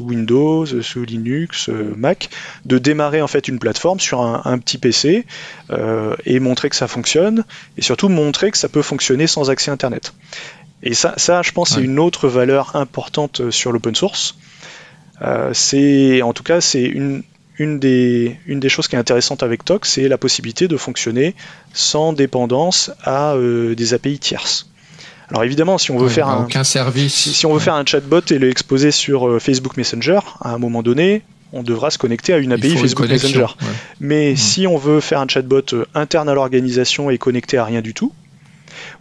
Windows, 0.00 0.66
sous 0.66 1.04
Linux, 1.04 1.68
euh, 1.68 1.94
Mac, 1.96 2.28
de 2.64 2.78
démarrer 2.78 3.22
en 3.22 3.26
fait 3.26 3.48
une 3.48 3.58
plateforme 3.58 4.00
sur 4.00 4.20
un, 4.20 4.58
petit 4.58 4.78
PC 4.78 5.26
euh, 5.70 6.14
et 6.24 6.40
montrer 6.40 6.70
que 6.70 6.76
ça 6.76 6.88
fonctionne, 6.88 7.44
et 7.76 7.82
surtout 7.82 8.08
montrer 8.08 8.50
que 8.50 8.58
ça 8.58 8.68
peut 8.68 8.82
fonctionner 8.82 9.26
sans 9.26 9.50
accès 9.50 9.70
Internet. 9.70 10.12
Et 10.82 10.94
ça, 10.94 11.14
ça 11.16 11.42
je 11.42 11.52
pense, 11.52 11.70
c'est 11.74 11.82
une 11.82 11.98
autre 11.98 12.28
valeur 12.28 12.76
importante 12.76 13.50
sur 13.50 13.72
l'open 13.72 13.94
source. 13.94 14.36
C'est, 15.52 16.22
en 16.22 16.32
tout 16.32 16.42
cas, 16.42 16.60
c'est 16.60 16.84
une, 16.84 17.22
une 17.58 17.78
des, 17.78 18.36
une 18.46 18.60
des 18.60 18.68
choses 18.68 18.88
qui 18.88 18.96
est 18.96 18.98
intéressante 18.98 19.42
avec 19.42 19.64
TOC, 19.64 19.86
c'est 19.86 20.08
la 20.08 20.18
possibilité 20.18 20.68
de 20.68 20.76
fonctionner 20.76 21.34
sans 21.72 22.12
dépendance 22.12 22.90
à 23.04 23.36
des 23.36 23.94
API 23.94 24.18
tierces. 24.18 24.66
Alors 25.30 25.44
évidemment, 25.44 25.78
si 25.78 25.90
on 25.90 25.98
veut 25.98 26.08
faire 26.08 26.28
un 26.28 26.64
service, 26.64 27.14
si, 27.14 27.46
on 27.46 27.54
veut 27.54 27.60
faire 27.60 27.74
un 27.74 27.84
chatbot 27.84 28.20
et 28.30 28.38
le 28.38 28.50
exposer 28.50 28.90
sur 28.90 29.28
euh, 29.28 29.38
Facebook 29.38 29.76
Messenger, 29.76 30.20
à 30.40 30.50
un 30.50 30.58
moment 30.58 30.82
donné, 30.82 31.22
on 31.52 31.62
devra 31.62 31.90
se 31.90 31.98
connecter 31.98 32.32
à 32.34 32.38
une 32.38 32.52
API 32.52 32.76
Facebook 32.76 33.08
Messenger. 33.08 33.46
Mais 34.00 34.32
mmh. 34.32 34.36
si 34.36 34.66
on 34.66 34.76
veut 34.76 35.00
faire 35.00 35.20
un 35.20 35.28
chatbot 35.28 35.62
euh, 35.72 35.86
interne 35.94 36.28
à 36.28 36.34
l'organisation 36.34 37.10
et 37.10 37.18
connecté 37.18 37.56
à 37.56 37.64
rien 37.64 37.80
du 37.80 37.94
tout, 37.94 38.12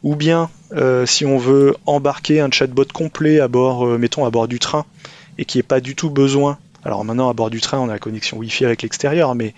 ou 0.01 0.15
bien 0.15 0.49
euh, 0.75 1.05
si 1.05 1.25
on 1.25 1.37
veut 1.37 1.75
embarquer 1.85 2.39
un 2.39 2.49
chatbot 2.51 2.85
complet 2.93 3.39
à 3.39 3.47
bord, 3.47 3.85
mettons 3.99 4.25
à 4.25 4.29
bord 4.29 4.47
du 4.47 4.59
train, 4.59 4.85
et 5.37 5.45
qui 5.45 5.57
n'est 5.57 5.63
pas 5.63 5.79
du 5.79 5.95
tout 5.95 6.09
besoin 6.09 6.57
alors 6.85 7.05
maintenant, 7.05 7.29
à 7.29 7.33
bord 7.33 7.49
du 7.49 7.61
train, 7.61 7.79
on 7.79 7.87
a 7.87 7.93
la 7.93 7.99
connexion 7.99 8.35
Wi-Fi 8.35 8.65
avec 8.65 8.81
l'extérieur, 8.81 9.35
mais 9.35 9.53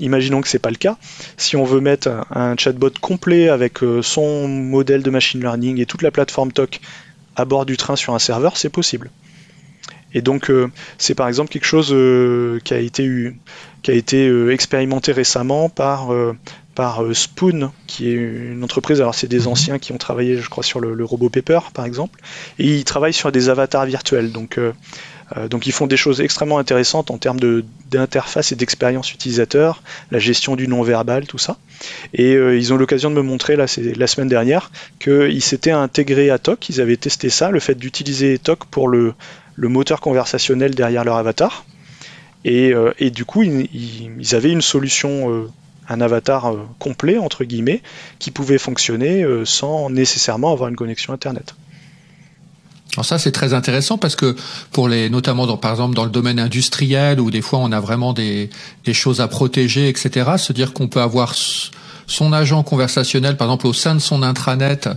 Imaginons 0.00 0.40
que 0.40 0.48
ce 0.48 0.56
n'est 0.56 0.60
pas 0.60 0.70
le 0.70 0.76
cas. 0.76 0.96
Si 1.36 1.56
on 1.56 1.64
veut 1.64 1.80
mettre 1.80 2.08
un, 2.30 2.56
chatbot 2.56 2.90
complet 3.00 3.50
avec 3.50 3.82
euh, 3.82 4.00
son 4.00 4.48
modèle 4.48 5.02
de 5.02 5.10
machine 5.10 5.40
learning 5.40 5.78
et 5.78 5.84
toute 5.84 6.00
la 6.00 6.10
plateforme 6.10 6.52
TOC 6.52 6.80
à 7.36 7.44
bord 7.44 7.66
du 7.66 7.76
train 7.76 7.96
sur 7.96 8.14
un 8.14 8.18
serveur, 8.18 8.56
c'est 8.56 8.70
possible. 8.70 9.10
Et 10.14 10.22
donc 10.22 10.50
euh, 10.50 10.68
c'est 10.96 11.14
par 11.14 11.28
exemple 11.28 11.50
quelque 11.50 11.66
chose 11.66 11.90
euh, 11.92 12.60
qui 12.64 12.72
a 12.72 12.78
été, 12.78 13.34
qui 13.82 13.90
a 13.90 13.94
été 13.94 14.30
expérimenté 14.50 15.12
récemment 15.12 15.68
par, 15.68 16.10
par 16.74 17.02
Spoon, 17.12 17.72
qui 17.86 18.08
est 18.08 18.14
une 18.14 18.62
entreprise, 18.62 19.00
alors 19.00 19.14
c'est 19.14 19.26
des 19.26 19.40
mhm. 19.40 19.48
anciens 19.48 19.78
qui 19.78 19.92
ont 19.92 19.98
travaillé 19.98 20.36
je 20.38 20.48
crois 20.48 20.64
sur 20.64 20.80
le, 20.80 20.94
le 20.94 21.04
robot 21.04 21.28
Paper 21.28 21.60
par 21.72 21.84
exemple, 21.84 22.20
et 22.58 22.66
ils 22.66 22.84
travaillent 22.84 23.12
sur 23.12 23.32
des 23.32 23.48
avatars 23.48 23.86
virtuels. 23.86 24.32
Donc 24.32 24.58
euh, 25.36 25.48
donc 25.48 25.66
ils 25.66 25.72
font 25.72 25.86
des 25.86 25.96
choses 25.96 26.20
extrêmement 26.20 26.58
intéressantes 26.58 27.10
en 27.10 27.18
termes 27.18 27.38
d'interface 27.90 28.52
et 28.52 28.56
d'expérience 28.56 29.12
utilisateur, 29.12 29.82
la 30.10 30.18
gestion 30.18 30.56
du 30.56 30.68
non-verbal, 30.68 31.26
tout 31.26 31.38
ça. 31.38 31.56
Et 32.14 32.34
euh, 32.34 32.56
ils 32.56 32.72
ont 32.72 32.76
l'occasion 32.76 33.10
de 33.10 33.14
me 33.14 33.22
montrer, 33.22 33.56
là 33.56 33.66
la 33.96 34.06
semaine 34.06 34.28
dernière, 34.28 34.70
qu'ils 34.98 35.42
s'étaient 35.42 35.70
intégrés 35.70 36.30
à 36.30 36.38
TOC, 36.38 36.68
ils 36.70 36.80
avaient 36.80 36.96
testé 36.96 37.30
ça, 37.30 37.50
le 37.50 37.60
fait 37.60 37.74
d'utiliser 37.74 38.38
TOC 38.38 38.64
pour 38.66 38.88
le, 38.88 39.14
moteur 39.56 40.00
conversationnel 40.00 40.74
derrière 40.74 41.04
leur 41.04 41.16
avatar. 41.16 41.64
Et, 42.44 42.72
euh, 42.72 42.92
du 43.10 43.24
coup, 43.24 43.42
ils, 43.42 44.34
avaient 44.34 44.52
une 44.52 44.62
solution 44.62 45.48
un 45.88 46.00
avatar 46.00 46.54
complet, 46.78 47.18
entre 47.18 47.44
guillemets, 47.44 47.82
qui 48.18 48.30
pouvait 48.30 48.58
fonctionner 48.58 49.24
sans 49.44 49.90
nécessairement 49.90 50.52
avoir 50.52 50.68
une 50.68 50.76
connexion 50.76 51.12
Internet. 51.12 51.54
Alors 52.96 53.04
ça 53.04 53.18
c'est 53.18 53.30
très 53.30 53.54
intéressant 53.54 53.98
parce 53.98 54.16
que 54.16 54.34
pour 54.72 54.88
les 54.88 55.10
notamment 55.10 55.46
dans, 55.46 55.56
par 55.56 55.70
exemple 55.70 55.94
dans 55.94 56.04
le 56.04 56.10
domaine 56.10 56.40
industriel 56.40 57.20
où 57.20 57.30
des 57.30 57.40
fois 57.40 57.60
on 57.60 57.70
a 57.70 57.78
vraiment 57.78 58.12
des, 58.12 58.50
des 58.84 58.94
choses 58.94 59.20
à 59.20 59.28
protéger 59.28 59.88
etc. 59.88 60.32
Se 60.38 60.52
dire 60.52 60.72
qu'on 60.72 60.88
peut 60.88 61.00
avoir 61.00 61.34
son 62.06 62.32
agent 62.32 62.62
conversationnel 62.64 63.36
par 63.36 63.46
exemple 63.46 63.68
au 63.68 63.72
sein 63.72 63.94
de 63.94 64.00
son 64.00 64.24
intranet 64.24 64.88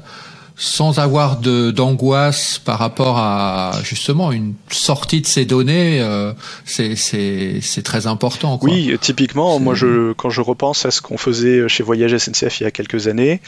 sans 0.56 1.00
avoir 1.00 1.40
de 1.40 1.72
d'angoisse 1.72 2.60
par 2.60 2.78
rapport 2.78 3.18
à 3.18 3.72
justement 3.84 4.32
une 4.32 4.54
sortie 4.70 5.22
de 5.22 5.28
ces 5.28 5.46
données, 5.46 6.00
euh, 6.02 6.34
c'est 6.66 7.84
très 7.84 8.08
important. 8.08 8.58
Quoi. 8.58 8.70
Oui, 8.70 8.96
typiquement, 9.02 9.60
moi 9.60 9.74
je 9.74 10.14
quand 10.14 10.30
je 10.30 10.42
repense 10.42 10.86
à 10.86 10.92
ce 10.92 11.02
qu'on 11.02 11.18
faisait 11.18 11.68
chez 11.68 11.84
Voyage 11.84 12.16
SNCF 12.18 12.60
il 12.60 12.64
y 12.64 12.68
a 12.68 12.72
quelques 12.72 13.08
années, 13.08 13.42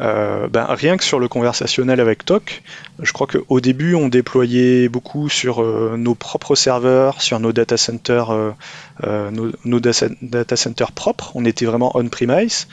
euh, 0.00 0.48
ben, 0.48 0.66
rien 0.68 0.96
que 0.96 1.04
sur 1.04 1.20
le 1.20 1.28
conversationnel 1.28 2.00
avec 2.00 2.24
TOC, 2.24 2.62
je 3.00 3.12
crois 3.12 3.26
qu'au 3.26 3.60
début 3.60 3.94
on 3.94 4.08
déployait 4.08 4.88
beaucoup 4.88 5.28
sur 5.28 5.62
euh, 5.62 5.96
nos 5.96 6.14
propres 6.14 6.54
serveurs, 6.54 7.22
sur 7.22 7.38
nos 7.40 7.52
data 7.52 7.76
centers, 7.76 8.30
euh, 8.30 9.30
nos, 9.30 9.50
nos 9.64 9.80
data 9.80 10.56
centers 10.56 10.92
propres. 10.92 11.32
On 11.34 11.44
était 11.44 11.66
vraiment 11.66 11.92
on-premise. 11.94 12.66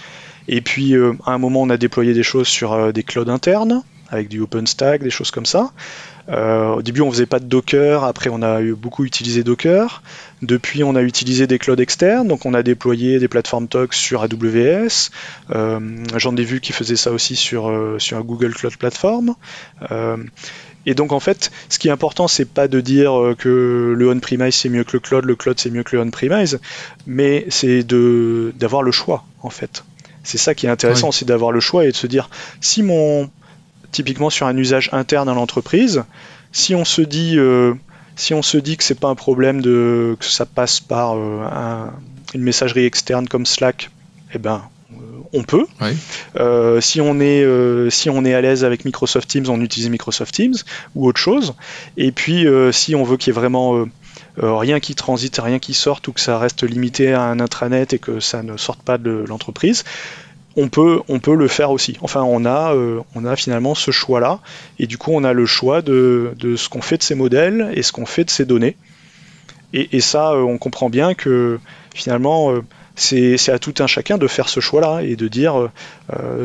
Et 0.52 0.62
puis 0.62 0.96
euh, 0.96 1.14
à 1.26 1.34
un 1.34 1.38
moment, 1.38 1.62
on 1.62 1.70
a 1.70 1.78
déployé 1.78 2.14
des 2.14 2.24
choses 2.24 2.48
sur 2.48 2.74
euh, 2.74 2.92
des 2.92 3.04
clouds 3.04 3.30
internes 3.30 3.84
avec 4.10 4.28
du 4.28 4.42
OpenStack, 4.42 5.04
des 5.04 5.12
choses 5.12 5.30
comme 5.30 5.46
ça. 5.46 5.72
Euh, 6.30 6.70
au 6.70 6.82
début, 6.82 7.02
on 7.02 7.12
faisait 7.12 7.28
pas 7.28 7.40
de 7.40 7.46
Docker. 7.46 8.04
Après, 8.04 8.32
on 8.34 8.42
a 8.42 8.60
beaucoup 8.60 9.06
utilisé 9.06 9.44
Docker. 9.44 10.02
Depuis, 10.42 10.84
on 10.84 10.96
a 10.96 11.04
utilisé 11.04 11.46
des 11.46 11.60
clouds 11.60 11.76
externes. 11.76 12.28
Donc, 12.28 12.48
on 12.48 12.56
a 12.56 12.64
déployé 12.64 13.20
des 13.20 13.28
plateformes 13.28 13.68
TOC 13.68 13.94
sur 13.94 14.24
AWS. 14.24 15.12
J'en 16.16 16.36
ai 16.36 16.44
vu 16.44 16.60
qui 16.60 16.74
faisaient 16.74 16.96
ça 16.96 17.12
aussi 17.12 17.36
sur, 17.36 17.72
sur 18.00 18.24
Google 18.24 18.56
Cloud 18.56 18.78
Platform. 18.78 19.36
et 20.88 20.94
donc, 20.96 21.12
en 21.12 21.20
fait, 21.20 21.52
ce 21.70 21.78
qui 21.78 21.88
est 21.88 21.92
important, 21.92 22.28
c'est 22.28 22.50
pas 22.52 22.68
de 22.68 22.82
dire 22.82 23.36
que 23.38 23.94
le 23.96 24.10
on-premise 24.10 24.56
c'est 24.56 24.70
mieux 24.70 24.84
que 24.84 24.94
le 24.94 25.02
cloud, 25.02 25.26
le 25.26 25.36
cloud 25.36 25.60
c'est 25.60 25.70
mieux 25.70 25.84
que 25.84 25.96
le 25.96 26.02
on-premise, 26.02 26.60
mais 27.06 27.46
c'est 27.50 27.84
d'avoir 27.84 28.82
le 28.82 28.92
choix, 28.92 29.24
en 29.44 29.52
fait. 29.52 29.84
C'est 30.30 30.38
ça 30.38 30.54
qui 30.54 30.68
est 30.68 30.70
intéressant, 30.70 31.12
c'est 31.12 31.26
d'avoir 31.26 31.52
le 31.52 31.60
choix 31.60 31.86
et 31.86 31.92
de 31.92 31.96
se 31.96 32.06
dire 32.06 32.30
si 32.62 32.84
mon 32.84 33.32
typiquement 33.92 34.30
sur 34.30 34.46
un 34.46 34.56
usage 34.56 34.90
interne 34.94 35.28
à 35.28 35.34
l'entreprise, 35.34 36.04
si 36.52 36.76
on 36.76 36.86
se 36.86 37.02
dit 37.02 37.34
euh, 37.38 37.74
si 38.16 38.36
on 38.36 38.44
se 38.44 38.60
dit 38.60 38.78
que 38.78 38.84
c'est 38.84 39.00
pas 39.00 39.08
un 39.08 39.16
problème 39.16 39.60
de 39.60 40.16
que 40.20 40.26
ça 40.26 40.46
passe 40.46 40.82
par 40.82 41.16
euh, 41.16 41.88
une 42.36 42.44
messagerie 42.44 42.86
externe 42.86 43.28
comme 43.28 43.48
Slack, 43.48 43.90
eh 44.36 44.38
ben 44.38 44.62
euh, 44.94 44.98
on 45.34 45.42
peut. 45.42 45.66
si 46.80 47.02
on 47.02 47.20
est 47.20 47.90
si 47.90 48.12
on 48.12 48.24
est 48.24 48.36
à 48.36 48.42
l'aise 48.42 48.64
avec 48.64 48.86
Microsoft 48.86 49.28
Teams, 49.28 49.46
on 49.50 49.62
utilise 49.62 49.90
Microsoft 49.90 50.36
Teams 50.36 50.58
ou 50.94 51.08
autre 51.08 51.20
chose. 51.20 51.56
Et 51.98 52.12
puis 52.12 52.46
si 52.72 52.94
on 52.94 53.04
veut 53.04 53.18
qu'il 53.18 53.34
y 53.34 53.36
ait 53.36 53.40
vraiment 53.40 53.86
euh, 54.42 54.56
rien 54.56 54.80
qui 54.80 54.96
transite, 54.96 55.40
rien 55.42 55.60
qui 55.60 55.74
sorte 55.74 56.08
ou 56.08 56.14
que 56.14 56.22
ça 56.22 56.38
reste 56.38 56.64
limité 56.64 57.14
à 57.14 57.24
un 57.24 57.40
intranet 57.40 57.94
et 57.94 58.00
que 58.00 58.20
ça 58.20 58.44
ne 58.44 58.58
sorte 58.58 58.82
pas 58.82 58.98
de 58.98 59.26
l'entreprise, 59.28 59.84
on 60.56 60.70
peut, 60.70 61.02
on 61.08 61.20
peut 61.20 61.36
le 61.36 61.48
faire 61.48 61.72
aussi. 61.72 61.98
Enfin, 62.02 62.24
on 62.24 62.46
a, 62.46 62.74
euh, 62.74 63.02
on 63.16 63.26
a 63.26 63.36
finalement 63.36 63.76
ce 63.76 63.92
choix-là, 63.92 64.40
et 64.78 64.88
du 64.88 64.98
coup, 64.98 65.12
on 65.14 65.24
a 65.24 65.34
le 65.34 65.46
choix 65.46 65.82
de, 65.82 66.34
ce 66.56 66.70
qu'on 66.70 66.82
fait 66.82 66.98
de 66.98 67.04
ces 67.04 67.16
modèles 67.16 67.72
et 67.74 67.84
ce 67.84 67.92
qu'on 67.92 68.06
fait 68.06 68.24
de 68.24 68.30
ces 68.30 68.46
données. 68.46 68.76
Et, 69.72 70.00
ça, 70.00 70.32
euh, 70.32 70.42
on 70.42 70.58
comprend 70.58 70.90
bien 70.90 71.14
que 71.14 71.60
finalement, 71.94 72.54
c'est 72.96 73.50
à 73.50 73.60
tout 73.60 73.76
un 73.80 73.88
chacun 73.88 74.18
de 74.18 74.28
faire 74.28 74.50
ce 74.50 74.60
choix-là 74.60 75.04
et 75.04 75.16
de 75.16 75.28
dire, 75.28 75.70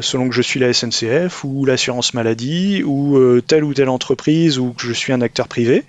selon 0.03 0.29
que 0.29 0.35
je 0.35 0.43
suis 0.43 0.61
la 0.61 0.73
SNCF 0.73 1.43
ou 1.43 1.65
l'assurance 1.65 2.13
maladie 2.13 2.83
ou 2.85 3.41
telle 3.41 3.65
ou 3.65 3.73
telle 3.73 3.89
entreprise 3.89 4.59
ou 4.59 4.73
que 4.73 4.87
je 4.87 4.93
suis 4.93 5.13
un 5.15 5.23
acteur 5.23 5.49
privé, 5.49 5.85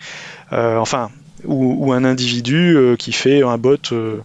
enfin, 0.52 1.10
ou, 1.48 1.94
un 1.94 2.04
individu 2.04 2.76
euh, 2.76 2.96
qui 2.96 3.12
fait 3.12 3.44
un 3.44 3.58
bot, 3.58 3.78
euh, 3.92 4.18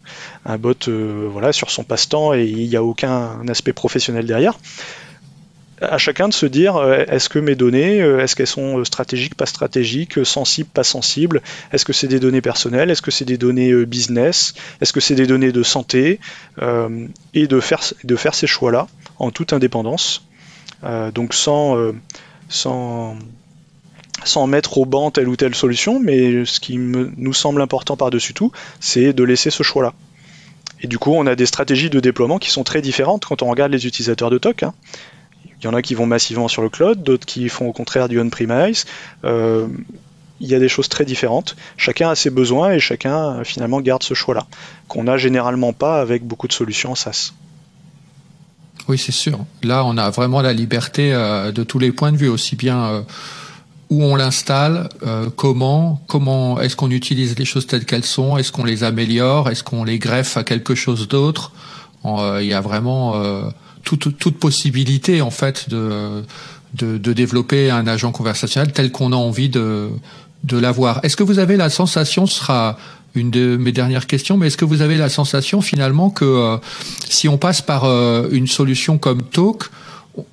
un 0.44 0.58
bot 0.58 0.88
euh, 0.88 1.28
voilà, 1.30 1.52
sur 1.52 1.70
son 1.70 1.84
passe-temps 1.84 2.34
et 2.34 2.44
il 2.44 2.68
n'y 2.68 2.76
a 2.76 2.82
aucun 2.82 3.46
aspect 3.48 3.72
professionnel 3.72 4.26
derrière. 4.26 4.58
À 5.82 5.96
chacun 5.96 6.28
de 6.28 6.34
se 6.34 6.44
dire 6.44 6.78
est-ce 7.08 7.30
que 7.30 7.38
mes 7.38 7.54
données, 7.54 7.96
est-ce 7.96 8.36
qu'elles 8.36 8.46
sont 8.46 8.84
stratégiques, 8.84 9.34
pas 9.34 9.46
stratégiques, 9.46 10.26
sensibles, 10.26 10.68
pas 10.68 10.84
sensibles, 10.84 11.40
est-ce 11.72 11.86
que 11.86 11.94
c'est 11.94 12.06
des 12.06 12.20
données 12.20 12.42
personnelles, 12.42 12.90
est-ce 12.90 13.00
que 13.00 13.10
c'est 13.10 13.24
des 13.24 13.38
données 13.38 13.86
business, 13.86 14.52
est-ce 14.82 14.92
que 14.92 15.00
c'est 15.00 15.14
des 15.14 15.26
données 15.26 15.52
de 15.52 15.62
santé, 15.62 16.20
et 17.32 17.46
de 17.46 17.60
faire, 17.60 17.80
de 18.04 18.16
faire 18.16 18.34
ces 18.34 18.46
choix-là 18.46 18.88
en 19.18 19.30
toute 19.30 19.54
indépendance, 19.54 20.26
donc 21.14 21.32
sans, 21.32 21.78
sans, 22.50 23.16
sans 24.24 24.46
mettre 24.46 24.78
au 24.78 24.84
banc 24.84 25.10
telle 25.10 25.28
ou 25.28 25.36
telle 25.36 25.54
solution, 25.54 26.00
mais 26.00 26.44
ce 26.44 26.60
qui 26.60 26.76
nous 26.78 27.32
semble 27.32 27.62
important 27.62 27.96
par-dessus 27.96 28.34
tout, 28.34 28.52
c'est 28.80 29.12
de 29.12 29.24
laisser 29.24 29.50
ce 29.50 29.62
choix-là. 29.62 29.94
Et 30.82 30.86
du 30.86 30.98
coup, 30.98 31.12
on 31.14 31.26
a 31.26 31.36
des 31.36 31.46
stratégies 31.46 31.90
de 31.90 32.00
déploiement 32.00 32.38
qui 32.38 32.50
sont 32.50 32.64
très 32.64 32.80
différentes 32.80 33.24
quand 33.24 33.42
on 33.42 33.50
regarde 33.50 33.72
les 33.72 33.86
utilisateurs 33.86 34.30
de 34.30 34.38
TOC. 34.38 34.62
Hein. 34.62 34.74
Il 35.60 35.64
y 35.64 35.68
en 35.68 35.74
a 35.74 35.82
qui 35.82 35.94
vont 35.94 36.06
massivement 36.06 36.48
sur 36.48 36.62
le 36.62 36.70
cloud, 36.70 37.02
d'autres 37.02 37.26
qui 37.26 37.48
font 37.50 37.66
au 37.66 37.72
contraire 37.72 38.08
du 38.08 38.18
on-premise. 38.18 38.86
Euh, 39.24 39.66
il 40.40 40.48
y 40.48 40.54
a 40.54 40.58
des 40.58 40.68
choses 40.68 40.88
très 40.88 41.04
différentes. 41.04 41.54
Chacun 41.76 42.08
a 42.08 42.14
ses 42.14 42.30
besoins 42.30 42.72
et 42.72 42.80
chacun 42.80 43.44
finalement 43.44 43.82
garde 43.82 44.02
ce 44.02 44.14
choix-là, 44.14 44.46
qu'on 44.88 45.04
n'a 45.04 45.18
généralement 45.18 45.74
pas 45.74 46.00
avec 46.00 46.24
beaucoup 46.24 46.48
de 46.48 46.54
solutions 46.54 46.92
en 46.92 46.94
SaaS. 46.94 47.32
Oui, 48.88 48.96
c'est 48.96 49.12
sûr. 49.12 49.44
Là, 49.62 49.84
on 49.84 49.98
a 49.98 50.08
vraiment 50.08 50.40
la 50.40 50.54
liberté 50.54 51.12
euh, 51.12 51.52
de 51.52 51.62
tous 51.62 51.78
les 51.78 51.92
points 51.92 52.10
de 52.10 52.16
vue, 52.16 52.28
aussi 52.28 52.56
bien 52.56 52.84
euh, 52.86 53.02
où 53.90 54.04
on 54.04 54.16
l'installe, 54.16 54.88
euh, 55.04 55.28
comment, 55.34 56.00
comment 56.06 56.60
est-ce 56.60 56.76
qu'on 56.76 56.90
utilise 56.90 57.38
les 57.38 57.44
choses 57.44 57.66
telles 57.66 57.84
qu'elles 57.84 58.04
sont, 58.04 58.36
est-ce 58.38 58.52
qu'on 58.52 58.64
les 58.64 58.84
améliore, 58.84 59.50
est-ce 59.50 59.62
qu'on 59.64 59.84
les 59.84 59.98
greffe 59.98 60.36
à 60.36 60.44
quelque 60.44 60.74
chose 60.74 61.08
d'autre? 61.08 61.52
Il 62.04 62.46
y 62.46 62.54
a 62.54 62.62
vraiment 62.62 63.20
toute, 63.82 64.16
toute 64.16 64.38
possibilité 64.38 65.20
en 65.20 65.30
fait 65.30 65.68
de, 65.68 66.22
de, 66.72 66.96
de 66.96 67.12
développer 67.12 67.70
un 67.70 67.86
agent 67.86 68.10
conversationnel 68.10 68.72
tel 68.72 68.90
qu'on 68.90 69.12
a 69.12 69.16
envie 69.16 69.50
de 69.50 69.90
de 70.44 70.58
l'avoir. 70.58 71.00
Est-ce 71.04 71.16
que 71.16 71.22
vous 71.22 71.38
avez 71.38 71.56
la 71.56 71.70
sensation, 71.70 72.26
ce 72.26 72.40
sera 72.40 72.78
une 73.14 73.30
de 73.30 73.56
mes 73.56 73.72
dernières 73.72 74.06
questions, 74.06 74.36
mais 74.36 74.46
est-ce 74.46 74.56
que 74.56 74.64
vous 74.64 74.82
avez 74.82 74.96
la 74.96 75.08
sensation 75.08 75.60
finalement 75.60 76.10
que 76.10 76.24
euh, 76.24 76.56
si 77.08 77.28
on 77.28 77.38
passe 77.38 77.60
par 77.60 77.84
euh, 77.84 78.28
une 78.30 78.46
solution 78.46 78.98
comme 78.98 79.22
Talk, 79.22 79.64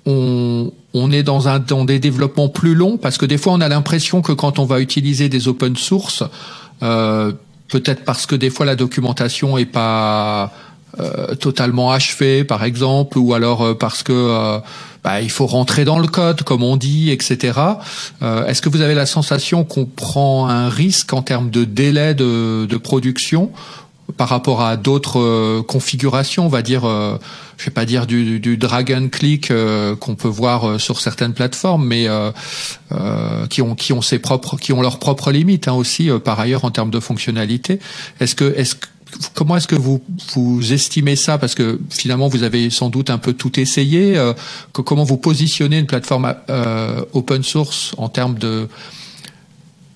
on, 0.06 0.72
on 0.98 1.12
est 1.12 1.24
dans, 1.24 1.48
un, 1.48 1.60
dans 1.60 1.86
des 1.86 2.00
développements 2.00 2.50
plus 2.50 2.76
longs 2.76 2.98
Parce 2.98 3.18
que 3.18 3.26
des 3.26 3.38
fois, 3.38 3.54
on 3.54 3.62
a 3.62 3.68
l'impression 3.68 4.22
que 4.22 4.32
quand 4.32 4.60
on 4.60 4.66
va 4.66 4.80
utiliser 4.80 5.30
des 5.30 5.48
open 5.48 5.76
source, 5.76 6.24
euh, 6.84 7.32
peut-être 7.68 8.04
parce 8.06 8.26
que 8.26 8.36
des 8.36 8.50
fois 8.50 8.66
la 8.66 8.76
documentation 8.76 9.58
est 9.58 9.66
pas 9.66 10.52
totalement 11.40 11.92
achevée, 11.92 12.44
par 12.44 12.64
exemple, 12.64 13.20
ou 13.20 13.36
alors 13.36 13.78
parce 13.78 14.02
que 14.02 14.60
bah, 15.08 15.22
il 15.22 15.32
faut 15.32 15.46
rentrer 15.46 15.86
dans 15.86 16.00
le 16.00 16.08
code, 16.08 16.44
comme 16.44 16.64
on 16.64 16.76
dit, 16.76 17.12
etc. 17.12 17.58
Euh, 18.22 18.46
est-ce 18.46 18.62
que 18.62 18.68
vous 18.68 18.82
avez 18.82 18.94
la 18.94 19.06
sensation 19.06 19.64
qu'on 19.64 19.86
prend 19.86 20.50
un 20.50 20.68
risque 20.68 21.14
en 21.14 21.22
termes 21.22 21.50
de 21.50 21.64
délai 21.64 22.14
de, 22.14 22.66
de 22.66 22.76
production 22.76 23.52
par 24.16 24.30
rapport 24.30 24.62
à 24.62 24.78
d'autres 24.78 25.20
euh, 25.20 25.64
configurations, 25.64 26.46
on 26.46 26.50
va 26.50 26.62
dire, 26.62 26.86
euh, 26.86 27.18
je 27.58 27.66
vais 27.66 27.72
pas 27.72 27.86
dire 27.86 28.08
du, 28.08 28.40
du 28.40 28.58
drag 28.58 28.94
and 28.94 29.10
click 29.10 29.52
euh, 29.52 29.96
qu'on 29.96 30.16
peut 30.16 30.30
voir 30.30 30.80
sur 30.80 31.02
certaines 31.02 31.34
plateformes, 31.34 31.86
mais 31.86 32.08
qui 33.50 33.62
ont 33.62 33.76
qui 33.76 33.94
ont 33.94 34.02
ses 34.02 34.20
propres, 34.20 34.58
qui 34.58 34.72
ont 34.72 34.82
leurs 34.82 35.00
propres 35.00 35.32
limites 35.32 35.68
hein, 35.68 35.74
aussi 35.74 36.10
par 36.24 36.40
ailleurs 36.40 36.64
en 36.64 36.72
termes 36.72 36.92
de 36.92 37.00
fonctionnalité. 37.00 37.80
Est-ce 38.20 38.36
que 38.36 38.54
est-ce 38.56 38.76
que 38.76 38.88
comment 39.34 39.58
est-ce 39.58 39.68
que 39.68 39.76
vous, 39.76 40.02
vous 40.34 40.74
estimez 40.74 41.16
ça? 41.16 41.38
Parce 41.38 41.56
que 41.56 41.80
finalement, 41.90 42.28
vous 42.28 42.44
avez 42.44 42.70
sans 42.70 42.90
doute 42.90 43.10
un 43.10 43.18
peu 43.18 43.34
tout 43.34 43.60
essayé. 43.60 44.18
Euh, 44.18 44.34
comment 44.72 45.04
vous 45.04 45.18
positionnez 45.18 45.80
une 45.80 45.88
plateforme 45.88 46.34
euh, 46.50 47.04
open 47.14 47.44
source 47.44 47.94
en 47.98 48.10
termes 48.10 48.38
de 48.38 48.68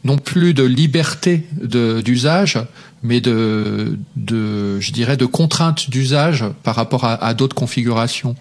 non 0.03 0.18
plus 0.18 0.55
de 0.55 0.64
liberté 0.64 1.45
d'usage, 1.62 2.57
mais 3.04 3.22
de, 3.22 3.97
de, 4.16 4.80
je 4.80 4.91
dirais, 4.91 5.18
de 5.18 5.26
contraintes 5.26 5.89
d'usage 5.89 6.45
par 6.64 6.76
rapport 6.76 7.06
à, 7.06 7.34
d'autres 7.34 7.56
configurations 7.56 8.36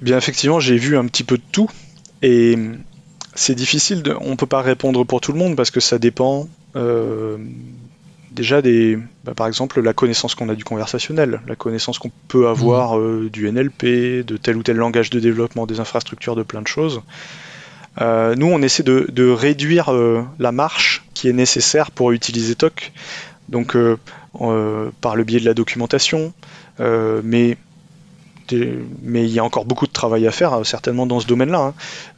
eh 0.00 0.04
Bien, 0.04 0.16
effectivement, 0.16 0.60
j'ai 0.60 0.76
vu 0.76 0.96
un 0.96 1.06
petit 1.06 1.24
peu 1.24 1.36
de 1.36 1.42
tout. 1.52 1.70
Et 2.22 2.56
c'est 3.34 3.54
difficile, 3.54 4.02
de, 4.02 4.16
on 4.20 4.30
ne 4.30 4.36
peut 4.36 4.46
pas 4.46 4.62
répondre 4.62 5.04
pour 5.04 5.20
tout 5.20 5.32
le 5.32 5.38
monde 5.38 5.56
parce 5.56 5.70
que 5.70 5.80
ça 5.80 5.98
dépend 5.98 6.48
euh, 6.76 7.38
déjà 8.30 8.62
des, 8.62 8.98
bah, 9.24 9.34
par 9.34 9.46
exemple 9.46 9.80
la 9.80 9.92
connaissance 9.92 10.34
qu'on 10.34 10.48
a 10.48 10.54
du 10.54 10.64
conversationnel, 10.64 11.40
la 11.46 11.56
connaissance 11.56 11.98
qu'on 11.98 12.10
peut 12.28 12.48
avoir 12.48 12.96
mmh. 12.96 13.02
euh, 13.02 13.30
du 13.30 13.50
NLP, 13.50 14.24
de 14.24 14.36
tel 14.36 14.56
ou 14.56 14.62
tel 14.62 14.76
langage 14.76 15.10
de 15.10 15.20
développement 15.20 15.66
des 15.66 15.80
infrastructures, 15.80 16.36
de 16.36 16.42
plein 16.42 16.62
de 16.62 16.68
choses. 16.68 17.02
Euh, 18.00 18.34
nous, 18.36 18.46
on 18.46 18.62
essaie 18.62 18.82
de, 18.82 19.30
réduire 19.30 19.92
euh, 19.92 20.22
la 20.38 20.52
marche 20.52 21.04
qui 21.14 21.28
est 21.28 21.32
nécessaire 21.32 21.90
pour 21.90 22.12
utiliser 22.12 22.54
TOC, 22.54 22.92
donc 23.48 23.76
par 25.00 25.16
le 25.16 25.24
biais 25.24 25.40
de 25.40 25.44
la 25.44 25.54
documentation, 25.54 26.32
mais 26.78 27.56
il 28.52 29.26
y 29.26 29.38
a 29.38 29.44
encore 29.44 29.64
beaucoup 29.64 29.86
de 29.86 29.92
travail 29.92 30.26
à 30.26 30.30
faire, 30.30 30.64
certainement 30.64 31.06
dans 31.06 31.20
ce 31.20 31.26
domaine-là. 31.26 31.74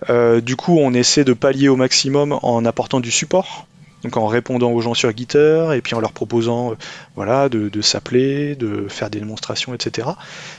Hein. 0.08 0.40
du 0.40 0.56
coup, 0.56 0.78
on 0.78 0.92
essaie 0.92 1.24
de 1.24 1.32
pallier 1.32 1.68
au 1.68 1.76
maximum 1.76 2.38
en 2.42 2.64
apportant 2.64 3.00
du 3.00 3.10
support 3.10 3.66
donc 4.02 4.16
en 4.16 4.26
répondant 4.26 4.72
aux 4.72 4.80
gens 4.80 4.94
sur 4.94 5.16
Gitter 5.16 5.68
et 5.74 5.80
puis 5.80 5.94
en 5.94 6.00
leur 6.00 6.12
proposant 6.12 6.72
euh, 6.72 6.74
voilà, 7.14 7.48
de, 7.48 7.80
s'appeler, 7.80 8.56
de 8.56 8.86
faire 8.88 9.10
des 9.10 9.20
démonstrations, 9.20 9.74
etc. 9.74 10.08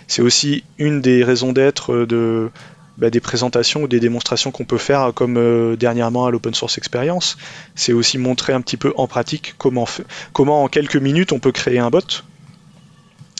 C'est 0.07 0.21
aussi 0.21 0.63
une 0.77 1.01
des 1.01 1.23
raisons 1.23 1.51
d'être 1.53 1.93
euh, 1.93 2.05
de, 2.05 2.49
bah, 2.97 3.09
des 3.09 3.19
présentations 3.19 3.83
ou 3.83 3.87
des 3.87 3.99
démonstrations 3.99 4.51
qu'on 4.51 4.65
peut 4.65 4.77
faire 4.77 5.11
comme 5.13 5.37
euh, 5.37 5.75
dernièrement 5.75 6.25
à 6.25 6.31
l'Open 6.31 6.53
Source 6.53 6.77
Experience. 6.77 7.37
C'est 7.75 7.93
aussi 7.93 8.17
montrer 8.17 8.53
un 8.53 8.61
petit 8.61 8.77
peu 8.77 8.93
en 8.97 9.07
pratique 9.07 9.55
comment, 9.57 9.87
comment 10.31 10.63
en 10.63 10.67
quelques 10.67 10.97
minutes 10.97 11.31
on 11.31 11.39
peut 11.39 11.51
créer 11.51 11.79
un 11.79 11.89
bot 11.89 12.23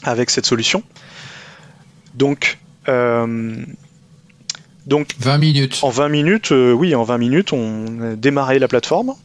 avec 0.04 0.30
cette 0.30 0.46
solution. 0.46 0.84
Donc, 2.14 2.60
donc 4.86 5.16
20 5.20 5.38
minutes. 5.38 5.80
En 5.82 5.90
20 5.90 6.10
minutes, 6.10 6.52
oui, 6.52 6.94
en 6.94 7.04
20 7.04 7.18
minutes, 7.18 7.54
on 7.54 8.02
a 8.02 8.16
démarré 8.16 8.60
la 8.60 8.68
plateforme 8.68 9.16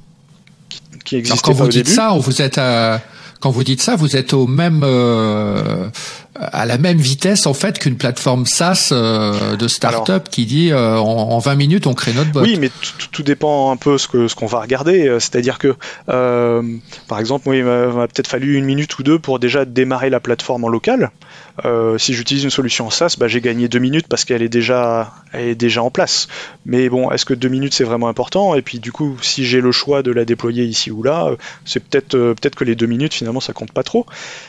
qui 1.05 1.23
quand 1.43 1.53
vous 1.53 1.69
dites 1.69 1.89
ça, 1.89 2.17
vous 2.19 2.43
êtes 2.43 2.59
euh, 2.59 2.99
quand 3.41 3.51
vous 3.51 3.65
dites 3.65 3.81
ça, 3.83 3.97
vous 3.97 4.17
êtes 4.17 4.33
au 4.33 4.47
même 4.47 4.83
euh, 4.85 5.89
à 6.35 6.67
la 6.67 6.79
même 6.79 6.99
vitesse 6.99 7.47
en 7.47 7.55
fait 7.55 7.79
qu'une 7.79 7.97
plateforme 7.97 8.47
SaaS 8.47 8.91
euh, 8.93 9.57
de 9.57 9.69
start-up 9.69 10.29
qui 10.31 10.47
dit 10.47 10.73
en, 10.73 11.39
20 11.39 11.55
minutes 11.55 11.87
on 11.87 11.95
crée 11.95 12.13
notre 12.13 12.33
bot. 12.33 12.43
Oui, 12.43 12.59
mais 12.61 12.71
tout 13.13 13.23
dépend 13.23 13.71
un 13.71 13.77
peu 13.77 13.99
ce 13.99 14.09
que 14.09 14.29
ce 14.29 14.35
qu'on 14.35 14.47
va 14.47 14.61
regarder. 14.61 15.17
C'est-à-dire 15.21 15.59
que 15.59 15.75
par 16.07 17.19
exemple, 17.19 17.49
il 17.55 17.65
m'a 17.65 18.07
peut-être 18.09 18.29
fallu 18.29 18.57
une 18.57 18.65
minute 18.65 18.99
ou 18.99 19.03
deux 19.03 19.19
pour 19.19 19.39
déjà 19.39 19.65
démarrer 19.65 20.11
la 20.11 20.21
plateforme 20.21 20.65
en 20.65 20.69
local. 20.69 21.11
Euh, 21.65 21.99
si 21.99 22.15
j'utilise 22.15 22.45
une 22.45 22.51
solution 22.51 22.91
SaaS, 22.91 23.17
bah, 23.19 23.29
j'ai 23.29 23.41
gagné 23.41 23.69
deux 23.69 23.79
minutes 23.79 24.07
parce 24.09 24.25
qu'elle 24.25 24.43
est 24.43 24.49
déjà, 24.49 25.13
en 25.79 25.91
place. 25.91 26.29
Mais 26.67 26.89
bon, 26.89 27.11
est-ce 27.11 27.25
que 27.25 27.35
deux 27.35 27.49
minutes 27.49 27.75
c'est 27.75 27.85
vraiment 27.85 28.09
important? 28.09 28.55
Et 28.55 28.63
puis 28.63 28.79
du 28.79 28.93
coup, 28.93 29.17
si 29.23 29.45
j'ai 29.45 29.61
le 29.61 29.73
choix 29.73 30.03
de 30.03 30.13
la 30.13 30.25
déployer 30.25 30.65
ici 30.65 30.91
ou 30.91 31.03
là, 31.03 31.27
euh, 31.27 31.37
c'est 31.65 31.81
peut-être 31.81 32.15
euh, 32.15 32.35
peut-être 32.35 32.55
que 32.55 32.65
les 32.65 32.75
deux 32.75 32.87
minutes 32.87 33.15
finalement 33.15 33.41
ça 33.41 33.53
compte 33.53 33.73
pas 33.73 33.83
trop. 33.83 34.07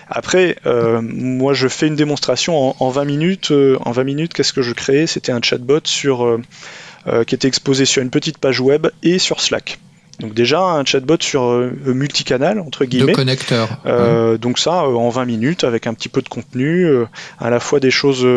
Après, 0.07 0.57
moi 0.65 1.53
je 1.53 1.67
fais 1.67 1.87
une 1.87 1.95
démonstration 1.95 2.75
en, 2.81 2.89
20 2.89 3.05
minutes. 3.05 3.51
en 3.51 3.91
20 3.91 4.03
minutes, 4.03 4.33
qu'est-ce 4.33 4.53
que 4.53 4.61
je 4.61 4.73
crée 4.73 5.07
C'était 5.07 5.31
un 5.31 5.41
chatbot 5.41 5.81
qui 5.81 7.35
était 7.35 7.47
exposé 7.47 7.85
sur 7.85 8.01
une 8.01 8.09
petite 8.09 8.37
page 8.37 8.59
web 8.59 8.87
et 9.03 9.19
sur 9.19 9.41
Slack. 9.41 9.79
Donc 10.19 10.33
déjà 10.33 10.61
un 10.61 10.83
chatbot 10.83 11.17
sur 11.21 11.43
euh, 11.43 11.71
multicanal 11.85 12.59
entre 12.59 12.85
guillemets. 12.85 13.13
De 13.13 13.15
connecteurs. 13.15 13.69
Euh, 13.85 14.37
donc 14.37 14.59
ça 14.59 14.83
euh, 14.83 14.93
en 14.93 15.09
20 15.09 15.25
minutes 15.25 15.63
avec 15.63 15.87
un 15.87 15.93
petit 15.93 16.09
peu 16.09 16.21
de 16.21 16.27
contenu, 16.27 16.87
à 17.39 17.49
la 17.49 17.59
fois 17.59 17.79
des 17.79 17.91
choses 17.91 18.27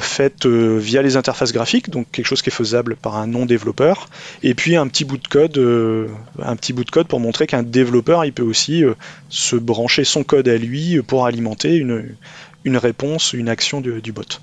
faites 0.00 0.46
via 0.46 1.02
les 1.02 1.16
interfaces 1.16 1.52
graphiques, 1.52 1.90
donc 1.90 2.06
quelque 2.10 2.26
chose 2.26 2.42
qui 2.42 2.48
est 2.48 2.52
faisable 2.52 2.96
par 2.96 3.16
un 3.16 3.26
non 3.26 3.46
développeur, 3.46 4.08
et 4.42 4.54
puis 4.54 4.76
un 4.76 4.86
petit 4.88 5.04
bout 5.04 5.18
de 5.18 5.28
code, 5.28 5.58
un 6.42 6.56
petit 6.56 6.72
bout 6.72 6.84
de 6.84 6.90
code 6.90 7.06
pour 7.06 7.20
montrer 7.20 7.46
qu'un 7.46 7.62
développeur 7.62 8.24
il 8.24 8.32
peut 8.32 8.42
aussi 8.42 8.82
se 9.28 9.56
brancher 9.56 10.04
son 10.04 10.24
code 10.24 10.48
à 10.48 10.56
lui 10.56 11.00
pour 11.02 11.26
alimenter 11.26 11.76
une, 11.76 12.14
une 12.64 12.76
réponse, 12.76 13.32
une 13.32 13.48
action 13.48 13.80
du 13.80 14.12
bot. 14.12 14.40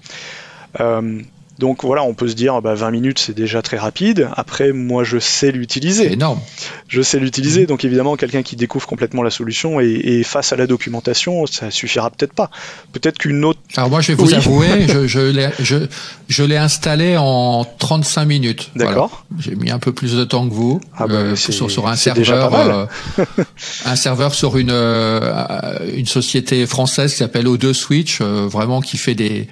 Donc 1.59 1.83
voilà, 1.83 2.03
on 2.03 2.13
peut 2.13 2.27
se 2.27 2.35
dire 2.35 2.61
bah, 2.61 2.75
20 2.75 2.91
minutes 2.91 3.19
c'est 3.19 3.35
déjà 3.35 3.61
très 3.61 3.77
rapide. 3.77 4.29
Après, 4.35 4.71
moi 4.73 5.03
je 5.03 5.17
sais 5.17 5.51
l'utiliser. 5.51 6.13
énorme. 6.13 6.39
Je 6.87 7.01
sais 7.01 7.19
l'utiliser, 7.19 7.65
donc 7.65 7.83
évidemment 7.83 8.15
quelqu'un 8.15 8.43
qui 8.43 8.55
découvre 8.55 8.87
complètement 8.87 9.23
la 9.23 9.31
solution 9.31 9.79
et, 9.79 10.23
face 10.23 10.53
à 10.53 10.55
la 10.55 10.67
documentation, 10.67 11.45
ça 11.47 11.71
suffira 11.71 12.09
peut-être 12.09 12.33
pas. 12.33 12.49
Peut-être 12.91 13.17
qu'une 13.17 13.43
autre. 13.43 13.59
Alors 13.75 13.89
moi 13.89 14.01
je 14.01 14.09
vais 14.11 14.13
vous 14.13 14.33
avouer, 14.33 14.87
je, 14.87 15.07
je, 15.07 15.87
je, 16.27 16.43
l'ai 16.43 16.57
installé 16.57 17.17
en 17.17 17.65
35 17.79 18.25
minutes. 18.25 18.71
D'accord. 18.75 19.25
J'ai 19.39 19.55
mis 19.55 19.71
un 19.71 19.79
peu 19.79 19.91
plus 19.91 20.13
de 20.13 20.23
temps 20.23 20.47
que 20.47 20.53
vous 20.53 20.79
ah 20.95 21.07
bah, 21.07 21.15
euh, 21.15 21.35
sur, 21.35 21.71
sur, 21.71 21.87
un 21.87 21.95
serveur, 21.95 22.53
euh, 22.53 22.85
un 23.85 23.95
serveur 23.95 24.33
sur 24.33 24.57
une 24.57 24.71
euh, 24.71 25.79
une 25.95 26.05
société 26.05 26.65
française 26.65 27.11
qui 27.11 27.17
s'appelle 27.17 27.45
O2 27.45 27.73
Switch, 27.73 28.21
vraiment 28.21 28.81
qui 28.81 28.97
fait 28.97 29.15
des 29.15 29.47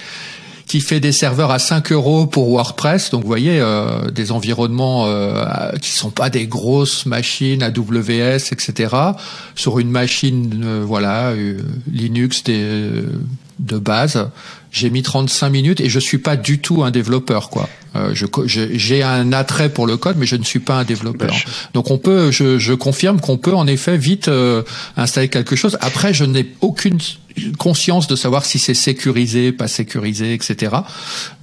qui 0.67 0.81
fait 0.81 0.99
des 0.99 1.11
serveurs 1.11 1.51
à 1.51 1.59
5 1.59 1.91
euros 1.91 2.25
pour 2.25 2.49
WordPress. 2.49 3.11
Donc 3.11 3.21
vous 3.21 3.27
voyez 3.27 3.59
euh, 3.59 4.09
des 4.09 4.31
environnements 4.31 5.05
euh, 5.07 5.71
qui 5.81 5.91
sont 5.91 6.09
pas 6.09 6.29
des 6.29 6.47
grosses 6.47 7.05
machines 7.05 7.61
AWS, 7.61 8.51
etc. 8.51 8.95
Sur 9.55 9.79
une 9.79 9.91
machine, 9.91 10.63
euh, 10.63 10.83
voilà, 10.85 11.29
euh, 11.29 11.59
Linux 11.91 12.43
des, 12.43 12.91
de 13.59 13.77
base. 13.77 14.27
J'ai 14.71 14.89
mis 14.89 15.03
35 15.03 15.49
minutes 15.49 15.81
et 15.81 15.89
je 15.89 15.99
suis 15.99 16.17
pas 16.17 16.35
du 16.35 16.59
tout 16.59 16.83
un 16.83 16.91
développeur, 16.91 17.49
quoi. 17.49 17.69
Euh, 17.95 18.13
j'ai 18.45 19.03
un 19.03 19.31
attrait 19.31 19.69
pour 19.69 19.87
le 19.87 19.95
code, 19.95 20.17
mais 20.17 20.25
je 20.25 20.35
ne 20.35 20.43
suis 20.43 20.59
pas 20.59 20.79
un 20.79 20.83
développeur. 20.83 21.33
Donc 21.73 21.91
on 21.91 21.97
peut, 21.97 22.29
je, 22.31 22.59
je 22.59 22.73
confirme 22.73 23.21
qu'on 23.21 23.37
peut 23.37 23.55
en 23.55 23.67
effet 23.67 23.95
vite 23.95 24.29
installer 24.97 25.29
quelque 25.29 25.55
chose. 25.55 25.77
Après, 25.79 26.13
je 26.13 26.25
n'ai 26.25 26.45
aucune 26.59 26.97
conscience 27.57 28.07
de 28.07 28.15
savoir 28.15 28.45
si 28.45 28.59
c'est 28.59 28.73
sécurisé, 28.73 29.51
pas 29.51 29.67
sécurisé, 29.67 30.33
etc. 30.33 30.75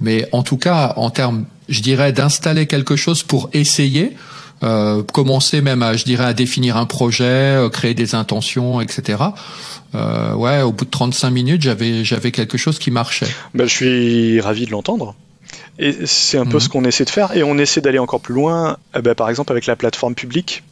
Mais 0.01 0.27
en 0.31 0.43
tout 0.43 0.57
cas, 0.57 0.93
en 0.97 1.09
termes, 1.09 1.45
je 1.69 1.81
dirais, 1.81 2.11
d'installer 2.11 2.67
quelque 2.67 2.95
chose 2.95 3.23
pour 3.23 3.49
essayer, 3.53 4.13
commencer 5.11 5.61
même 5.61 5.83
à, 5.83 5.95
je 5.95 6.05
dirais, 6.05 6.25
à 6.25 6.33
définir 6.33 6.77
un 6.77 6.85
projet, 6.85 7.59
créer 7.71 7.93
des 7.93 8.15
intentions, 8.15 8.79
etc. 8.79 9.21
ouais, 9.93 10.61
au 10.61 10.71
bout 10.71 10.85
de 10.85 10.89
35 10.89 11.29
minutes, 11.29 11.61
j'avais 11.61 12.03
j'avais 12.05 12.31
quelque 12.31 12.57
chose 12.57 12.79
qui 12.79 12.89
marchait. 12.89 13.27
Ben, 13.53 13.67
je 13.67 13.73
suis 13.73 14.41
ravi 14.41 14.65
de 14.65 14.71
l'entendre. 14.71 15.15
Et 15.79 16.05
c'est 16.05 16.37
un 16.37 16.45
peu 16.45 16.55
mhm. 16.55 16.59
ce 16.59 16.69
qu'on 16.69 16.85
essaie 16.85 17.05
de 17.05 17.09
faire. 17.09 17.35
Et 17.35 17.43
on 17.43 17.57
essaie 17.57 17.81
d'aller 17.81 17.99
encore 17.99 18.21
plus 18.21 18.33
loin, 18.33 18.77
ben, 18.93 19.15
par 19.15 19.29
exemple 19.29 19.51
avec 19.51 19.65
la 19.65 19.75
plateforme 19.75 20.15
publique, 20.15 20.63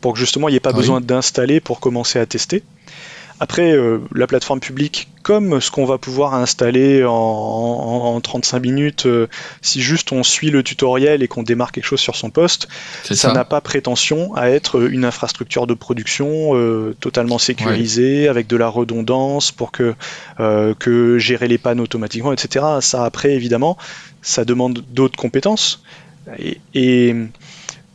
pour 0.00 0.12
que 0.12 0.18
justement 0.18 0.48
il 0.48 0.52
n'y 0.52 0.56
ait 0.56 0.60
pas 0.60 0.72
besoin 0.72 1.00
d'installer 1.00 1.60
pour 1.60 1.80
commencer 1.80 2.18
à 2.18 2.26
tester. 2.26 2.62
Après, 3.40 3.70
euh, 3.70 3.98
la 4.12 4.26
plateforme 4.26 4.58
publique, 4.58 5.08
comme 5.22 5.60
ce 5.60 5.70
qu'on 5.70 5.84
va 5.84 5.96
pouvoir 5.96 6.34
installer 6.34 7.04
en, 7.06 8.20
35 8.20 8.60
minutes, 8.60 9.06
euh, 9.06 9.28
si 9.62 9.80
juste 9.80 10.10
on 10.10 10.24
suit 10.24 10.50
le 10.50 10.64
tutoriel 10.64 11.22
et 11.22 11.28
qu'on 11.28 11.44
démarre 11.44 11.70
quelque 11.70 11.84
chose 11.84 12.00
sur 12.00 12.16
son 12.16 12.30
poste, 12.30 12.68
ça 13.04 13.32
n'a 13.32 13.44
pas 13.44 13.60
prétention 13.60 14.34
à 14.34 14.48
être 14.48 14.82
une 14.90 15.04
infrastructure 15.04 15.68
de 15.68 15.74
production 15.74 16.56
euh, 16.56 16.96
totalement 16.98 17.38
sécurisée, 17.38 18.26
avec 18.26 18.48
de 18.48 18.56
la 18.56 18.68
redondance 18.68 19.52
pour 19.52 19.70
que, 19.70 19.94
que 20.38 21.18
gérer 21.18 21.46
les 21.46 21.58
pannes 21.58 21.80
automatiquement, 21.80 22.32
etc. 22.32 22.64
Ça, 22.80 23.04
après, 23.04 23.34
évidemment, 23.34 23.76
ça 24.20 24.44
demande 24.44 24.82
d'autres 24.90 25.18
compétences. 25.18 25.84
Et, 26.74 27.14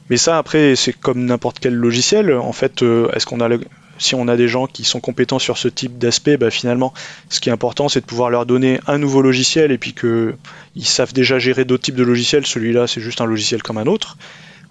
mais 0.10 0.18
ça, 0.18 0.38
après, 0.38 0.76
c'est 0.78 0.94
comme 0.94 1.26
n'importe 1.26 1.60
quel 1.60 1.74
logiciel. 1.74 2.34
En 2.34 2.54
fait, 2.54 2.82
est-ce 2.82 3.26
qu'on 3.26 3.42
a 3.42 3.50
le, 3.50 3.60
si 3.98 4.16
on 4.16 4.28
a 4.28 4.36
des 4.36 4.48
gens 4.48 4.68
qui 4.68 4.84
sont 4.84 5.00
compétents 5.00 5.40
sur 5.40 5.58
ce 5.58 5.68
type 5.68 5.98
d'aspect, 5.98 6.38
bah, 6.38 6.52
finalement, 6.52 6.94
ce 7.30 7.40
qui 7.40 7.50
est 7.50 7.52
important, 7.52 7.90
c'est 7.90 8.02
de 8.02 8.06
pouvoir 8.06 8.30
leur 8.30 8.46
donner 8.46 8.80
un 8.88 8.98
nouveau 8.98 9.22
logiciel 9.22 9.72
et 9.72 9.78
puis 9.78 9.94
qu'ils 9.94 10.86
savent 10.86 11.14
déjà 11.14 11.40
gérer 11.40 11.66
d'autres 11.66 11.84
types 11.84 11.96
de 11.96 12.04
logiciels. 12.04 12.46
Celui-là, 12.46 12.88
c'est 12.88 13.02
juste 13.02 13.22
un 13.22 13.26
logiciel 13.26 13.62
comme 13.62 13.78
un 13.78 13.88
autre. 13.88 14.18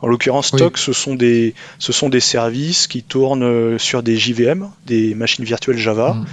En 0.01 0.09
l'occurrence, 0.09 0.49
Stock, 0.49 0.79
ce, 0.79 0.93
sont 0.93 1.15
des, 1.15 1.55
ce 1.79 1.93
sont 1.93 2.09
des 2.09 2.21
services 2.21 2.89
qui 2.89 3.05
tournent 3.05 3.45
euh, 3.45 3.79
sur 3.79 4.03
des 4.03 4.17
JVM, 4.17 4.69
des 4.85 5.15
machines 5.15 5.45
virtuelles 5.45 5.79
Java. 5.79 6.15
Mm. 6.15 6.27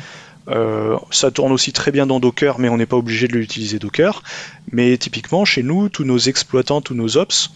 Euh, 0.48 0.98
ça 1.12 1.30
tourne 1.30 1.52
aussi 1.52 1.72
très 1.72 1.92
bien 1.92 2.08
dans 2.08 2.20
Docker, 2.20 2.58
mais 2.58 2.70
on 2.70 2.78
n'est 2.78 2.88
pas 2.88 2.98
obligé 2.98 3.28
de 3.28 3.34
l'utiliser 3.34 3.78
Docker. 3.78 4.24
Mais 4.72 4.98
typiquement, 4.98 5.46
chez 5.46 5.62
nous, 5.62 5.90
tous 5.90 6.04
nos 6.04 6.18
exploitants, 6.18 6.82
tous 6.82 6.96
nos 6.96 7.18
ops, 7.18 7.52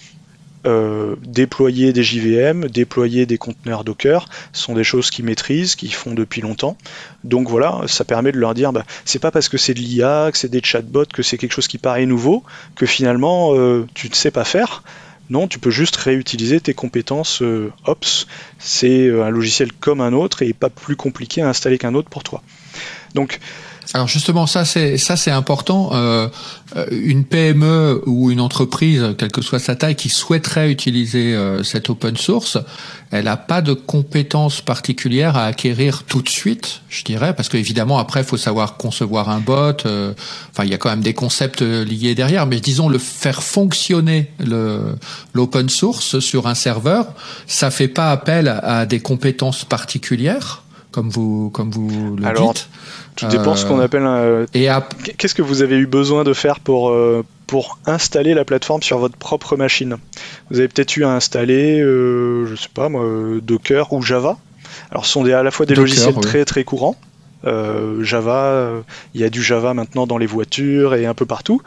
euh, 0.66 1.16
déployer 1.26 1.94
des 1.94 2.04
JVM, 2.04 2.68
déployer 2.68 3.26
des 3.26 3.38
conteneurs 3.38 3.84
Docker, 3.84 4.28
sont 4.52 4.74
des 4.74 4.84
choses 4.84 5.10
qu'ils 5.10 5.26
maîtrisent, 5.26 5.76
qu'ils 5.76 5.94
font 5.94 6.14
depuis 6.14 6.42
longtemps. 6.42 6.78
Donc 7.24 7.50
voilà, 7.50 7.82
ça 7.88 8.06
permet 8.06 8.32
de 8.32 8.40
leur 8.40 8.54
dire, 8.54 8.72
bah, 8.72 8.86
c'est 9.06 9.20
pas 9.20 9.32
parce 9.32 9.50
que 9.50 9.58
c'est 9.58 9.74
de 9.74 9.80
l'IA, 9.80 10.30
que 10.32 10.38
c'est 10.38 10.50
des 10.50 10.62
chatbots, 10.64 11.06
que 11.14 11.24
c'est 11.24 11.38
quelque 11.38 11.52
chose 11.52 11.68
qui 11.68 11.78
paraît 11.78 12.06
nouveau, 12.06 12.44
que 12.76 12.86
finalement 12.86 13.56
euh, 13.56 13.86
tu 13.94 14.10
ne 14.10 14.16
sais 14.16 14.32
pas 14.32 14.46
faire. 14.46 14.84
Non, 15.30 15.48
tu 15.48 15.60
peux 15.60 15.72
juste 15.72 15.96
réutiliser 15.96 16.60
tes 16.60 16.74
compétences 16.74 17.42
euh, 17.42 17.72
Ops. 17.86 18.28
C'est 18.60 19.10
un 19.10 19.30
logiciel 19.30 19.72
comme 19.72 20.02
un 20.02 20.14
autre 20.14 20.42
et 20.44 20.54
pas 20.54 20.70
plus 20.70 20.96
compliqué 20.96 21.42
à 21.42 21.50
installer 21.50 21.78
qu'un 21.78 21.94
autre 21.94 22.10
pour 22.10 22.24
toi. 22.24 22.42
Donc 23.16 23.40
alors 23.94 24.08
justement, 24.08 24.48
ça 24.48 24.66
c'est 24.66 24.98
ça 24.98 25.16
c'est 25.16 25.32
important. 25.32 25.92
Euh, 25.94 26.28
euh 26.76 26.86
une 26.92 27.26
PME 27.26 28.02
ou 28.08 28.32
une 28.32 28.40
entreprise, 28.40 29.14
quelle 29.18 29.32
que 29.32 29.42
soit 29.42 29.60
sa 29.60 29.76
taille, 29.76 29.96
qui 29.96 30.10
souhaiterait 30.10 30.72
utiliser 30.72 31.36
euh, 31.36 31.64
cette 31.64 31.90
open 31.90 32.18
source, 32.18 32.58
elle 33.12 33.26
n'a 33.26 33.38
pas 33.38 33.62
de 33.62 33.74
compétences 33.74 34.62
particulières 34.62 35.38
à 35.38 35.46
acquérir 35.46 36.04
tout 36.04 36.22
de 36.22 36.30
suite, 36.30 36.82
je 36.90 37.04
dirais, 37.04 37.36
parce 37.36 37.50
qu'évidemment 37.50 38.00
après 38.00 38.22
il 38.22 38.26
faut 38.26 38.38
savoir 38.38 38.78
concevoir 38.78 39.30
un 39.30 39.40
bot. 39.40 39.86
Euh, 39.86 40.14
enfin, 40.52 40.64
il 40.64 40.72
y 40.72 40.74
a 40.74 40.78
quand 40.78 40.90
même 40.90 41.02
des 41.02 41.14
concepts 41.14 41.62
liés 41.62 42.16
derrière, 42.16 42.48
mais 42.48 42.60
disons 42.60 42.90
le 42.90 42.98
faire 42.98 43.44
fonctionner 43.44 44.32
le 44.40 44.96
l'open 45.34 45.70
source 45.70 46.20
sur 46.20 46.48
un 46.48 46.56
serveur, 46.56 47.14
ça 47.46 47.70
fait 47.70 47.88
pas 47.88 48.12
appel 48.12 48.48
à 48.48 48.86
des 48.86 49.02
compétences 49.02 49.66
particulières 49.66 50.64
comme 50.94 51.10
vous 51.10 51.50
comme 51.50 51.70
vous 51.70 52.16
le 52.16 52.34
dites. 52.34 52.70
Tout 53.16 53.28
dépend 53.28 53.56
ce 53.56 53.66
qu'on 53.66 53.80
euh, 53.80 53.84
appelle 53.84 54.04
un. 54.04 54.46
Et 54.54 54.68
Qu'est-ce 55.18 55.36
que 55.36 55.42
vous 55.42 55.62
avez 55.62 55.78
eu 55.78 55.86
besoin 55.86 56.24
de 56.24 56.34
faire 56.34 56.60
pour, 56.60 56.90
euh, 56.90 57.24
pour 57.48 57.80
installer 57.86 58.34
la 58.34 58.46
plateforme 58.46 58.82
sur 58.82 58.98
votre 58.98 59.18
propre 59.18 59.56
machine? 59.56 59.98
Vous 60.50 60.60
avez 60.60 60.68
peut-être 60.68 60.96
eu 60.98 61.04
à 61.04 61.10
installer, 61.10 61.82
euh, 61.82 62.46
je 62.48 62.56
sais 62.56 62.70
pas 62.74 62.90
moi, 62.90 63.04
Docker 63.42 63.94
ou 63.94 64.02
Java? 64.02 64.38
Alors, 64.92 65.06
ce 65.06 65.12
sont 65.12 65.24
des, 65.24 65.34
à 65.34 65.44
la 65.44 65.52
fois 65.52 65.66
des 65.66 65.76
logiciels 65.76 66.16
très 66.16 66.46
très 66.46 66.64
courants. 66.64 66.96
Java, 67.44 68.84
il 69.14 69.22
y 69.22 69.24
a 69.24 69.30
du 69.30 69.44
Java 69.44 69.74
maintenant 69.74 70.08
dans 70.08 70.18
les 70.18 70.26
voitures 70.26 70.96
et 70.96 71.06
un 71.06 71.14
peu 71.14 71.26
partout. 71.26 71.62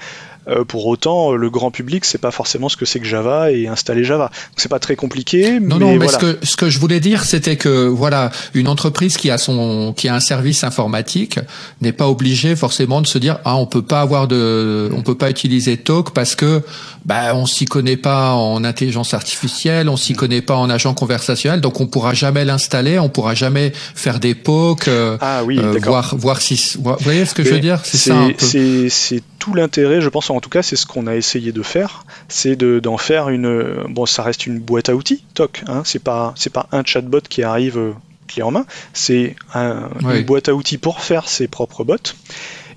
Euh, 0.49 0.65
pour 0.65 0.87
autant, 0.87 1.33
le 1.33 1.51
grand 1.51 1.71
public 1.71 2.05
c'est 2.05 2.19
pas 2.19 2.31
forcément 2.31 2.69
ce 2.69 2.77
que 2.77 2.85
c'est 2.85 3.01
que 3.01 3.07
Java 3.07 3.51
et 3.51 3.67
installer 3.67 4.05
Java. 4.05 4.31
C'est 4.57 4.69
pas 4.69 4.79
très 4.79 4.97
compliqué. 4.97 5.59
Non, 5.61 5.77
mais 5.79 5.85
non, 5.85 5.97
mais 5.97 6.09
ce 6.09 6.19
que 6.19 6.39
ce 6.43 6.57
que 6.57 6.71
je 6.71 6.79
voulais 6.79 7.01
dire, 7.01 7.25
c'était 7.25 7.57
que 7.57 7.87
voilà, 7.87 8.31
une 8.55 8.69
entreprise 8.69 9.17
qui 9.17 9.31
a 9.31 9.39
son 9.39 9.93
qui 9.97 10.09
a 10.09 10.15
un 10.15 10.21
service 10.21 10.65
informatique 10.65 11.41
n'est 11.81 11.93
pas 11.93 12.09
obligée 12.09 12.55
forcément 12.57 13.01
de 13.01 13.07
se 13.07 13.19
dire 13.19 13.39
ah 13.45 13.57
on 13.57 13.67
peut 13.67 13.83
pas 13.83 14.01
avoir 14.01 14.29
de, 14.29 14.91
on 14.95 15.03
peut 15.03 15.17
pas 15.17 15.31
utiliser 15.31 15.77
Talk 15.77 16.13
parce 16.13 16.35
que 16.35 16.63
bah 17.05 17.35
on 17.35 17.47
s'y 17.47 17.65
connaît 17.65 17.97
pas 17.97 18.33
en 18.33 18.65
intelligence 18.65 19.15
artificielle, 19.15 19.89
on 19.89 19.97
s'y 19.97 20.13
mm. 20.13 20.17
connaît 20.17 20.43
pas 20.43 20.57
en 20.57 20.71
agent 20.71 20.95
conversationnel, 20.95 21.61
donc 21.61 21.81
on 21.81 21.87
pourra 21.87 22.15
jamais 22.15 22.45
l'installer, 22.45 22.99
on 22.99 23.09
pourra 23.09 23.35
jamais 23.35 23.73
faire 23.95 24.21
des 24.21 24.35
POC, 24.35 24.89
euh, 24.89 25.19
ah 25.21 25.43
oui, 25.45 25.59
euh, 25.59 25.79
voir 25.83 26.15
voir 26.17 26.41
si 26.41 26.77
vous 26.79 26.95
voyez 27.01 27.25
ce 27.25 27.35
que 27.35 27.43
je 27.43 27.51
veux 27.51 27.61
dire, 27.61 27.81
c'est 27.85 27.99
ça. 27.99 28.15
C'est 28.39 29.23
tout 29.47 29.55
l'intérêt, 29.55 30.01
je 30.01 30.09
pense 30.09 30.29
en 30.31 30.41
tout 30.41 30.51
cas, 30.51 30.65
c'est 30.65 30.75
ce 30.75 30.87
qu'on 30.87 31.07
a 31.07 31.15
essayé 31.15 31.53
de 31.53 31.63
faire, 31.63 32.05
c'est 32.27 32.57
d'en 32.57 32.97
faire 32.97 33.29
une. 33.29 33.85
Bon, 33.89 34.05
ça 34.05 34.25
reste 34.25 34.45
une 34.45 34.59
boîte 34.59 34.89
à 34.89 34.97
outils, 34.97 35.23
TOC. 35.35 35.63
Hein, 35.69 35.83
c'est 35.85 36.03
pas 36.03 36.35
c'est 36.37 36.53
pas 36.53 36.67
un 36.73 36.83
chatbot 36.85 37.21
qui 37.21 37.45
arrive 37.45 37.79
euh, 37.79 37.93
clé 38.27 38.43
en 38.43 38.51
main, 38.51 38.67
c'est 38.93 39.37
une 39.55 40.25
boîte 40.25 40.49
à 40.49 40.55
outils 40.55 40.79
pour 40.79 41.01
faire 41.01 41.29
ses 41.29 41.47
propres 41.47 41.85
bots. 41.85 42.17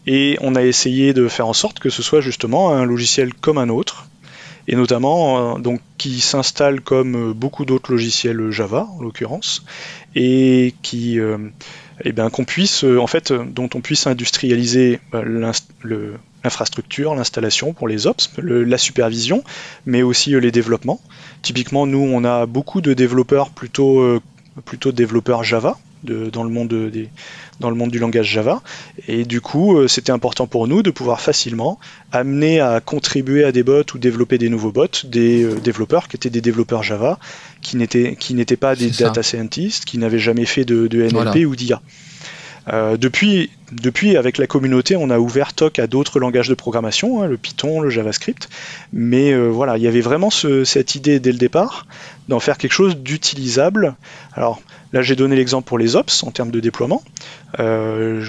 Et 0.06 0.38
on 0.42 0.54
a 0.54 0.62
essayé 0.62 1.12
de 1.12 1.28
faire 1.28 1.48
en 1.48 1.54
sorte 1.54 1.80
que 1.80 1.90
ce 1.90 2.04
soit 2.04 2.22
justement 2.22 2.72
un 2.72 2.86
logiciel 2.86 3.34
comme 3.34 3.58
un 3.58 3.70
autre, 3.70 4.06
et 4.68 4.76
notamment 4.76 5.56
euh, 5.56 5.60
donc 5.60 5.82
qui 5.98 6.20
s'installe 6.20 6.82
comme 6.82 7.34
beaucoup 7.34 7.66
d'autres 7.66 7.92
logiciels 7.92 8.52
Java 8.52 8.88
en 8.96 9.02
l'occurrence, 9.02 9.66
et 10.14 10.76
qui 10.84 11.18
eh 12.06 12.12
bien 12.12 12.30
qu'on 12.30 12.46
puisse 12.46 12.84
en 12.84 13.08
fait 13.08 13.34
dont 13.34 13.70
on 13.74 13.82
puisse 13.82 14.06
industrialiser 14.06 15.00
bah, 15.12 15.24
le, 15.24 16.14
l'infrastructure, 16.44 17.16
l'installation 17.16 17.74
pour 17.74 17.88
les 17.88 18.08
ops, 18.08 18.32
la 18.38 18.78
supervision, 18.78 19.44
mais 19.86 20.02
aussi 20.02 20.36
euh, 20.36 20.40
les 20.40 20.52
développements. 20.52 21.02
Typiquement, 21.42 21.86
nous, 21.86 22.00
on 22.00 22.24
a 22.24 22.46
beaucoup 22.46 22.82
de 22.82 22.94
développeurs 22.94 23.50
plutôt, 23.50 24.00
euh, 24.00 24.22
plutôt 24.66 24.92
développeurs 24.92 25.44
Java 25.44 25.78
dans, 26.04 26.44
le 26.44 26.50
monde 26.50 26.70
des, 26.70 27.10
dans 27.60 27.70
le 27.70 27.76
monde 27.76 27.92
du 27.92 28.00
langage 28.00 28.28
Java. 28.28 28.62
Et 29.10 29.26
du 29.26 29.42
coup, 29.42 29.78
euh, 29.78 29.90
c'était 29.90 30.14
important 30.14 30.48
pour 30.48 30.66
nous 30.66 30.82
de 30.82 30.92
pouvoir 30.92 31.20
facilement 31.20 31.78
amener 32.14 32.62
à 32.62 32.80
contribuer 32.80 33.44
à 33.44 33.52
des 33.52 33.64
bots 33.64 33.84
ou 33.94 33.98
développer 33.98 34.38
des 34.38 34.48
nouveaux 34.48 34.72
bots, 34.72 34.88
des 35.04 35.46
développeurs 35.62 36.08
qui 36.08 36.16
étaient 36.16 36.30
des 36.30 36.40
développeurs 36.40 36.84
Java, 36.84 37.20
qui 37.62 37.76
n'étaient, 37.76 38.16
qui 38.16 38.34
n'étaient 38.34 38.56
pas 38.56 38.78
des 38.78 38.92
data 38.92 39.24
scientists, 39.24 39.84
qui 39.84 39.98
n'avaient 39.98 40.20
jamais 40.20 40.46
fait 40.46 40.64
de, 40.64 40.88
NLP 40.88 41.46
ou 41.46 41.58
d'IA. 41.58 41.82
Euh, 42.72 42.98
depuis, 42.98 43.50
depuis, 43.72 44.18
avec 44.18 44.38
la 44.38 44.48
communauté, 44.48 44.96
on 44.96 45.10
a 45.10 45.20
ouvert 45.20 45.54
TOC 45.54 45.80
à 45.80 45.88
d'autres 45.88 46.20
langages 46.20 46.50
de 46.50 46.54
programmation, 46.54 47.22
hein, 47.22 47.28
le 47.28 47.38
Python, 47.38 47.82
le 47.82 47.90
JavaScript. 47.90 48.50
Mais 48.94 49.32
euh, 49.32 49.48
voilà, 49.48 49.78
il 49.78 49.84
y 49.84 49.88
avait 49.88 50.02
vraiment 50.02 50.30
cette 50.30 50.96
idée 50.96 51.20
dès 51.20 51.32
le 51.32 51.38
départ 51.38 51.88
d'en 52.28 52.40
faire 52.40 52.58
quelque 52.58 52.74
chose 52.74 52.98
d'utilisable. 52.98 53.96
Alors 54.34 54.62
là, 54.94 55.02
j'ai 55.02 55.16
donné 55.16 55.36
l'exemple 55.36 55.68
pour 55.68 55.78
les 55.78 55.96
ops 55.96 56.24
en 56.24 56.32
termes 56.32 56.52
de 56.52 56.60
déploiement. 56.60 57.02
Euh, 57.60 58.24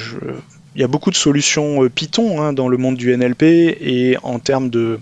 il 0.74 0.80
y 0.80 0.84
a 0.84 0.88
beaucoup 0.88 1.10
de 1.10 1.16
solutions 1.16 1.88
Python 1.88 2.40
hein, 2.40 2.52
dans 2.52 2.68
le 2.68 2.76
monde 2.76 2.96
du 2.96 3.14
NLP 3.14 3.42
et 3.42 4.16
en 4.22 4.38
termes 4.38 4.70
de, 4.70 5.00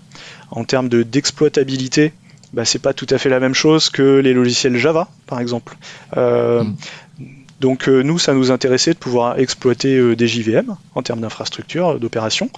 en 0.49 0.63
termes 0.63 0.89
d'exploitabilité, 0.89 2.11
bah, 2.53 2.65
c'est 2.65 2.81
pas 2.81 2.93
tout 2.93 3.05
à 3.11 3.19
fait 3.19 3.29
la 3.29 3.39
même 3.39 3.53
chose 3.53 3.91
que 3.91 4.17
les 4.17 4.33
logiciels 4.33 4.75
Java, 4.77 5.07
par 5.27 5.39
exemple. 5.39 5.77
Mm. 6.15 6.73
Donc 7.59 7.89
euh, 7.89 8.03
nous, 8.03 8.17
ça 8.19 8.33
nous 8.33 8.51
intéressait 8.51 8.93
de 8.93 8.97
pouvoir 8.97 9.39
exploiter 9.39 9.97
euh, 9.97 10.15
des 10.15 10.27
JVM 10.27 10.75
en 10.95 11.01
termes 11.01 11.21
d'infrastructure, 11.21 11.89
euh, 11.89 11.99
d'opération. 11.99 12.49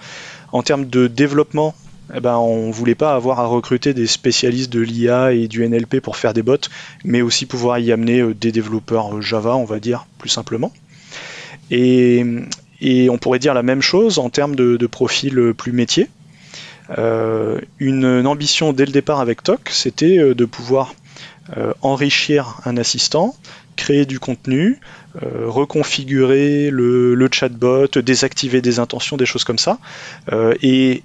En 0.52 0.62
termes 0.62 0.86
de 0.86 1.08
développement, 1.08 1.74
eh 2.14 2.20
ben, 2.20 2.36
on 2.36 2.68
ne 2.68 2.72
voulait 2.72 2.94
pas 2.94 3.14
avoir 3.14 3.40
à 3.40 3.46
recruter 3.46 3.94
des 3.94 4.06
spécialistes 4.06 4.72
de 4.72 4.80
l'IA 4.80 5.32
et 5.32 5.48
du 5.48 5.66
NLP 5.66 6.00
pour 6.00 6.16
faire 6.16 6.34
des 6.34 6.42
bots, 6.42 6.56
mais 7.04 7.22
aussi 7.22 7.46
pouvoir 7.46 7.78
y 7.78 7.90
amener 7.90 8.34
des 8.34 8.52
développeurs 8.52 9.20
Java, 9.22 9.56
on 9.56 9.64
va 9.64 9.80
dire, 9.80 10.06
plus 10.18 10.28
simplement. 10.28 10.72
Et, 11.70 12.24
on 13.08 13.16
pourrait 13.16 13.38
dire 13.38 13.54
la 13.54 13.62
même 13.62 13.80
chose 13.80 14.18
en 14.18 14.28
termes 14.28 14.56
de, 14.56 14.86
profil 14.86 15.54
plus 15.56 15.72
métier. 15.72 16.08
une, 17.78 18.26
ambition 18.26 18.74
dès 18.74 18.84
le 18.84 18.92
départ 18.92 19.20
avec 19.20 19.42
TOC, 19.42 19.70
c'était 19.70 20.34
de 20.34 20.44
pouvoir 20.44 20.94
enrichir 21.80 22.60
un 22.66 22.76
assistant 22.76 23.34
créer 23.76 24.06
du 24.06 24.18
contenu, 24.18 24.78
euh, 25.22 25.46
reconfigurer 25.46 26.70
le, 26.70 27.28
chatbot, 27.30 27.88
désactiver 27.96 28.60
des 28.62 28.78
intentions, 28.78 29.16
des 29.16 29.26
choses 29.26 29.44
comme 29.44 29.58
ça, 29.58 29.78
euh, 30.32 30.54
et, 30.62 31.02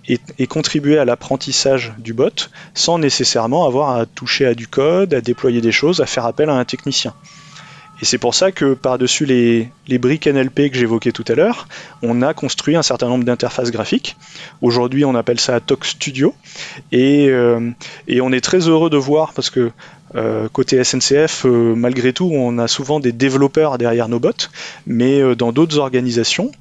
contribuer 0.48 0.98
à 0.98 1.06
l'apprentissage 1.06 1.94
du 1.98 2.14
bot 2.14 2.50
sans 2.74 3.00
nécessairement 3.00 3.66
avoir 3.66 3.98
à 3.98 4.06
toucher 4.06 4.46
à 4.46 4.54
du 4.54 4.68
code, 4.68 5.14
à 5.14 5.22
déployer 5.22 5.62
des 5.62 5.72
choses, 5.72 6.02
à 6.02 6.06
faire 6.06 6.26
appel 6.26 6.50
à 6.50 6.54
un 6.54 6.66
technicien. 6.66 7.14
Et 8.02 8.06
c'est 8.06 8.20
pour 8.20 8.36
ça 8.36 8.52
que 8.52 8.74
par-dessus 8.76 9.26
les, 9.26 9.72
briques 9.98 10.28
NLP 10.28 10.70
que 10.70 10.78
j'évoquais 10.78 11.12
tout 11.12 11.26
à 11.28 11.34
l'heure, 11.34 11.68
on 12.04 12.22
a 12.22 12.34
construit 12.34 12.76
un 12.76 12.84
certain 12.84 13.08
nombre 13.08 13.24
d'interfaces 13.24 13.72
graphiques. 13.72 14.16
Aujourd'hui, 14.62 15.04
on 15.04 15.16
appelle 15.16 15.40
ça 15.40 15.60
Talk 15.60 15.84
Studio. 15.84 16.36
Euh, 16.94 17.72
et, 18.08 18.22
on 18.22 18.32
est 18.32 18.42
très 18.42 18.68
heureux 18.68 18.92
de 18.92 18.98
voir, 18.98 19.34
parce 19.34 19.50
que 19.50 19.72
euh, 20.16 20.48
côté 20.50 20.82
SNCF, 20.84 21.46
euh, 21.46 21.76
malgré 21.76 22.14
tout, 22.14 22.30
on 22.32 22.58
a 22.60 22.68
souvent 22.68 23.00
des 23.00 23.12
développeurs 23.12 23.78
derrière 23.78 24.08
nos 24.08 24.20
bots, 24.20 24.32
mais 24.86 25.20
euh, 25.22 25.36
dans 25.36 25.52
d'autres 25.52 25.80
organisations, 25.80 26.52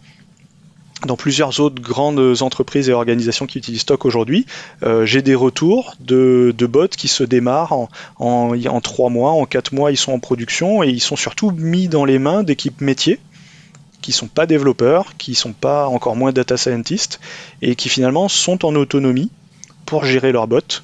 dans 1.06 1.16
plusieurs 1.16 1.60
autres 1.60 1.80
grandes 1.80 2.42
entreprises 2.42 2.88
et 2.88 2.92
organisations 2.92 3.46
qui 3.46 3.58
utilisent 3.58 3.82
Stock 3.82 4.06
aujourd'hui, 4.06 4.46
j'ai 5.04 5.20
des 5.20 5.34
retours 5.34 5.94
de, 6.00 6.54
bots 6.58 6.88
qui 6.88 7.06
se 7.06 7.22
démarrent 7.22 7.74
en, 7.74 7.88
en, 8.18 8.80
3 8.80 9.10
mois, 9.10 9.32
en 9.32 9.44
4 9.44 9.74
mois, 9.74 9.92
ils 9.92 9.98
sont 9.98 10.12
en 10.12 10.18
production 10.18 10.82
et 10.82 10.88
ils 10.88 11.02
sont 11.02 11.14
surtout 11.14 11.50
mis 11.50 11.88
dans 11.88 12.06
les 12.06 12.18
mains 12.18 12.42
d'équipes 12.42 12.80
métiers 12.80 13.20
qui 14.00 14.12
sont 14.12 14.26
pas 14.26 14.46
développeurs, 14.46 15.16
qui 15.18 15.34
sont 15.34 15.52
pas 15.52 15.86
encore 15.86 16.16
moins 16.16 16.32
data 16.32 16.56
scientists 16.56 17.20
et 17.60 17.76
qui 17.76 17.90
finalement 17.90 18.28
sont 18.28 18.64
en 18.64 18.74
autonomie 18.74 19.30
pour 19.84 20.06
gérer 20.06 20.32
leurs 20.32 20.48
bots 20.48 20.82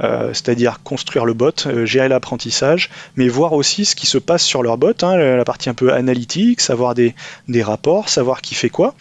euh, 0.00 0.28
c'est-à-dire 0.34 0.80
construire 0.84 1.24
le 1.24 1.32
bot, 1.32 1.66
euh, 1.66 1.86
gérer 1.86 2.08
l'apprentissage, 2.08 2.90
mais 3.16 3.28
voir 3.28 3.54
aussi 3.54 3.86
ce 3.86 3.96
qui 3.96 4.06
se 4.06 4.18
passe 4.18 4.42
sur 4.42 4.62
leur 4.62 4.76
bot, 4.76 4.92
hein, 5.02 5.16
la 5.16 5.44
partie 5.44 5.70
un 5.70 5.74
peu 5.74 5.92
analytique, 5.92 6.60
savoir 6.60 6.94
des, 6.94 7.14
rapports, 7.62 8.10
savoir 8.10 8.42
qui 8.42 8.54
fait 8.54 8.68
quoi. 8.68 8.94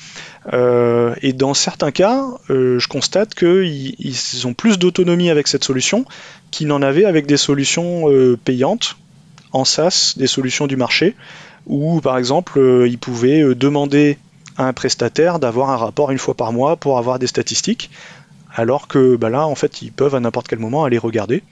Euh, 0.53 1.13
et 1.21 1.33
dans 1.33 1.53
certains 1.53 1.91
cas, 1.91 2.25
je 2.49 2.87
constate 2.87 3.35
qu'ils 3.35 3.95
ils 3.99 4.47
ont 4.47 4.53
plus 4.53 4.79
d'autonomie 4.79 5.29
avec 5.29 5.47
cette 5.47 5.63
solution 5.63 6.05
qu'ils 6.51 6.67
n'en 6.67 6.81
avaient 6.81 7.05
avec 7.05 7.25
des 7.25 7.37
solutions 7.37 8.05
payantes 8.45 8.95
en 9.51 9.65
SaaS, 9.65 10.13
des 10.15 10.27
solutions 10.27 10.67
du 10.67 10.77
marché, 10.77 11.15
où 11.65 11.99
par 11.99 12.17
exemple 12.17 12.85
ils 12.87 12.97
pouvaient 12.97 13.43
demander 13.55 14.17
à 14.57 14.67
un 14.67 14.73
prestataire 14.73 15.39
d'avoir 15.39 15.69
un 15.69 15.77
rapport 15.77 16.11
une 16.11 16.17
fois 16.17 16.35
par 16.35 16.53
mois 16.53 16.77
pour 16.77 16.97
avoir 16.97 17.19
des 17.19 17.27
statistiques 17.27 17.89
alors 18.55 18.87
que 18.87 19.15
bah 19.15 19.29
là, 19.29 19.45
en 19.45 19.55
fait, 19.55 19.81
ils 19.81 19.91
peuvent 19.91 20.15
à 20.15 20.19
n'importe 20.19 20.47
quel 20.47 20.59
moment 20.59 20.85
aller 20.85 20.97
regarder. 20.97 21.43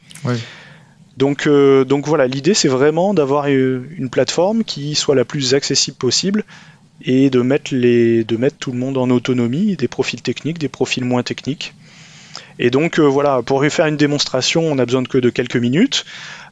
Donc, 1.17 1.45
euh, 1.45 1.83
donc 1.83 2.07
voilà, 2.07 2.25
l'idée 2.25 2.53
c'est 2.53 2.69
vraiment 2.69 3.13
d'avoir 3.13 3.47
une 3.47 4.09
plateforme 4.09 4.63
qui 4.63 4.95
soit 4.95 5.15
la 5.15 5.25
plus 5.25 5.53
accessible 5.53 5.97
possible 5.97 6.43
et 7.05 7.29
de 7.29 7.41
mettre, 7.41 7.75
les, 7.75 8.23
de 8.23 8.37
mettre 8.37 8.57
tout 8.57 8.71
le 8.71 8.77
monde 8.77 8.97
en 8.97 9.09
autonomie, 9.09 9.75
des 9.75 9.87
profils 9.87 10.21
techniques, 10.21 10.57
des 10.57 10.69
profils 10.69 11.03
moins 11.03 11.21
techniques. 11.21 11.75
Et 12.57 12.69
donc 12.69 12.99
euh, 12.99 13.03
voilà, 13.03 13.41
pour 13.43 13.63
faire 13.65 13.85
une 13.85 13.97
démonstration, 13.97 14.63
on 14.63 14.79
a 14.79 14.85
besoin 14.85 15.03
que 15.03 15.17
de 15.17 15.29
quelques 15.29 15.57
minutes. 15.57 16.05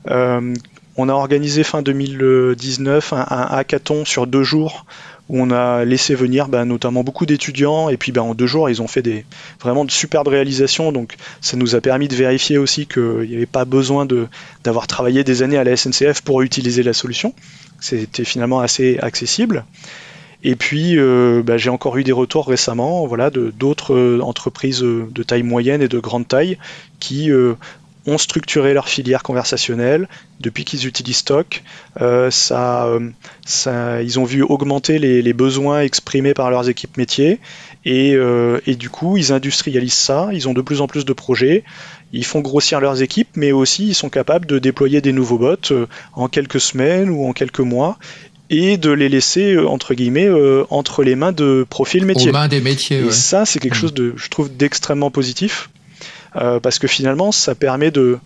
Euh, 0.09 0.53
on 0.97 1.09
a 1.09 1.13
organisé 1.13 1.63
fin 1.63 1.81
2019 1.81 3.13
un, 3.13 3.17
un, 3.17 3.47
hackathon 3.49 4.03
sur 4.03 4.27
deux 4.27 4.43
jours 4.43 4.85
où 5.29 5.41
on 5.41 5.51
a 5.51 5.85
laissé 5.85 6.15
venir 6.15 6.47
bah, 6.47 6.65
notamment 6.65 7.03
beaucoup 7.03 7.25
d'étudiants. 7.25 7.89
Et 7.89 7.97
puis 7.97 8.11
bah, 8.11 8.23
en 8.23 8.33
deux 8.33 8.47
jours 8.47 8.69
ils 8.69 8.81
ont 8.81 8.87
fait 8.87 9.01
des 9.01 9.25
vraiment 9.59 9.85
de 9.85 9.91
superbes 9.91 10.27
réalisations. 10.27 10.91
Donc 10.91 11.15
ça 11.41 11.57
nous 11.57 11.75
a 11.75 11.81
permis 11.81 12.07
de 12.07 12.15
vérifier 12.15 12.57
aussi 12.57 12.85
qu'il 12.87 13.27
n'y 13.27 13.35
avait 13.35 13.45
pas 13.45 13.65
besoin 13.65 14.07
d'avoir 14.63 14.87
travaillé 14.87 15.23
des 15.23 15.43
années 15.43 15.57
à 15.57 15.63
la 15.63 15.75
SNCF 15.75 16.21
pour 16.21 16.41
utiliser 16.41 16.83
la 16.83 16.93
solution. 16.93 17.33
C'était 17.79 18.25
finalement 18.25 18.59
assez 18.59 18.97
accessible. 18.99 19.65
Et 20.43 20.55
puis 20.55 20.97
euh, 20.97 21.43
bah, 21.45 21.57
j'ai 21.57 21.69
encore 21.69 21.97
eu 21.97 22.03
des 22.03 22.11
retours 22.11 22.47
récemment 22.47 23.05
voilà 23.05 23.29
d'autres 23.29 24.19
entreprises 24.21 24.81
de 24.81 25.23
taille 25.23 25.43
moyenne 25.43 25.83
et 25.83 25.87
de 25.87 25.99
grande 25.99 26.27
taille 26.27 26.57
qui 26.99 27.31
euh, 27.31 27.53
ont 28.07 28.17
structuré 28.17 28.73
leur 28.73 28.89
filière 28.89 29.23
conversationnelle 29.23 30.07
depuis 30.39 30.65
qu'ils 30.65 30.87
utilisent 30.87 31.17
Stock. 31.17 31.63
Euh, 32.01 32.31
ça, 32.31 32.85
euh, 32.85 33.11
ça, 33.45 34.01
ils 34.01 34.19
ont 34.19 34.23
vu 34.23 34.41
augmenter 34.41 34.97
les, 34.97 35.33
besoins 35.33 35.81
exprimés 35.81 36.33
par 36.33 36.51
leurs 36.51 36.67
équipes 36.67 36.97
métiers 36.97 37.39
et, 37.85 38.13
euh, 38.15 38.59
et, 38.67 38.75
du 38.75 38.89
coup 38.89 39.17
ils 39.17 39.31
industrialisent 39.31 39.93
ça. 39.93 40.29
Ils 40.33 40.49
ont 40.49 40.53
de 40.53 40.61
plus 40.61 40.81
en 40.81 40.87
plus 40.87 41.05
de 41.05 41.13
projets. 41.13 41.63
Ils 42.11 42.25
font 42.25 42.41
grossir 42.41 42.81
leurs 42.81 43.01
équipes, 43.01 43.29
mais 43.35 43.51
aussi 43.51 43.87
ils 43.87 43.95
sont 43.95 44.09
capables 44.09 44.45
de 44.45 44.59
déployer 44.59 44.99
des 44.99 45.13
nouveaux 45.13 45.37
bots 45.37 45.87
en 46.13 46.27
quelques 46.27 46.59
semaines 46.59 47.09
ou 47.09 47.25
en 47.25 47.33
quelques 47.33 47.59
mois 47.59 47.97
et 48.49 48.75
de 48.75 48.91
les 48.91 49.07
laisser 49.07 49.57
entre 49.57 49.93
guillemets 49.93 50.29
entre 50.69 51.03
les 51.03 51.15
mains 51.15 51.31
de 51.31 51.65
profils 51.69 52.05
métiers. 52.05 52.31
Aux 52.31 52.33
mains 52.33 52.49
des 52.49 52.59
métiers. 52.59 53.05
Et 53.05 53.11
ça, 53.11 53.45
c'est 53.45 53.59
quelque 53.59 53.75
mmh. 53.75 53.79
chose 53.79 53.93
de, 53.93 54.13
je 54.17 54.29
trouve, 54.29 54.55
d'extrêmement 54.55 55.09
positif. 55.11 55.69
Euh, 56.35 56.59
parce 56.59 56.79
que 56.79 56.87
finalement, 56.87 57.31
ça 57.31 57.55
permet 57.55 57.91
de, 57.91 58.19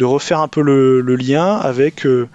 refaire 0.00 0.40
un 0.40 0.48
peu 0.48 0.62
le, 0.62 1.00
lien 1.16 1.56
avec 1.56 2.06
euh, 2.06 2.28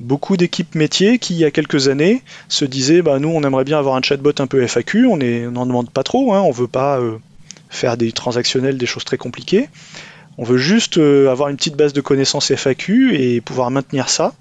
beaucoup 0.00 0.36
d'équipes 0.36 0.74
métiers 0.74 1.18
qui, 1.18 1.34
il 1.34 1.40
y 1.40 1.44
a 1.44 1.50
quelques 1.50 1.88
années, 1.88 2.22
se 2.48 2.64
disaient 2.64 3.02
bah, 3.02 3.18
nous, 3.18 3.30
on 3.30 3.42
aimerait 3.42 3.64
bien 3.64 3.78
avoir 3.78 3.96
un 3.96 4.02
chatbot 4.02 4.32
un 4.38 4.46
peu 4.46 4.64
FAQ, 4.66 5.06
on 5.06 5.16
n'en 5.16 5.66
demande 5.66 5.90
pas 5.90 6.02
trop, 6.02 6.34
hein, 6.34 6.40
on 6.40 6.52
veut 6.52 6.68
pas 6.68 6.98
euh, 7.00 7.18
faire 7.70 7.96
des 7.96 8.12
transactionnels, 8.12 8.78
des 8.78 8.86
choses 8.86 9.04
très 9.04 9.18
compliquées. 9.18 9.68
On 10.40 10.44
veut 10.44 10.58
juste 10.58 10.98
avoir 10.98 11.48
une 11.48 11.56
petite 11.56 11.74
base 11.74 11.92
de 11.92 12.00
connaissances 12.00 12.52
FAQ 12.52 13.16
et 13.16 13.40
pouvoir 13.40 13.72
maintenir 13.72 14.08
ça. 14.08 14.34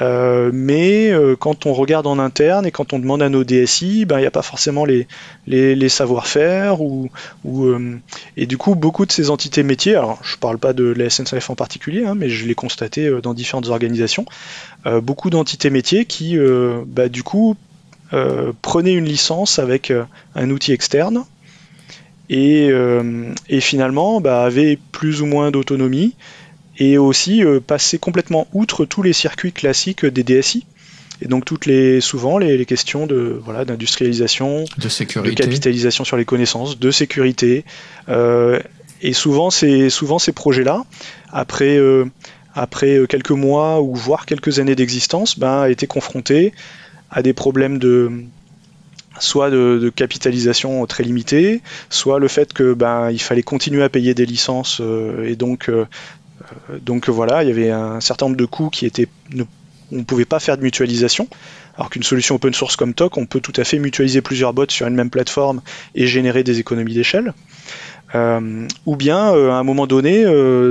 Euh, 0.00 0.50
mais 0.54 1.10
euh, 1.10 1.36
quand 1.36 1.66
on 1.66 1.74
regarde 1.74 2.06
en 2.06 2.18
interne 2.18 2.64
et 2.66 2.70
quand 2.70 2.92
on 2.92 2.98
demande 2.98 3.22
à 3.22 3.28
nos 3.28 3.44
DSI, 3.44 4.04
ben, 4.06 4.18
il 4.18 4.22
n'y 4.22 4.26
a 4.26 4.30
pas 4.30 4.42
forcément 4.42 4.84
les, 4.84 5.06
les, 5.46 5.88
savoir-faire. 5.88 6.80
Ou, 6.80 7.10
euh, 7.46 7.98
et 8.36 8.46
du 8.46 8.56
coup, 8.56 8.74
beaucoup 8.74 9.04
de 9.04 9.12
ces 9.12 9.30
entités 9.30 9.62
métiers, 9.62 9.94
alors 9.94 10.18
je 10.22 10.34
ne 10.34 10.38
parle 10.38 10.58
pas 10.58 10.72
de 10.72 10.84
la 10.84 11.10
SNCF 11.10 11.50
en 11.50 11.54
particulier, 11.54 12.06
hein, 12.06 12.14
mais 12.14 12.30
je 12.30 12.46
l'ai 12.46 12.54
constaté 12.54 13.10
dans 13.22 13.34
différentes 13.34 13.68
organisations, 13.68 14.24
beaucoup 15.02 15.30
d'entités 15.30 15.70
métiers 15.70 16.04
qui, 16.04 16.36
bah, 16.86 17.08
du 17.08 17.22
coup, 17.22 17.56
prenaient 18.62 18.94
une 18.94 19.04
licence 19.04 19.58
avec 19.58 19.92
un 20.34 20.50
outil 20.50 20.72
externe 20.72 21.24
et, 22.30 22.70
et 23.48 23.60
finalement 23.60 24.20
bah, 24.20 24.42
avaient 24.44 24.78
plus 24.92 25.22
ou 25.22 25.26
moins 25.26 25.50
d'autonomie 25.50 26.14
et 26.78 26.98
aussi 26.98 27.44
euh, 27.44 27.60
passer 27.60 27.98
complètement 27.98 28.46
outre 28.52 28.84
tous 28.84 29.02
les 29.02 29.12
circuits 29.12 29.52
classiques 29.52 30.06
des 30.06 30.22
DSI. 30.22 30.64
Et 31.20 31.28
donc 31.28 31.44
toutes 31.44 31.66
les 31.66 32.00
souvent 32.00 32.38
les, 32.38 32.64
questions 32.66 33.06
de 33.06 33.40
voilà 33.44 33.64
d'industrialisation, 33.64 34.64
de 34.76 34.88
sécurité, 34.88 35.34
de 35.34 35.40
capitalisation 35.40 36.04
sur 36.04 36.16
les 36.16 36.24
connaissances, 36.24 36.78
de 36.78 36.90
sécurité. 36.90 37.64
Euh, 38.08 38.58
et 39.02 39.12
souvent 39.12 39.50
ces 39.50 39.88
souvent 39.88 40.18
ces 40.18 40.32
projets-là, 40.32 40.84
après 41.30 41.76
euh, 41.76 42.06
après 42.54 42.98
quelques 43.08 43.30
mois 43.30 43.80
ou 43.82 43.94
voire 43.94 44.26
quelques 44.26 44.58
années 44.58 44.74
d'existence, 44.74 45.38
ben 45.38 45.66
étaient 45.66 45.86
confrontés 45.86 46.52
à 47.10 47.22
des 47.22 47.32
problèmes 47.32 47.78
de 47.78 48.24
soit 49.20 49.50
de, 49.50 49.92
capitalisation 49.94 50.84
très 50.86 51.04
limitée, 51.04 51.60
soit 51.88 52.18
le 52.18 52.26
fait 52.26 52.52
que 52.52 52.72
ben 52.74 53.10
il 53.12 53.20
fallait 53.20 53.42
continuer 53.42 53.84
à 53.84 53.88
payer 53.88 54.14
des 54.14 54.26
licences 54.26 54.82
et 55.24 55.36
donc 55.36 55.68
euh, 55.68 55.86
donc 56.80 57.08
voilà, 57.08 57.42
il 57.42 57.48
y 57.48 57.52
avait 57.52 57.70
un 57.70 58.00
certain 58.00 58.26
nombre 58.26 58.36
de 58.36 58.44
coûts 58.44 58.70
qui 58.70 58.86
étaient. 58.86 59.08
on 59.92 59.96
ne 59.96 60.02
pouvait 60.02 60.24
pas 60.24 60.40
faire 60.40 60.56
de 60.56 60.62
mutualisation. 60.62 61.28
Alors 61.76 61.88
qu'une 61.90 62.02
solution 62.02 62.34
open 62.34 62.52
source 62.52 62.76
comme 62.76 62.92
TOC, 62.92 63.16
on 63.16 63.26
peut 63.26 63.40
tout 63.40 63.52
à 63.56 63.64
fait 63.64 63.78
mutualiser 63.78 64.20
plusieurs 64.20 64.52
bots 64.52 64.66
sur 64.68 64.86
une 64.86 64.94
même 64.94 65.10
plateforme 65.10 65.62
et 65.94 66.06
générer 66.06 66.44
des 66.44 66.58
économies 66.58 66.94
d'échelle. 66.94 67.32
Euh, 68.14 68.68
ou 68.84 68.96
bien 68.96 69.32
euh, 69.32 69.50
à 69.50 69.54
un 69.54 69.62
moment 69.62 69.86
donné, 69.86 70.24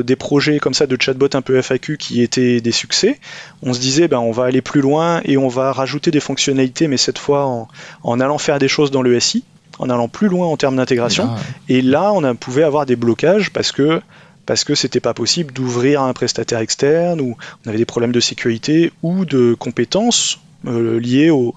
des 0.03 0.15
projets 0.15 0.59
comme 0.59 0.75
ça 0.75 0.85
de 0.85 0.95
chatbot 0.99 1.29
un 1.33 1.41
peu 1.41 1.59
FAQ 1.59 1.97
qui 1.97 2.21
étaient 2.21 2.61
des 2.61 2.71
succès, 2.71 3.19
on 3.63 3.73
se 3.73 3.79
disait 3.79 4.07
ben, 4.07 4.19
on 4.19 4.31
va 4.31 4.43
aller 4.45 4.61
plus 4.61 4.81
loin 4.81 5.21
et 5.25 5.37
on 5.37 5.47
va 5.47 5.71
rajouter 5.71 6.11
des 6.11 6.19
fonctionnalités, 6.19 6.87
mais 6.87 6.97
cette 6.97 7.17
fois 7.17 7.67
en, 8.03 8.19
allant 8.19 8.37
faire 8.37 8.59
des 8.59 8.67
choses 8.67 8.91
dans 8.91 9.01
le 9.01 9.19
SI, 9.19 9.43
en 9.79 9.89
allant 9.89 10.07
plus 10.07 10.27
loin 10.27 10.47
en 10.47 10.57
termes 10.57 10.75
d'intégration. 10.75 11.29
Ah 11.31 11.37
et 11.67 11.81
là, 11.81 12.11
on 12.13 12.23
a, 12.23 12.33
pouvait 12.35 12.63
avoir 12.63 12.85
des 12.85 12.95
blocages 12.95 13.51
parce 13.51 13.71
que 13.71 14.01
parce 14.45 14.63
que 14.63 14.75
c'était 14.75 14.99
pas 14.99 15.13
possible 15.13 15.53
d'ouvrir 15.53 16.01
un 16.01 16.13
prestataire 16.13 16.59
externe 16.59 17.21
ou 17.21 17.35
on 17.65 17.69
avait 17.69 17.77
des 17.77 17.85
problèmes 17.85 18.11
de 18.11 18.19
sécurité 18.19 18.91
ou 19.03 19.25
de 19.25 19.53
compétences 19.53 20.39
euh, 20.67 20.99
liées 20.99 21.31
au, 21.31 21.55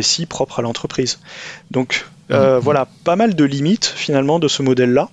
SI 0.00 0.26
propre 0.26 0.60
à 0.60 0.62
l'entreprise. 0.62 1.18
Donc 1.70 2.06
euh, 2.30 2.56
mhm. 2.56 2.62
voilà, 2.62 2.88
pas 3.04 3.16
mal 3.16 3.34
de 3.34 3.44
limites 3.44 3.86
finalement 3.86 4.38
de 4.38 4.48
ce 4.48 4.62
modèle-là. 4.62 5.10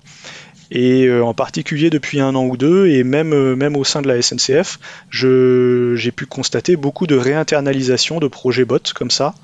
Et 0.71 1.05
euh, 1.05 1.23
en 1.23 1.33
particulier 1.33 1.89
depuis 1.89 2.19
un 2.19 2.35
an 2.35 2.45
ou 2.45 2.57
deux, 2.57 2.87
et 2.87 3.03
même, 3.03 3.53
même 3.55 3.75
au 3.75 3.83
sein 3.83 4.01
de 4.01 4.07
la 4.07 4.21
SNCF, 4.21 4.79
j'ai 5.11 6.11
pu 6.11 6.25
constater 6.25 6.75
beaucoup 6.75 7.05
de 7.05 7.15
réinternalisation 7.15 8.19
de 8.19 8.27
projets 8.27 8.65
bots 8.65 8.79
comme 8.95 9.11
ça, 9.11 9.35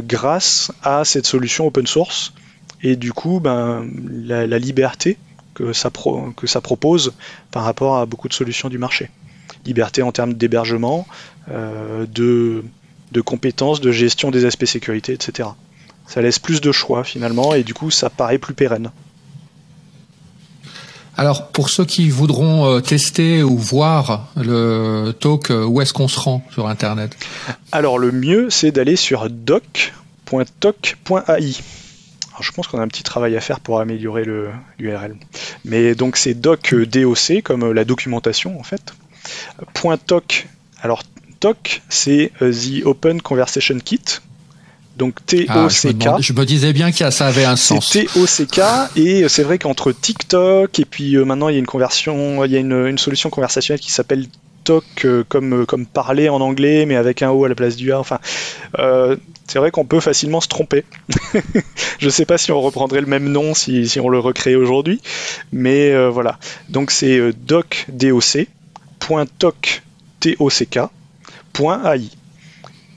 grâce 0.00 0.72
à 0.82 1.04
cette 1.04 1.24
solution 1.24 1.66
open 1.66 1.86
source. 1.86 2.34
Et 2.82 2.96
du 2.96 3.12
coup, 3.12 3.40
ben, 3.40 3.88
la 4.26 4.58
liberté 4.58 5.16
que 5.60 5.72
ça, 5.72 5.90
que 6.36 6.46
ça 6.46 6.60
propose 6.60 7.12
par 7.50 7.64
rapport 7.64 7.98
à 7.98 8.06
beaucoup 8.06 8.28
de 8.28 8.34
solutions 8.34 8.68
du 8.68 8.78
marché. 8.78 9.10
liberté 9.66 10.02
en 10.02 10.12
termes 10.12 10.34
d'hébergement, 10.34 11.06
de, 11.48 12.64
de 13.12 13.20
compétences, 13.20 13.80
de 13.80 13.92
gestion 13.92 14.30
des 14.30 14.44
aspects 14.44 14.64
sécurité, 14.64 15.12
etc. 15.12 15.50
Ça 16.06 16.22
laisse 16.22 16.38
plus 16.38 16.60
de 16.60 16.72
choix 16.72 17.04
finalement 17.04 17.54
et 17.54 17.62
du 17.62 17.74
coup 17.74 17.90
ça 17.90 18.10
paraît 18.10 18.38
plus 18.38 18.54
pérenne. 18.54 18.90
Alors, 21.16 21.48
pour 21.48 21.68
ceux 21.68 21.84
qui 21.84 22.08
voudront 22.08 22.66
euh, 22.66 22.80
tester 22.80 23.42
ou 23.42 23.58
voir 23.58 24.32
le 24.36 25.12
talk, 25.12 25.50
euh, 25.50 25.66
où 25.66 25.82
est-ce 25.82 25.92
qu'on 25.92 26.08
se 26.08 26.18
rend 26.18 26.42
sur 26.50 26.66
Internet? 26.66 27.14
Alors, 27.72 27.98
le 27.98 28.10
mieux, 28.10 28.48
c'est 28.48 28.70
d'aller 28.70 28.96
sur 28.96 29.28
doc.toc.ai. 29.28 29.60
je 32.42 32.52
pense 32.52 32.66
qu'on 32.68 32.78
a 32.78 32.82
un 32.82 32.88
petit 32.88 33.02
travail 33.02 33.36
à 33.36 33.40
faire 33.40 33.60
pour 33.60 33.80
améliorer 33.80 34.24
l'URL. 34.78 35.16
Mais 35.64 35.94
donc, 35.94 36.16
c'est 36.16 36.34
doc, 36.34 36.72
euh, 36.72 36.86
DOC, 36.86 37.42
comme 37.42 37.72
la 37.72 37.84
documentation, 37.84 38.58
en 38.58 38.62
fait. 38.62 38.94
.toc. 40.06 40.46
Alors, 40.82 41.02
TOC, 41.40 41.82
c'est 41.88 42.32
The 42.40 42.84
Open 42.84 43.20
Conversation 43.20 43.78
Kit, 43.78 44.20
donc 45.00 45.14
ah, 45.18 45.22
T-O-C-K. 45.26 46.20
je, 46.20 46.32
me 46.34 46.44
disais 46.44 46.74
bien 46.74 46.92
que 46.92 47.10
ça 47.10 47.26
avait 47.26 47.46
un 47.46 47.56
sens. 47.56 47.88
T-O-C-K 47.88 48.60
et 48.96 49.22
euh, 49.22 49.28
c'est 49.28 49.42
vrai 49.42 49.58
qu'entre 49.58 49.92
TikTok 49.92 50.78
et 50.78 50.84
puis 50.84 51.16
euh, 51.16 51.24
maintenant 51.24 51.48
il 51.48 51.54
y 51.54 51.56
a 51.56 51.58
une 51.58 51.66
conversion, 51.66 52.44
il 52.44 52.52
y 52.52 52.56
a 52.56 52.58
une, 52.58 52.98
solution 52.98 53.30
conversationnelle 53.30 53.80
qui 53.80 53.92
s'appelle 53.92 54.26
TOC 54.64 54.84
euh, 55.06 55.24
comme, 55.26 55.64
comme 55.64 55.86
parler 55.86 56.28
en 56.28 56.42
anglais 56.42 56.84
mais 56.84 56.96
avec 56.96 57.22
un 57.22 57.30
O 57.30 57.44
à 57.44 57.48
la 57.48 57.54
place 57.54 57.76
du 57.76 57.92
A. 57.92 57.98
Enfin, 57.98 58.18
c'est 59.50 59.58
vrai 59.58 59.72
qu'on 59.72 59.84
peut 59.84 59.98
facilement 59.98 60.40
se 60.40 60.46
tromper. 60.46 60.84
je 61.98 62.06
ne 62.06 62.10
sais 62.10 62.24
pas 62.24 62.38
si 62.38 62.52
on 62.52 62.60
reprendrait 62.60 63.00
le 63.00 63.08
même 63.08 63.28
nom 63.28 63.52
si, 63.52 63.98
on 64.00 64.08
le 64.08 64.20
recrée 64.20 64.54
aujourd'hui, 64.54 65.00
mais 65.50 66.08
voilà. 66.08 66.38
Donc 66.68 66.92
c'est 66.92 67.32
doc, 67.32 67.86
D-O-C. 67.88 68.48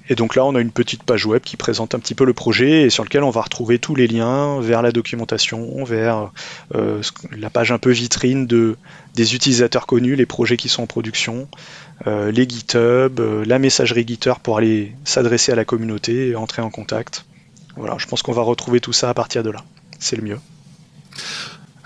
Et 0.10 0.16
donc 0.16 0.36
là, 0.36 0.43
on 0.43 0.56
a 0.56 0.60
une 0.60 0.72
petite 0.72 1.04
page 1.04 1.26
web 1.26 1.41
qui 1.41 1.56
présente 1.56 1.95
un 1.95 1.99
petit 1.99 2.16
peu 2.16 2.26
le 2.26 2.34
projet 2.34 2.84
et 2.84 2.89
sur 2.89 3.04
lequel 3.04 3.24
on 3.24 3.30
va 3.30 3.41
retrouver 3.41 3.80
tous 3.80 3.95
les 3.95 4.08
liens 4.08 4.60
vers 4.60 4.82
la 4.82 4.91
documentation, 4.91 5.84
vers 5.86 6.32
euh, 6.76 7.01
la 7.32 7.49
page 7.49 7.72
un 7.72 7.78
peu 7.78 7.91
vitrine 7.91 8.45
de, 8.45 8.76
des 9.16 9.36
utilisateurs 9.36 9.88
connus, 9.88 10.16
les 10.16 10.26
projets 10.26 10.58
qui 10.58 10.68
sont 10.68 10.84
en 10.84 10.88
production, 10.88 11.47
euh, 12.06 12.32
les 12.32 12.47
GitHub, 12.47 13.20
euh, 13.20 13.45
la 13.45 13.60
messagerie 13.60 14.06
GitHub 14.06 14.39
pour 14.43 14.58
aller 14.58 14.93
s'adresser 15.06 15.54
à 15.54 15.56
la 15.56 15.64
communauté 15.64 16.30
et 16.30 16.36
entrer 16.36 16.62
en 16.62 16.70
contact. 16.70 17.26
Voilà, 17.78 17.95
je 17.97 18.06
pense 18.06 18.22
qu'on 18.22 18.34
va 18.34 18.41
retrouver 18.41 18.82
tout 18.82 18.93
ça 18.93 19.10
à 19.10 19.14
partir 19.14 19.41
de 19.41 19.51
là. 19.51 19.64
C'est 19.99 20.18
le 20.18 20.24
mieux. 20.24 20.39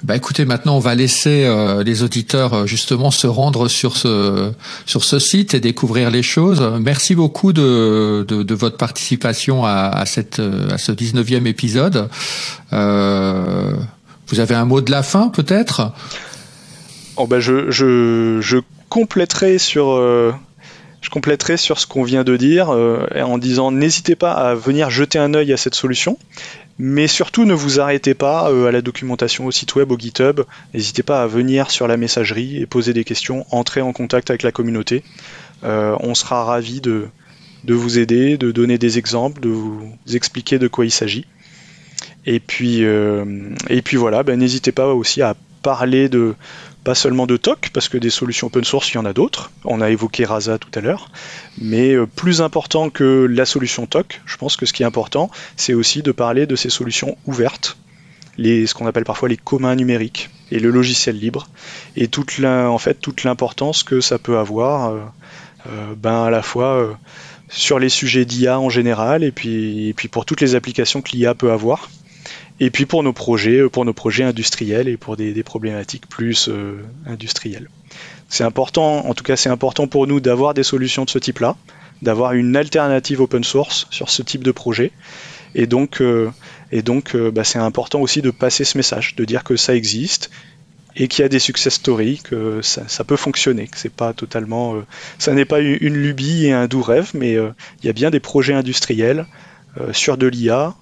Bah 0.03 0.15
écoutez, 0.15 0.45
maintenant 0.45 0.75
on 0.77 0.79
va 0.79 0.93
laisser 0.93 1.45
euh, 1.45 1.83
les 1.83 2.03
auditeurs 2.03 2.53
euh, 2.53 2.65
justement 2.67 3.09
se 3.09 3.25
rendre 3.25 3.67
sur 3.67 3.97
ce 3.97 4.51
sur 4.85 5.03
ce 5.03 5.17
site 5.17 5.55
et 5.55 5.59
découvrir 5.59 6.11
les 6.11 6.21
choses. 6.21 6.61
Merci 6.79 7.15
beaucoup 7.15 7.51
de, 7.51 8.23
de, 8.27 8.53
votre 8.53 8.77
participation 8.77 9.65
à, 9.65 9.89
à, 9.89 10.05
cette 10.05 10.39
à 10.39 10.77
ce 10.77 10.91
19e 10.91 11.47
épisode. 11.47 12.09
Euh, 12.73 13.73
vous 14.27 14.39
avez 14.39 14.53
un 14.53 14.65
mot 14.65 14.81
de 14.81 14.91
la 14.91 15.01
fin 15.01 15.29
peut-être? 15.29 15.91
Oh 17.15 17.25
bah 17.25 17.39
je, 17.39 17.71
je, 17.71 18.37
je 18.39 18.57
compléterai 18.89 19.57
sur 19.57 19.99
je 21.07 21.09
compléterai 21.09 21.55
sur 21.55 21.79
ce 21.79 21.87
qu'on 21.87 22.03
vient 22.03 22.25
de 22.25 22.35
dire 22.35 22.69
en 22.69 23.37
disant 23.37 23.71
n'hésitez 23.71 24.17
pas 24.17 24.33
à 24.33 24.55
venir 24.55 24.89
jeter 24.89 25.17
un 25.17 25.33
œil 25.33 25.53
à 25.53 25.57
cette 25.57 25.73
solution 25.73 26.17
mais 26.79 27.07
surtout, 27.07 27.45
ne 27.45 27.53
vous 27.53 27.79
arrêtez 27.79 28.13
pas 28.13 28.51
euh, 28.51 28.67
à 28.67 28.71
la 28.71 28.81
documentation 28.81 29.47
au 29.47 29.51
site 29.51 29.75
web, 29.75 29.91
au 29.91 29.97
GitHub. 29.97 30.41
N'hésitez 30.73 31.01
pas 31.01 31.23
à 31.23 31.27
venir 31.27 31.71
sur 31.71 31.87
la 31.87 31.97
messagerie 31.97 32.61
et 32.61 32.67
poser 32.67 32.93
des 32.93 33.03
questions, 33.03 33.45
entrer 33.49 33.81
en 33.81 33.93
contact 33.93 34.29
avec 34.29 34.43
la 34.43 34.51
communauté. 34.51 35.03
Euh, 35.63 35.95
on 36.01 36.13
sera 36.13 36.43
ravis 36.43 36.81
de, 36.81 37.09
vous 37.67 37.97
aider, 37.97 38.37
de 38.37 38.51
donner 38.51 38.77
des 38.77 38.99
exemples, 38.99 39.41
de 39.41 39.49
vous 39.49 39.91
expliquer 40.13 40.59
de 40.59 40.67
quoi 40.67 40.85
il 40.85 40.91
s'agit. 40.91 41.25
Et 42.27 42.39
puis, 42.39 42.83
euh, 42.83 43.25
et 43.69 43.81
puis 43.81 43.97
voilà, 43.97 44.21
ben, 44.21 44.37
n'hésitez 44.37 44.71
pas 44.71 44.93
aussi 44.93 45.23
à 45.23 45.35
parler 45.67 46.07
de, 46.07 46.33
pas 46.85 46.95
seulement 46.95 47.27
de 47.27 47.35
TOC, 47.35 47.71
parce 47.73 47.89
que 47.89 47.97
des 47.97 48.09
solutions 48.09 48.47
open 48.47 48.63
source, 48.63 48.89
il 48.91 48.95
y 48.95 48.97
en 48.99 49.03
a 49.03 49.11
d'autres. 49.11 49.51
On 49.65 49.81
a 49.81 49.89
évoqué 49.89 50.23
Rasa 50.23 50.57
tout 50.57 50.69
à 50.75 50.79
l'heure. 50.79 51.11
Mais 51.57 51.91
euh, 51.91 52.05
plus 52.05 52.41
important 52.41 52.89
que 52.89 53.27
la 53.29 53.45
solution 53.45 53.85
TOC, 53.85 54.21
je 54.25 54.37
pense 54.37 54.55
que 54.55 54.65
ce 54.65 54.71
qui 54.71 54.83
est 54.83 54.85
important, 54.85 55.29
c'est 55.57 55.73
aussi 55.73 56.03
de 56.03 56.13
parler 56.13 56.45
de 56.45 56.55
ces 56.55 56.69
solutions 56.69 57.17
ouvertes, 57.25 57.75
ce 58.37 58.73
qu'on 58.73 58.87
appelle 58.87 59.03
parfois 59.03 59.27
les 59.27 59.35
communs 59.35 59.75
numériques 59.75 60.29
et 60.51 60.59
le 60.59 60.69
logiciel 60.69 61.19
libre, 61.19 61.49
et 61.97 62.07
toute 62.07 62.31
fait, 62.79 62.93
toute 63.01 63.25
l'importance 63.25 63.83
que 63.83 63.99
ça 63.99 64.17
peut 64.17 64.37
avoir 64.37 64.91
euh, 64.91 65.01
euh, 65.67 65.95
ben, 65.97 66.23
à 66.23 66.29
la 66.29 66.41
fois 66.41 66.97
sur 67.49 67.77
les 67.77 67.89
sujets 67.89 68.23
d'IA 68.23 68.57
en 68.57 68.69
général, 68.69 69.21
et 69.25 69.33
puis, 69.33 69.89
et 69.89 69.93
puis 69.93 70.07
pour 70.07 70.23
toutes 70.23 70.39
les 70.39 70.55
applications 70.55 71.01
que 71.01 71.11
l'IA 71.11 71.33
peut 71.35 71.51
avoir 71.51 71.89
et 72.59 72.69
puis 72.69 72.85
pour 72.85 73.03
nos 73.03 73.13
projets, 73.13 73.59
euh, 73.59 73.69
pour 73.69 73.85
nos 73.85 73.93
projets 73.93 74.23
industriels 74.23 74.87
et 74.87 74.97
pour 74.97 75.17
des, 75.17 75.43
problématiques 75.43 76.07
plus 76.07 76.49
euh, 76.49 76.83
industrielles. 77.05 77.69
C'est 78.29 78.43
important, 78.43 79.05
en 79.07 79.13
tout 79.13 79.23
cas 79.23 79.35
c'est 79.35 79.49
important 79.49 79.87
pour 79.87 80.07
nous 80.07 80.19
d'avoir 80.19 80.53
des 80.53 80.63
solutions 80.63 81.05
de 81.05 81.09
ce 81.09 81.19
type-là, 81.19 81.55
d'avoir 82.01 82.33
une 82.33 82.55
alternative 82.55 83.21
open 83.21 83.43
source 83.43 83.87
sur 83.89 84.09
ce 84.09 84.21
type 84.21 84.43
de 84.43 84.51
projet. 84.51 84.91
Et 85.55 85.65
donc, 85.65 86.01
euh, 86.01 86.29
et 86.71 86.83
bah, 87.31 87.43
c'est 87.43 87.59
important 87.59 88.01
aussi 88.01 88.21
de 88.21 88.31
passer 88.31 88.65
ce 88.65 88.77
message, 88.77 89.15
de 89.15 89.23
dire 89.23 89.43
que 89.43 89.55
ça 89.55 89.73
existe 89.73 90.29
et 90.97 91.07
qu'il 91.07 91.21
y 91.21 91.25
a 91.25 91.29
des 91.29 91.39
success 91.39 91.75
stories, 91.75 92.19
que 92.23 92.61
ça, 92.61 93.03
peut 93.03 93.15
fonctionner, 93.15 93.67
que 93.67 93.77
c'est 93.77 93.93
pas 93.93 94.13
totalement, 94.13 94.75
ça 95.19 95.31
n'est 95.33 95.45
pas 95.45 95.59
une 95.59 95.93
lubie 95.93 96.47
et 96.47 96.53
un 96.53 96.65
doux 96.65 96.81
rêve, 96.81 97.11
mais 97.13 97.33
il 97.33 97.85
y 97.85 97.89
a 97.89 97.93
bien 97.93 98.09
des 98.09 98.19
projets 98.19 98.55
industriels 98.55 99.27
sur 99.93 100.17
de 100.17 100.25
l'IA 100.25 100.75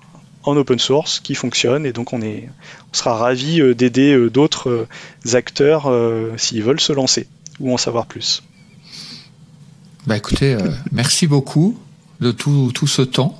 en 0.45 0.55
open 0.57 0.79
source 0.79 1.19
qui 1.19 1.35
fonctionne 1.35 1.85
et 1.85 1.93
donc 1.93 2.13
on, 2.13 2.21
est, 2.21 2.49
on 2.91 2.93
sera 2.93 3.15
ravi 3.15 3.61
euh, 3.61 3.73
d'aider 3.73 4.13
euh, 4.13 4.29
d'autres 4.29 4.69
euh, 4.69 5.35
acteurs 5.35 5.91
s'ils 6.37 6.63
veulent 6.63 6.79
se 6.79 6.93
lancer 6.93 7.27
ou 7.59 7.73
en 7.73 7.77
savoir 7.77 8.05
plus. 8.05 8.43
Bah 10.07 10.17
écoutez, 10.17 10.57
merci 10.91 11.27
beaucoup 11.27 11.77
de 12.19 12.31
tout, 12.31 12.71
tout 12.73 12.87
ce 12.87 13.01
temps 13.01 13.39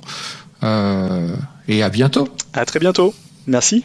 et 0.62 1.82
à 1.82 1.88
bientôt. 1.90 2.28
À 2.52 2.64
très 2.64 2.80
bientôt. 2.80 3.14
Merci. 3.46 3.84